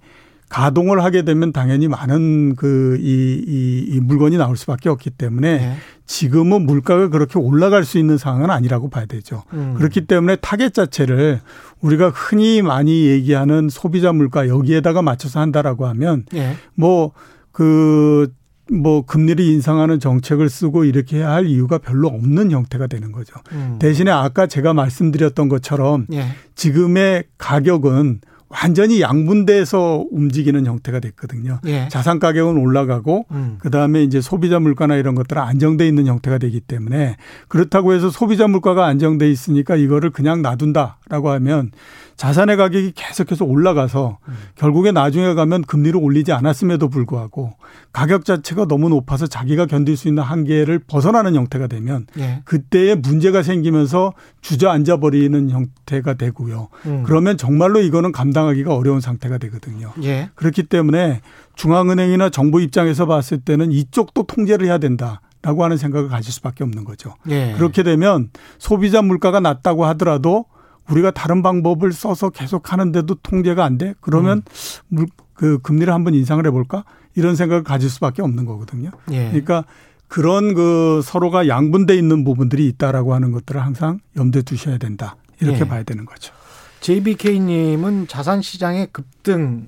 가동을 0.51 1.01
하게 1.03 1.23
되면 1.23 1.53
당연히 1.53 1.87
많은 1.87 2.55
그 2.55 2.99
이 2.99 3.43
이, 3.47 3.85
이 3.95 3.99
물건이 3.99 4.37
나올 4.37 4.57
수밖에 4.57 4.89
없기 4.89 5.11
때문에 5.11 5.57
네. 5.57 5.77
지금은 6.05 6.65
물가가 6.65 7.07
그렇게 7.09 7.39
올라갈 7.39 7.85
수 7.85 7.97
있는 7.97 8.17
상황은 8.17 8.49
아니라고 8.49 8.89
봐야 8.89 9.05
되죠. 9.05 9.43
음. 9.53 9.75
그렇기 9.77 10.07
때문에 10.07 10.35
타겟 10.37 10.71
자체를 10.71 11.39
우리가 11.79 12.09
흔히 12.09 12.61
많이 12.61 13.05
얘기하는 13.05 13.69
소비자 13.69 14.11
물가 14.11 14.47
여기에다가 14.47 15.01
맞춰서 15.01 15.39
한다라고 15.39 15.87
하면 15.87 16.25
네. 16.31 16.55
뭐그 16.75 18.33
뭐 18.71 19.05
금리를 19.05 19.43
인상하는 19.43 19.99
정책을 19.99 20.49
쓰고 20.49 20.85
이렇게 20.85 21.17
해야 21.17 21.31
할 21.31 21.45
이유가 21.47 21.77
별로 21.77 22.07
없는 22.07 22.51
형태가 22.51 22.87
되는 22.87 23.11
거죠. 23.11 23.33
음. 23.51 23.77
대신에 23.79 24.11
아까 24.11 24.47
제가 24.47 24.73
말씀드렸던 24.73 25.49
것처럼 25.49 26.07
예. 26.13 26.25
지금의 26.55 27.25
가격은 27.37 28.21
완전히 28.51 29.01
양분돼서 29.01 30.05
움직이는 30.11 30.65
형태가 30.65 30.99
됐거든요. 30.99 31.59
예. 31.65 31.87
자산 31.89 32.19
가격은 32.19 32.57
올라가고 32.57 33.25
음. 33.31 33.57
그다음에 33.59 34.03
이제 34.03 34.21
소비자 34.21 34.59
물가나 34.59 34.95
이런 34.95 35.15
것들은 35.15 35.41
안정돼 35.41 35.87
있는 35.87 36.07
형태가 36.07 36.37
되기 36.37 36.59
때문에 36.59 37.17
그렇다고 37.47 37.93
해서 37.93 38.09
소비자 38.09 38.47
물가가 38.47 38.85
안정돼 38.85 39.29
있으니까 39.29 39.75
이거를 39.75 40.09
그냥 40.09 40.41
놔둔다라고 40.41 41.29
하면 41.29 41.71
자산의 42.15 42.57
가격이 42.57 42.93
계속해서 42.95 43.45
올라가서 43.45 44.19
음. 44.27 44.33
결국에 44.55 44.91
나중에 44.91 45.33
가면 45.33 45.63
금리를 45.63 45.99
올리지 45.99 46.31
않았음에도 46.31 46.89
불구하고 46.89 47.53
가격 47.93 48.25
자체가 48.25 48.65
너무 48.65 48.89
높아서 48.89 49.27
자기가 49.27 49.65
견딜 49.65 49.97
수 49.97 50.07
있는 50.07 50.23
한계를 50.23 50.79
벗어나는 50.79 51.35
형태가 51.35 51.67
되면 51.67 52.05
예. 52.17 52.41
그때에 52.45 52.95
문제가 52.95 53.43
생기면서 53.43 54.13
주저앉아 54.41 54.97
버리는 54.97 55.49
형태가 55.49 56.13
되고요. 56.15 56.69
음. 56.85 57.03
그러면 57.05 57.37
정말로 57.37 57.81
이거는 57.81 58.11
감당하기가 58.11 58.75
어려운 58.75 59.01
상태가 59.01 59.37
되거든요. 59.39 59.91
예. 60.03 60.29
그렇기 60.35 60.63
때문에 60.63 61.21
중앙은행이나 61.55 62.29
정부 62.29 62.61
입장에서 62.61 63.05
봤을 63.05 63.39
때는 63.39 63.71
이쪽도 63.71 64.23
통제를 64.23 64.67
해야 64.67 64.77
된다. 64.77 65.21
라고 65.43 65.63
하는 65.63 65.75
생각을 65.75 66.07
가질 66.07 66.31
수밖에 66.31 66.63
없는 66.63 66.83
거죠. 66.83 67.15
예. 67.29 67.53
그렇게 67.57 67.81
되면 67.81 68.29
소비자 68.59 69.01
물가가 69.01 69.39
낮다고 69.39 69.85
하더라도 69.85 70.45
우리가 70.89 71.11
다른 71.11 71.41
방법을 71.41 71.93
써서 71.93 72.29
계속 72.29 72.73
하는데도 72.73 73.15
통제가 73.15 73.63
안 73.63 73.77
돼? 73.77 73.93
그러면 74.01 74.39
음. 74.39 74.43
물, 74.87 75.07
그 75.33 75.59
금리를 75.59 75.91
한번 75.93 76.13
인상을 76.13 76.45
해볼까? 76.45 76.83
이런 77.15 77.35
생각을 77.35 77.63
가질 77.63 77.89
수밖에 77.89 78.21
없는 78.21 78.45
거거든요. 78.45 78.91
예. 79.11 79.27
그러니까 79.29 79.65
그런 80.07 80.53
그 80.53 81.01
서로가 81.03 81.47
양분돼 81.47 81.95
있는 81.95 82.23
부분들이 82.23 82.67
있다라고 82.67 83.13
하는 83.13 83.31
것들을 83.31 83.61
항상 83.63 83.99
염두에 84.17 84.41
두셔야 84.41 84.77
된다. 84.77 85.15
이렇게 85.39 85.61
예. 85.61 85.67
봐야 85.67 85.83
되는 85.83 86.05
거죠. 86.05 86.33
JBK님은 86.81 88.07
자산 88.07 88.41
시장의 88.41 88.89
급등 88.91 89.67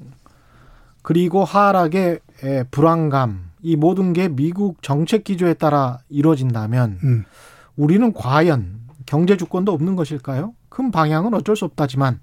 그리고 1.01 1.43
하락의 1.43 2.19
불안감 2.71 3.51
이 3.61 3.75
모든 3.75 4.13
게 4.13 4.27
미국 4.27 4.81
정책 4.81 5.23
기조에 5.23 5.53
따라 5.53 5.99
이루어진다면 6.09 6.99
음. 7.03 7.25
우리는 7.75 8.13
과연 8.13 8.81
경제 9.05 9.37
주권도 9.37 9.71
없는 9.71 9.95
것일까요? 9.95 10.53
큰 10.73 10.89
방향은 10.89 11.35
어쩔 11.35 11.55
수 11.55 11.65
없다지만 11.65 12.19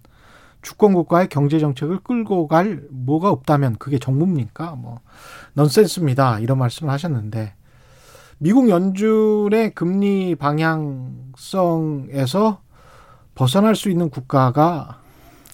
주권 0.61 0.93
국가의 0.93 1.29
경제 1.29 1.61
정책을 1.61 2.01
끌고 2.01 2.49
갈 2.49 2.83
뭐가 2.91 3.31
없다면 3.31 3.77
그게 3.79 4.01
정부입니까? 4.01 4.73
뭐 4.73 4.99
넌센스입니다. 5.55 6.41
이런 6.41 6.59
말씀을 6.59 6.93
하셨는데 6.93 7.55
미국 8.39 8.69
연준의 8.69 9.75
금리 9.75 10.35
방향성에서 10.35 12.61
벗어날 13.37 13.77
수 13.77 13.89
있는 13.89 14.11
국가가 14.11 14.99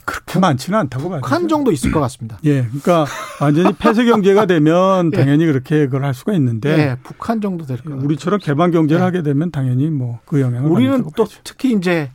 그렇게 0.07 0.39
많지는 0.39 0.79
않다고 0.79 1.11
봐요. 1.11 1.21
북한 1.21 1.49
정도 1.49 1.73
있을 1.73 1.93
것 1.93 2.01
같습니다. 2.01 2.39
예. 2.45 2.63
그러니까 2.63 3.05
완전히 3.43 3.75
폐쇄 3.75 4.07
경제가 4.07 4.47
되면 4.47 5.11
예. 5.13 5.17
당연히 5.19 5.43
예. 5.45 5.49
그렇게 5.49 5.85
그걸 5.87 6.05
할 6.05 6.15
수가 6.15 6.33
있는데 6.35 6.71
예. 6.71 6.97
북한 7.03 7.41
정도 7.43 7.67
될 7.67 7.83
거예요. 7.83 8.01
우리처럼 8.03 8.41
개방 8.41 8.71
경제를 8.71 9.01
예. 9.01 9.05
하게 9.05 9.23
되면 9.23 9.51
당연히 9.51 9.91
뭐 9.91 10.21
그 10.25 10.41
영향을 10.41 10.71
우리는 10.71 11.05
또. 11.15 11.27
특히 11.45 11.75
이제 11.75 12.09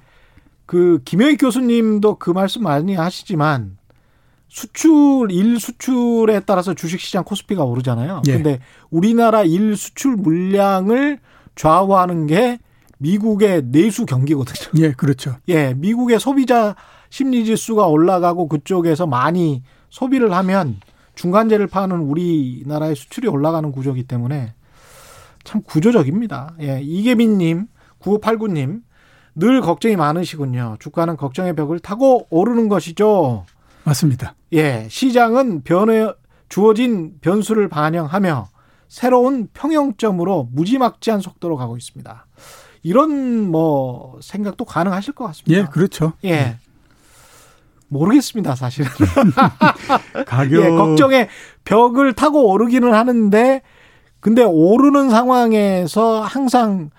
그 0.71 1.01
김영익 1.03 1.41
교수님도 1.41 2.15
그 2.15 2.29
말씀 2.29 2.63
많이 2.63 2.95
하시지만 2.95 3.77
수출 4.47 5.27
일 5.29 5.59
수출에 5.59 6.39
따라서 6.45 6.73
주식 6.73 7.01
시장 7.01 7.25
코스피가 7.25 7.65
오르잖아요. 7.65 8.21
예. 8.27 8.31
근데 8.31 8.59
우리나라 8.89 9.43
일 9.43 9.75
수출 9.75 10.15
물량을 10.15 11.19
좌우하는 11.55 12.25
게 12.25 12.59
미국의 12.99 13.63
내수 13.65 14.05
경기거든요. 14.05 14.81
예, 14.81 14.93
그렇죠. 14.93 15.35
예, 15.49 15.73
미국의 15.73 16.21
소비자 16.21 16.77
심리 17.09 17.43
지수가 17.43 17.87
올라가고 17.87 18.47
그쪽에서 18.47 19.07
많이 19.07 19.63
소비를 19.89 20.31
하면 20.31 20.79
중간재를 21.15 21.67
파는 21.67 21.97
우리나라의 21.97 22.95
수출이 22.95 23.27
올라가는 23.27 23.69
구조기 23.73 24.05
때문에 24.05 24.53
참 25.43 25.63
구조적입니다. 25.63 26.55
예, 26.61 26.79
이계민님, 26.81 27.67
9589 27.99 28.47
님, 28.53 28.83
늘 29.35 29.61
걱정이 29.61 29.95
많으시군요. 29.95 30.77
주가는 30.79 31.17
걱정의 31.17 31.55
벽을 31.55 31.79
타고 31.79 32.27
오르는 32.29 32.69
것이죠. 32.69 33.45
맞습니다. 33.83 34.35
예, 34.53 34.87
시장은 34.89 35.63
변해 35.63 36.11
주어진 36.49 37.15
변수를 37.21 37.69
반영하며 37.69 38.49
새로운 38.87 39.47
평형점으로 39.53 40.49
무지막지한 40.51 41.21
속도로 41.21 41.55
가고 41.55 41.77
있습니다. 41.77 42.25
이런 42.83 43.49
뭐 43.49 44.19
생각도 44.21 44.65
가능하실 44.65 45.13
것 45.13 45.25
같습니다. 45.27 45.61
예, 45.61 45.65
그렇죠. 45.65 46.13
예. 46.23 46.31
네. 46.31 46.57
모르겠습니다, 47.87 48.55
사실은. 48.55 48.89
가격 50.27 50.63
예, 50.63 50.69
걱정의 50.69 51.29
벽을 51.63 52.13
타고 52.13 52.49
오르기는 52.51 52.93
하는데 52.93 53.61
근데 54.19 54.43
오르는 54.43 55.09
상황에서 55.09 56.21
항상 56.21 56.89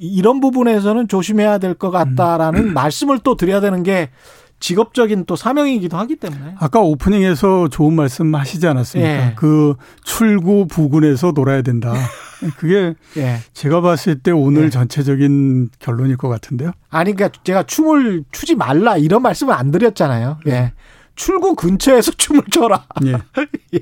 이런 0.00 0.40
부분에서는 0.40 1.08
조심해야 1.08 1.58
될 1.58 1.74
것 1.74 1.90
같다라는 1.90 2.68
음. 2.68 2.74
말씀을 2.74 3.18
또 3.22 3.36
드려야 3.36 3.60
되는 3.60 3.82
게 3.82 4.10
직업적인 4.58 5.24
또 5.26 5.36
사명이기도 5.36 5.96
하기 5.98 6.16
때문에. 6.16 6.54
아까 6.58 6.80
오프닝에서 6.80 7.68
좋은 7.68 7.94
말씀 7.94 8.34
하시지 8.34 8.66
않았습니까? 8.66 9.10
예. 9.10 9.32
그 9.36 9.74
출구 10.04 10.66
부근에서 10.66 11.32
놀아야 11.34 11.62
된다. 11.62 11.94
그게 12.58 12.94
예. 13.16 13.36
제가 13.54 13.80
봤을 13.80 14.18
때 14.18 14.30
오늘 14.30 14.64
예. 14.64 14.70
전체적인 14.70 15.70
결론일 15.78 16.16
것 16.18 16.28
같은데요. 16.28 16.72
아니, 16.90 17.14
그러니까 17.14 17.38
제가 17.44 17.62
춤을 17.62 18.24
추지 18.32 18.54
말라 18.54 18.96
이런 18.98 19.22
말씀을 19.22 19.54
안 19.54 19.70
드렸잖아요. 19.70 20.38
예. 20.46 20.50
예. 20.50 20.72
출구 21.16 21.54
근처에서 21.54 22.12
춤을 22.16 22.42
춰라. 22.50 22.84
예. 23.06 23.12
예. 23.74 23.80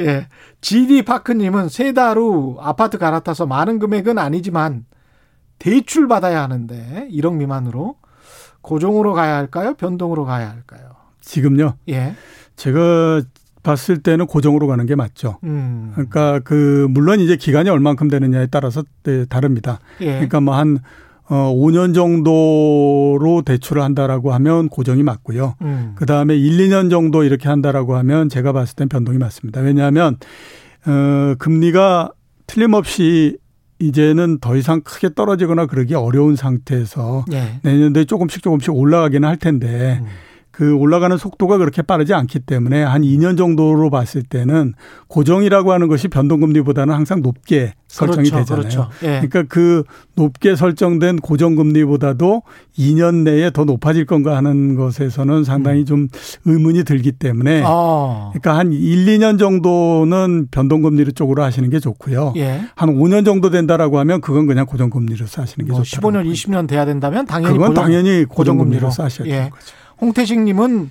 예. 0.00 0.26
GD 0.60 1.02
파크님은 1.02 1.68
세 1.68 1.92
달 1.92 2.16
후 2.18 2.56
아파트 2.60 2.96
갈아타서 2.98 3.46
많은 3.46 3.78
금액은 3.78 4.18
아니지만 4.18 4.84
대출 5.58 6.08
받아야 6.08 6.42
하는데 6.42 7.08
1억 7.10 7.34
미만으로 7.34 7.96
고정으로 8.60 9.12
가야 9.12 9.36
할까요? 9.36 9.74
변동으로 9.74 10.24
가야 10.24 10.50
할까요? 10.50 10.90
지금요? 11.20 11.74
예. 11.88 12.14
제가 12.56 13.22
봤을 13.62 13.98
때는 14.02 14.26
고정으로 14.26 14.66
가는 14.66 14.86
게 14.86 14.94
맞죠. 14.94 15.38
음. 15.44 15.90
그러니까 15.94 16.40
그 16.40 16.86
물론 16.90 17.20
이제 17.20 17.36
기간이 17.36 17.68
얼만큼 17.68 18.08
되느냐에 18.08 18.46
따라서 18.46 18.84
네, 19.02 19.24
다릅니다. 19.24 19.80
예. 20.00 20.06
그러니까 20.12 20.40
뭐 20.40 20.54
한 20.54 20.78
어, 21.28 21.52
5년 21.52 21.92
정도로 21.92 23.42
대출을 23.44 23.82
한다라고 23.82 24.32
하면 24.34 24.68
고정이 24.68 25.02
맞고요. 25.02 25.54
음. 25.62 25.92
그 25.96 26.06
다음에 26.06 26.36
1, 26.36 26.68
2년 26.68 26.88
정도 26.88 27.24
이렇게 27.24 27.48
한다라고 27.48 27.96
하면 27.96 28.28
제가 28.28 28.52
봤을 28.52 28.76
땐 28.76 28.88
변동이 28.88 29.18
맞습니다. 29.18 29.60
왜냐하면, 29.60 30.18
어, 30.86 31.34
금리가 31.40 32.12
틀림없이 32.46 33.38
이제는 33.78 34.38
더 34.38 34.56
이상 34.56 34.80
크게 34.80 35.14
떨어지거나 35.14 35.66
그러기 35.66 35.94
어려운 35.94 36.36
상태에서 36.36 37.24
예. 37.32 37.60
내년도에 37.62 38.04
조금씩 38.04 38.42
조금씩 38.42 38.74
올라가기는 38.74 39.28
할 39.28 39.36
텐데 39.36 40.00
음. 40.02 40.06
그 40.56 40.74
올라가는 40.74 41.14
속도가 41.16 41.58
그렇게 41.58 41.82
빠르지 41.82 42.14
않기 42.14 42.40
때문에 42.40 42.82
한 42.82 43.02
2년 43.02 43.36
정도로 43.36 43.90
봤을 43.90 44.22
때는 44.22 44.72
고정이라고 45.08 45.72
하는 45.72 45.86
것이 45.86 46.08
변동금리보다는 46.08 46.94
항상 46.94 47.20
높게 47.20 47.74
설정이 47.88 48.30
그렇죠, 48.30 48.54
되잖아요. 48.54 48.62
그렇죠. 48.62 48.88
예. 49.02 49.06
그러니까 49.28 49.44
그 49.48 49.84
높게 50.16 50.56
설정된 50.56 51.18
고정금리보다도 51.18 52.42
2년 52.78 53.22
내에 53.22 53.50
더 53.50 53.64
높아질 53.64 54.06
건가 54.06 54.36
하는 54.36 54.74
것에서는 54.74 55.44
상당히 55.44 55.80
음. 55.80 55.84
좀 55.84 56.08
의문이 56.46 56.84
들기 56.84 57.12
때문에 57.12 57.62
아. 57.64 58.30
그러니까 58.32 58.56
한 58.58 58.72
1, 58.72 59.06
2년 59.06 59.38
정도는 59.38 60.48
변동금리 60.50 61.12
쪽으로 61.12 61.42
하시는 61.42 61.68
게 61.70 61.78
좋고요. 61.78 62.32
예. 62.36 62.62
한 62.74 62.96
5년 62.96 63.24
정도 63.24 63.50
된다라고 63.50 63.98
하면 64.00 64.20
그건 64.20 64.46
그냥 64.46 64.66
고정금리로 64.66 65.26
하시는 65.36 65.66
게 65.66 65.72
뭐 65.72 65.82
좋다. 65.82 66.00
15년, 66.00 66.30
20년 66.32 66.66
돼야 66.66 66.84
된다면 66.84 67.26
당연히 67.26 67.52
그건 67.52 67.68
고정, 67.68 67.84
당연히 67.84 68.24
고정금리로 68.24 68.90
싸셔야 68.90 69.28
예. 69.28 69.32
되는 69.32 69.50
거죠. 69.50 69.74
홍태식님은 70.00 70.90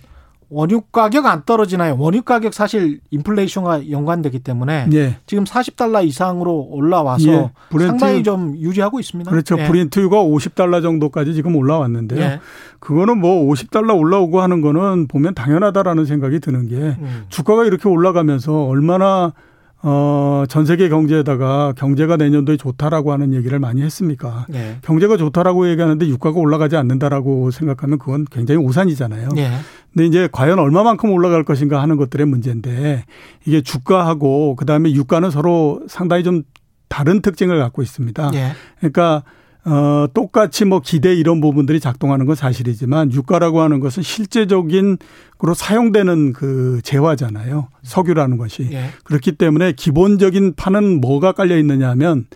원유 0.49 0.81
가격 0.91 1.25
안 1.25 1.43
떨어지나요? 1.43 1.95
원유 1.97 2.21
가격 2.21 2.53
사실 2.53 2.99
인플레이션과 3.09 3.89
연관되기 3.89 4.39
때문에 4.39 4.87
예. 4.93 5.17
지금 5.25 5.43
40달러 5.43 6.05
이상으로 6.05 6.67
올라와서 6.69 7.27
예. 7.27 7.51
브렌트, 7.69 7.87
상당히 7.87 8.23
좀 8.23 8.55
유지하고 8.55 8.99
있습니다. 8.99 9.31
그렇죠. 9.31 9.57
예. 9.59 9.67
브렌트유가 9.67 10.17
50달러 10.23 10.81
정도까지 10.81 11.33
지금 11.33 11.55
올라왔는데요. 11.55 12.21
예. 12.21 12.39
그거는 12.79 13.17
뭐 13.17 13.51
50달러 13.51 13.97
올라오고 13.97 14.39
하는 14.41 14.61
거는 14.61 15.07
보면 15.07 15.33
당연하다라는 15.33 16.05
생각이 16.05 16.39
드는 16.39 16.67
게 16.67 16.75
음. 16.75 17.25
주가가 17.29 17.65
이렇게 17.65 17.89
올라가면서 17.89 18.65
얼마나 18.65 19.33
어, 19.87 20.45
전 20.49 20.65
세계 20.65 20.89
경제에다가 20.89 21.71
경제가 21.77 22.17
내년도에 22.17 22.57
좋다라고 22.57 23.11
하는 23.11 23.35
얘기를 23.35 23.59
많이 23.59 23.83
했습니까? 23.83 24.47
네. 24.49 24.79
경제가 24.81 25.15
좋다라고 25.15 25.69
얘기하는데 25.69 26.07
유가가 26.07 26.39
올라가지 26.39 26.75
않는다라고 26.75 27.51
생각하면 27.51 27.99
그건 27.99 28.25
굉장히 28.31 28.65
오산이잖아요. 28.65 29.29
네. 29.35 29.51
근데 29.93 30.07
이제 30.07 30.27
과연 30.31 30.57
얼마만큼 30.57 31.11
올라갈 31.11 31.43
것인가 31.43 31.83
하는 31.83 31.97
것들의 31.97 32.25
문제인데 32.25 33.05
이게 33.45 33.61
주가하고 33.61 34.55
그다음에 34.55 34.91
유가는 34.91 35.29
서로 35.29 35.83
상당히 35.87 36.23
좀 36.23 36.41
다른 36.89 37.21
특징을 37.21 37.59
갖고 37.59 37.83
있습니다. 37.83 38.31
네. 38.31 38.53
그러니까 38.79 39.21
어, 39.65 40.05
똑같이 40.13 40.63
뭐 40.63 40.79
기대 40.79 41.15
이런 41.15 41.41
부분들이 41.41 41.79
작동하는 41.79 42.27
건 42.27 42.35
사실이지만 42.35 43.11
유가라고 43.11 43.61
하는 43.61 43.79
것은 43.79 44.03
실제적인 44.03 44.97
그로 45.39 45.55
사용되는 45.55 46.33
그 46.33 46.79
재화잖아요. 46.83 47.69
석유라는 47.81 48.37
것이. 48.37 48.69
예. 48.71 48.89
그렇기 49.03 49.33
때문에 49.33 49.71
기본적인 49.71 50.53
판은 50.55 51.01
뭐가 51.01 51.31
깔려 51.31 51.57
있느냐 51.57 51.89
하면 51.89 52.27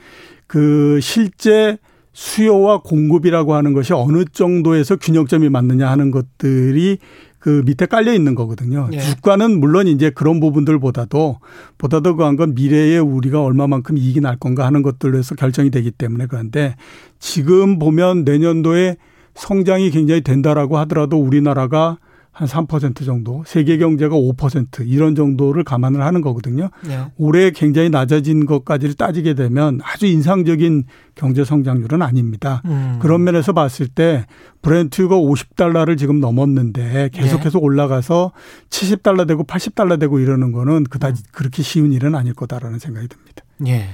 그 0.48 1.00
실제 1.02 1.78
수요와 2.14 2.82
공급이라고 2.82 3.54
하는 3.54 3.74
것이 3.74 3.94
어느 3.94 4.26
정도에서 4.26 4.96
균형점이 4.96 5.50
맞느냐 5.50 5.90
하는 5.90 6.10
것들이 6.10 6.98
그 7.40 7.64
밑에 7.66 7.86
깔려 7.86 8.14
있는 8.14 8.36
거거든요. 8.36 8.90
예. 8.92 9.00
주가는 9.00 9.60
물론 9.60 9.88
이제 9.88 10.10
그런 10.10 10.40
부분들보다도 10.40 11.40
보다 11.78 12.02
더 12.02 12.16
그한 12.16 12.36
건 12.36 12.54
미래에 12.54 12.98
우리가 12.98 13.42
얼마만큼 13.42 13.98
이익이 13.98 14.20
날 14.22 14.38
건가 14.38 14.66
하는 14.66 14.82
것들에서 14.82 15.36
결정이 15.36 15.72
되기 15.72 15.90
때문에 15.92 16.28
그런데 16.28 16.76
지금 17.18 17.80
보면 17.80 18.26
내년도에 18.26 18.98
성장이 19.36 19.90
굉장히 19.92 20.22
된다라고 20.22 20.78
하더라도 20.80 21.18
우리나라가 21.18 21.98
한 22.40 22.48
3% 22.48 23.06
정도, 23.06 23.44
세계 23.46 23.78
경제가 23.78 24.16
5% 24.16 24.88
이런 24.88 25.14
정도를 25.14 25.66
감안을 25.66 26.02
하는 26.02 26.22
거거든요. 26.22 26.70
네. 26.88 27.06
올해 27.18 27.52
굉장히 27.52 27.90
낮아진 27.90 28.46
것까지를 28.46 28.94
따지게 28.94 29.34
되면 29.34 29.82
아주 29.84 30.06
인상적인 30.06 30.86
경제 31.16 31.44
성장률은 31.44 32.02
아닙니다. 32.02 32.62
음. 32.64 32.98
그런 33.02 33.26
면에서 33.26 33.52
봤을 33.52 33.90
때 33.90 34.26
브렌트가 34.62 35.18
50달러를 35.18 35.98
지금 35.98 36.22
넘었는데 36.22 37.10
계속해서 37.12 37.60
네. 37.60 37.66
올라가서 37.66 38.32
70달러 38.70 39.28
되고 39.28 39.44
80달러 39.44 40.00
되고 40.00 40.18
이러는 40.18 40.54
거는 40.54 40.86
그다지 40.86 41.22
음. 41.22 41.30
그렇게 41.34 41.62
쉬운 41.62 41.92
일은 41.92 42.16
아닐 42.16 42.34
거다라는 42.34 42.80
생각이 42.80 43.10
듭니다. 43.10 43.44
예. 43.68 43.90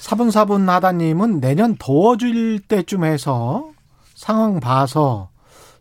사분사분 0.00 0.68
하다님은 0.68 1.40
내년 1.40 1.76
더워질 1.78 2.60
때쯤 2.60 3.04
해서 3.04 3.70
상황 4.14 4.60
봐서 4.60 5.30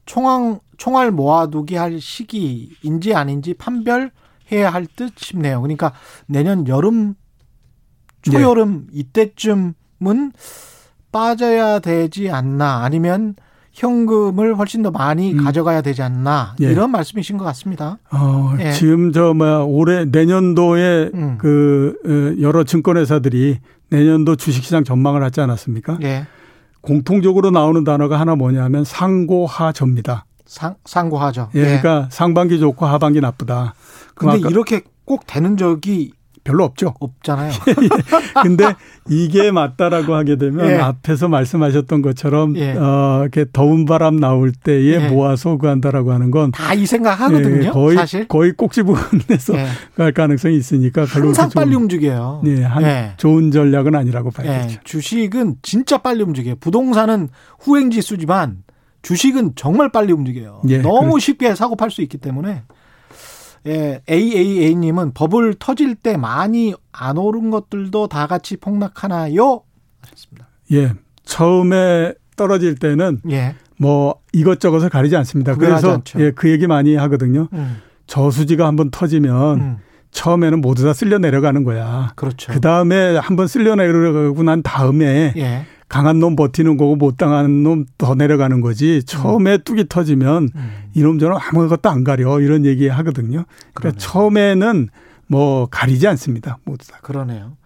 총알 0.06 0.62
총알 0.80 1.12
모아두기 1.12 1.76
할 1.76 2.00
시기인지 2.02 3.14
아닌지 3.14 3.54
판별해야 3.54 4.72
할 4.72 4.88
듯 4.96 5.14
싶네요. 5.18 5.62
그러니까 5.62 5.94
내년 6.26 6.68
여름 6.68 7.14
초여름 8.24 8.88
네. 8.92 9.00
이때쯤은 9.00 10.32
빠져야 11.12 11.80
되지 11.80 12.30
않나 12.32 12.84
아니면 12.84 13.36
현금을 13.74 14.56
훨씬 14.58 14.82
더 14.82 14.92
많이 14.92 15.34
음. 15.34 15.44
가져가야 15.44 15.82
되지 15.82 16.02
않나 16.02 16.56
예. 16.62 16.72
이런 16.72 16.92
말씀이신 16.92 17.38
것 17.38 17.46
같습니다. 17.46 17.98
어, 18.12 18.56
예. 18.60 18.72
지금 18.72 19.12
저 19.12 19.34
뭐야 19.34 19.60
올해 19.60 20.06
내년도에 20.06 21.12
음. 21.14 21.38
그 21.40 21.96
어, 22.06 22.42
여러 22.42 22.64
증권회사들이 22.64 23.60
내년도 23.90 24.36
주식시장 24.36 24.84
전망을 24.84 25.24
하지 25.24 25.42
않았습니까? 25.42 26.00
예. 26.04 26.26
공통적으로 26.82 27.52
나오는 27.52 27.84
단어가 27.84 28.20
하나 28.20 28.36
뭐냐면 28.36 28.84
상고하저입니다. 28.84 30.26
상, 30.50 30.74
상고하죠. 30.84 31.50
예, 31.54 31.60
예. 31.60 31.64
그러니까 31.64 32.08
상반기 32.12 32.60
좋고 32.60 32.88
하반기 32.88 33.22
나쁘다. 33.22 33.76
근데 34.16 34.40
이렇게 34.40 34.82
꼭 35.06 35.28
되는 35.28 35.58
적이 35.58 36.12
별로 36.44 36.64
없죠. 36.64 36.96
없잖아요. 37.00 37.52
예. 37.70 38.42
근데 38.42 38.74
이게 39.10 39.52
맞다라고 39.52 40.16
하게 40.16 40.38
되면 40.38 40.68
예. 40.72 40.76
앞에서 40.78 41.28
말씀하셨던 41.28 42.02
것처럼 42.02 42.58
예. 42.58 42.72
어 42.76 43.20
이렇게 43.22 43.46
더운 43.54 43.86
바람 43.86 44.16
나올 44.16 44.52
때에 44.52 44.94
예. 45.04 45.10
모아서 45.10 45.58
구한다라고 45.58 46.12
하는 46.14 46.32
건 46.32 46.52
다 46.52 46.74
이 46.74 46.88
생각 46.88 47.20
하거든요. 47.22 47.66
예, 47.66 47.70
거의 47.70 47.96
사실 47.98 48.28
거의 48.28 48.54
꼭지부분에서 48.54 49.56
예. 49.56 49.68
갈 49.96 50.12
가능성이 50.14 50.58
있으니까 50.58 51.06
별로 51.06 51.28
항상 51.28 51.50
빨리 51.54 51.72
좋은, 51.74 51.84
움직여요. 51.84 52.42
예, 52.48 52.64
한 52.64 53.14
좋은 53.18 53.52
전략은 53.52 53.94
아니라고 53.94 54.32
봐야죠. 54.32 54.80
주식은 54.84 55.58
진짜 55.62 56.00
빨리 56.00 56.24
움직여요. 56.24 56.56
부동산은 56.60 57.30
후행 57.60 57.92
지수지만 57.92 58.64
주식은 59.02 59.54
정말 59.56 59.90
빨리 59.92 60.12
움직여요. 60.14 60.62
너무 60.82 61.02
그렇죠. 61.02 61.20
쉽게 61.20 61.56
사고 61.56 61.76
팔 61.76 61.90
수 61.92 62.02
있기 62.02 62.18
때문에 62.18 62.64
예, 63.68 64.02
AAA님은 64.10 65.14
버블 65.14 65.56
터질 65.60 65.96
때 65.96 66.18
많이 66.18 66.74
안 66.92 67.18
오른 67.18 67.50
것들도 67.50 68.08
다 68.08 68.28
같이 68.28 68.58
폭락하나요? 68.58 69.62
하습니다 70.02 70.48
예. 70.72 70.94
처음에 71.26 72.14
떨어질 72.36 72.76
때는 72.76 73.20
예. 73.32 73.56
뭐 73.78 74.16
이것저것을 74.34 74.90
가리지 74.90 75.16
않습니다. 75.18 75.56
그래서 75.56 76.02
예, 76.18 76.32
그 76.32 76.50
얘기 76.50 76.68
많이 76.68 76.96
하거든요. 76.96 77.48
음. 77.54 77.78
저수지가 78.08 78.66
한번 78.66 78.92
터지면 78.92 79.60
음. 79.60 79.78
처음에는 80.12 80.62
모두 80.62 80.84
다 80.84 80.94
쓸려 80.94 81.18
내려가는 81.18 81.64
거야. 81.64 82.14
그렇죠. 82.16 82.52
그 82.52 82.60
다음에 82.62 83.18
한번 83.18 83.48
쓸려 83.48 83.76
내려가고 83.76 84.42
난 84.44 84.64
다음에 84.64 85.34
예. 85.38 85.66
강한 85.90 86.20
놈 86.20 86.36
버티는 86.36 86.78
거고 86.78 86.96
못 86.96 87.18
당한 87.18 87.64
놈더 87.64 88.16
내려가는 88.16 88.62
거지. 88.62 89.04
처음에 89.04 89.56
음. 89.56 89.64
뚝이 89.66 89.90
터지면 89.90 90.50
음. 90.56 90.72
이놈 90.94 91.18
저놈 91.20 91.38
아무것도 91.42 91.90
안 91.90 92.04
가려 92.04 92.40
이런 92.40 92.64
얘기 92.64 92.88
하거든요. 92.88 93.46
그러니까 93.74 94.00
처음에는 94.00 94.90
뭐 95.28 95.68
가리지 95.70 96.08
않습니다. 96.08 96.60
모두 96.64 96.88
다. 96.88 97.00
그러네요. 97.02 97.58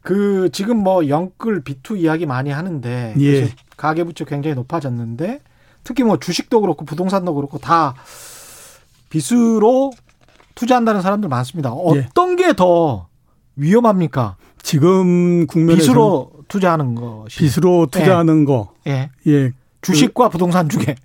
그 0.00 0.48
지금 0.52 0.78
뭐 0.78 1.08
영끌 1.08 1.62
비투 1.62 1.96
이야기 1.96 2.26
많이 2.26 2.50
하는데 2.50 3.14
예. 3.20 3.50
가계 3.76 4.04
부채 4.04 4.24
굉장히 4.24 4.54
높아졌는데 4.54 5.40
특히 5.84 6.02
뭐 6.02 6.18
주식도 6.18 6.60
그렇고 6.60 6.84
부동산도 6.84 7.34
그렇고 7.34 7.58
다 7.58 7.94
빚으로 9.10 9.92
투자한다는 10.54 11.02
사람들 11.02 11.28
많습니다. 11.28 11.70
예. 11.70 12.06
어떤 12.08 12.38
예. 12.38 12.44
게더 12.46 13.08
위험합니까? 13.56 14.36
지금 14.62 15.46
국면에서 15.46 15.82
빚으로 15.82 16.35
투자하는 16.48 16.94
것이 16.94 17.38
빚으로 17.38 17.88
투자하는 17.90 18.42
예. 18.42 18.44
거. 18.44 18.72
예. 18.86 19.10
예. 19.26 19.52
주식과 19.82 20.28
그, 20.28 20.32
부동산 20.32 20.68
중에 20.68 20.96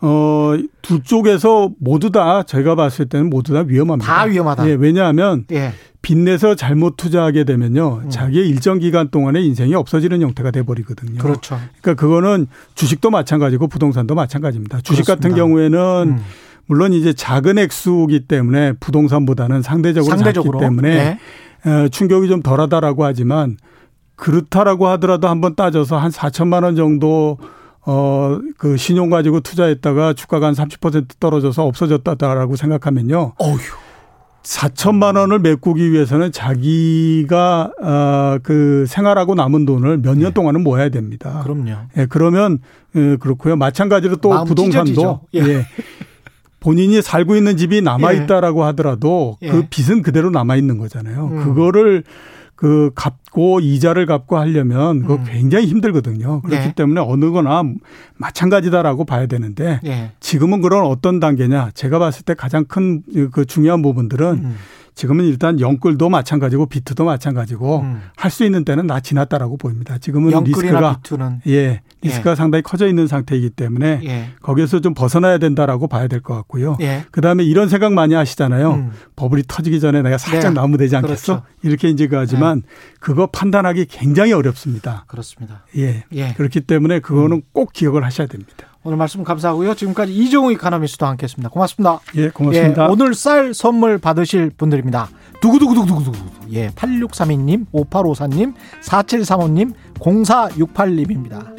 어, 0.00 0.54
두 0.82 1.02
쪽에서 1.02 1.70
모두 1.78 2.10
다 2.10 2.42
제가 2.42 2.74
봤을 2.74 3.06
때는 3.06 3.30
모두 3.30 3.54
다 3.54 3.60
위험합니다. 3.66 4.12
다 4.12 4.24
위험하다. 4.24 4.68
예, 4.68 4.74
왜냐하면 4.74 5.44
예. 5.50 5.72
빚내서 6.02 6.54
잘못 6.54 6.98
투자하게 6.98 7.44
되면요. 7.44 8.02
음. 8.04 8.10
자기의 8.10 8.46
일정 8.46 8.78
기간 8.78 9.08
동안에 9.08 9.40
인생이 9.40 9.74
없어지는 9.74 10.20
형태가 10.20 10.50
돼 10.50 10.62
버리거든요. 10.62 11.18
그렇죠. 11.18 11.58
그러니까 11.80 11.94
그거는 11.94 12.46
주식도 12.74 13.10
마찬가지고 13.10 13.68
부동산도 13.68 14.14
마찬가지입니다. 14.14 14.82
주식 14.82 15.04
그렇습니다. 15.04 15.14
같은 15.14 15.36
경우에는 15.36 16.18
음. 16.18 16.24
물론 16.66 16.92
이제 16.92 17.14
작은 17.14 17.58
액수이기 17.58 18.26
때문에 18.26 18.72
부동산보다는 18.80 19.62
상대적으로, 19.62 20.14
상대적으로 20.16 20.60
작기 20.60 20.66
때문에 20.66 21.18
네. 21.64 21.88
충격이 21.88 22.28
좀 22.28 22.42
덜하다라고 22.42 23.04
하지만 23.04 23.56
그렇다라고 24.16 24.86
하더라도 24.88 25.28
한번 25.28 25.54
따져서 25.54 25.96
한 25.96 26.10
4천만 26.10 26.64
원 26.64 26.76
정도 26.76 27.38
어, 27.86 28.38
그 28.56 28.76
신용 28.76 29.10
가지고 29.10 29.40
투자했다가 29.40 30.14
주가가 30.14 30.46
한 30.46 30.54
30% 30.54 31.20
떨어져서 31.20 31.64
없어졌다라고 31.64 32.56
생각하면요. 32.56 33.34
어휴. 33.38 33.58
4천만 34.42 35.16
원을 35.16 35.38
메꾸기 35.38 35.90
위해서는 35.90 36.30
자기가 36.30 37.72
어, 37.82 38.38
그 38.42 38.84
생활하고 38.86 39.34
남은 39.34 39.64
돈을 39.64 39.98
몇년 39.98 40.24
네. 40.24 40.30
동안은 40.30 40.62
모아야 40.62 40.90
됩니다. 40.90 41.40
그럼요. 41.42 41.70
예, 41.96 42.06
그러면 42.06 42.58
예, 42.94 43.16
그렇고요. 43.16 43.56
마찬가지로 43.56 44.16
또 44.16 44.44
부동산도 44.44 45.20
예. 45.34 45.40
예. 45.40 45.66
본인이 46.60 47.00
살고 47.02 47.36
있는 47.36 47.56
집이 47.56 47.80
남아 47.82 48.12
있다라고 48.12 48.60
예. 48.60 48.64
하더라도 48.66 49.36
그 49.40 49.46
예. 49.46 49.66
빚은 49.68 50.02
그대로 50.02 50.30
남아 50.30 50.56
있는 50.56 50.78
거잖아요. 50.78 51.26
음. 51.32 51.44
그거를 51.44 52.04
그 52.56 52.90
갚고 52.94 53.60
이자를 53.60 54.06
갚고 54.06 54.36
하려면 54.38 55.02
그거 55.02 55.16
음. 55.16 55.24
굉장히 55.26 55.66
힘들거든요. 55.66 56.40
그렇기 56.42 56.68
네. 56.68 56.74
때문에 56.74 57.00
어느 57.00 57.30
거나 57.30 57.62
마찬가지다라고 58.16 59.04
봐야 59.04 59.26
되는데 59.26 59.80
네. 59.82 60.12
지금은 60.20 60.62
그런 60.62 60.84
어떤 60.86 61.20
단계냐 61.20 61.70
제가 61.74 61.98
봤을 61.98 62.24
때 62.24 62.34
가장 62.34 62.64
큰 62.64 63.02
그 63.32 63.44
중요한 63.44 63.82
부분들은 63.82 64.26
음. 64.44 64.56
지금은 64.94 65.24
일단 65.24 65.58
영끌도 65.60 66.08
마찬가지고 66.08 66.66
비트도 66.66 67.04
마찬가지고 67.04 67.80
음. 67.80 68.00
할수 68.16 68.44
있는 68.44 68.64
때는 68.64 68.86
다 68.86 69.00
지났다라고 69.00 69.56
보입니다. 69.56 69.98
지금은 69.98 70.44
리스크가 70.44 70.96
비트는. 70.96 71.40
예 71.48 71.80
리스크가 72.02 72.32
예. 72.32 72.34
상당히 72.34 72.62
커져 72.62 72.86
있는 72.86 73.06
상태이기 73.06 73.50
때문에 73.50 74.00
예. 74.04 74.28
거기에서 74.42 74.80
좀 74.80 74.94
벗어나야 74.94 75.38
된다라고 75.38 75.88
봐야 75.88 76.06
될 76.06 76.20
것 76.20 76.34
같고요. 76.34 76.76
예. 76.80 77.04
그 77.10 77.20
다음에 77.20 77.44
이런 77.44 77.68
생각 77.68 77.92
많이 77.92 78.14
하시잖아요. 78.14 78.72
음. 78.72 78.92
버블이 79.16 79.44
터지기 79.48 79.80
전에 79.80 80.02
내가 80.02 80.16
살짝 80.16 80.52
네. 80.52 80.60
나오면 80.60 80.78
되지 80.78 80.96
않겠어? 80.96 81.40
그렇죠. 81.40 81.46
이렇게 81.62 81.88
이제 81.88 82.06
가지만 82.06 82.60
네. 82.62 82.68
그거 83.00 83.26
판단하기 83.26 83.86
굉장히 83.86 84.32
어렵습니다. 84.32 85.04
그렇습니다. 85.08 85.64
예. 85.76 86.04
예. 86.12 86.34
그렇기 86.34 86.60
때문에 86.62 87.00
그거는 87.00 87.38
음. 87.38 87.42
꼭 87.52 87.72
기억을 87.72 88.04
하셔야 88.04 88.26
됩니다. 88.26 88.68
오늘 88.86 88.98
말씀 88.98 89.24
감사하고요. 89.24 89.74
지금까지 89.74 90.14
이종우 90.14 90.52
이카노미스트와 90.52 91.10
함께했습니다. 91.12 91.48
고맙습니다. 91.48 92.00
예, 92.16 92.28
고맙습니다. 92.28 92.84
예, 92.84 92.88
오늘 92.88 93.14
쌀 93.14 93.54
선물 93.54 93.96
받으실 93.96 94.50
분들입니다. 94.50 95.08
두구두구두구두구. 95.40 96.18
예, 96.52 96.68
8632님, 96.68 97.64
5854님, 97.72 98.52
4735님, 98.82 99.72
0468님입니다. 99.98 101.54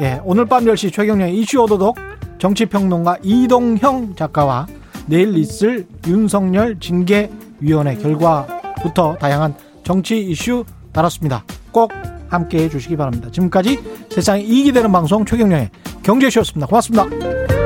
예, 0.00 0.20
오늘 0.24 0.46
밤 0.46 0.64
10시 0.64 0.92
최경련 0.92 1.28
이슈 1.28 1.60
오도독 1.60 1.96
정치평론가 2.38 3.18
이동형 3.22 4.16
작가와 4.16 4.66
내일 5.06 5.38
있을 5.38 5.86
윤석열 6.08 6.80
징계위원회 6.80 7.94
결과부터 7.98 9.16
다양한 9.20 9.54
정치 9.84 10.18
이슈 10.18 10.64
다뤘습니다. 10.92 11.44
꼭 11.70 11.92
함께 12.34 12.58
해 12.58 12.68
주시기 12.68 12.96
바랍니다. 12.96 13.28
지금까지 13.30 13.78
세상에 14.10 14.42
이익이 14.42 14.72
되는 14.72 14.92
방송 14.92 15.24
최경령의 15.24 15.70
경제쇼였습니다. 16.02 16.66
고맙습니다. 16.66 17.63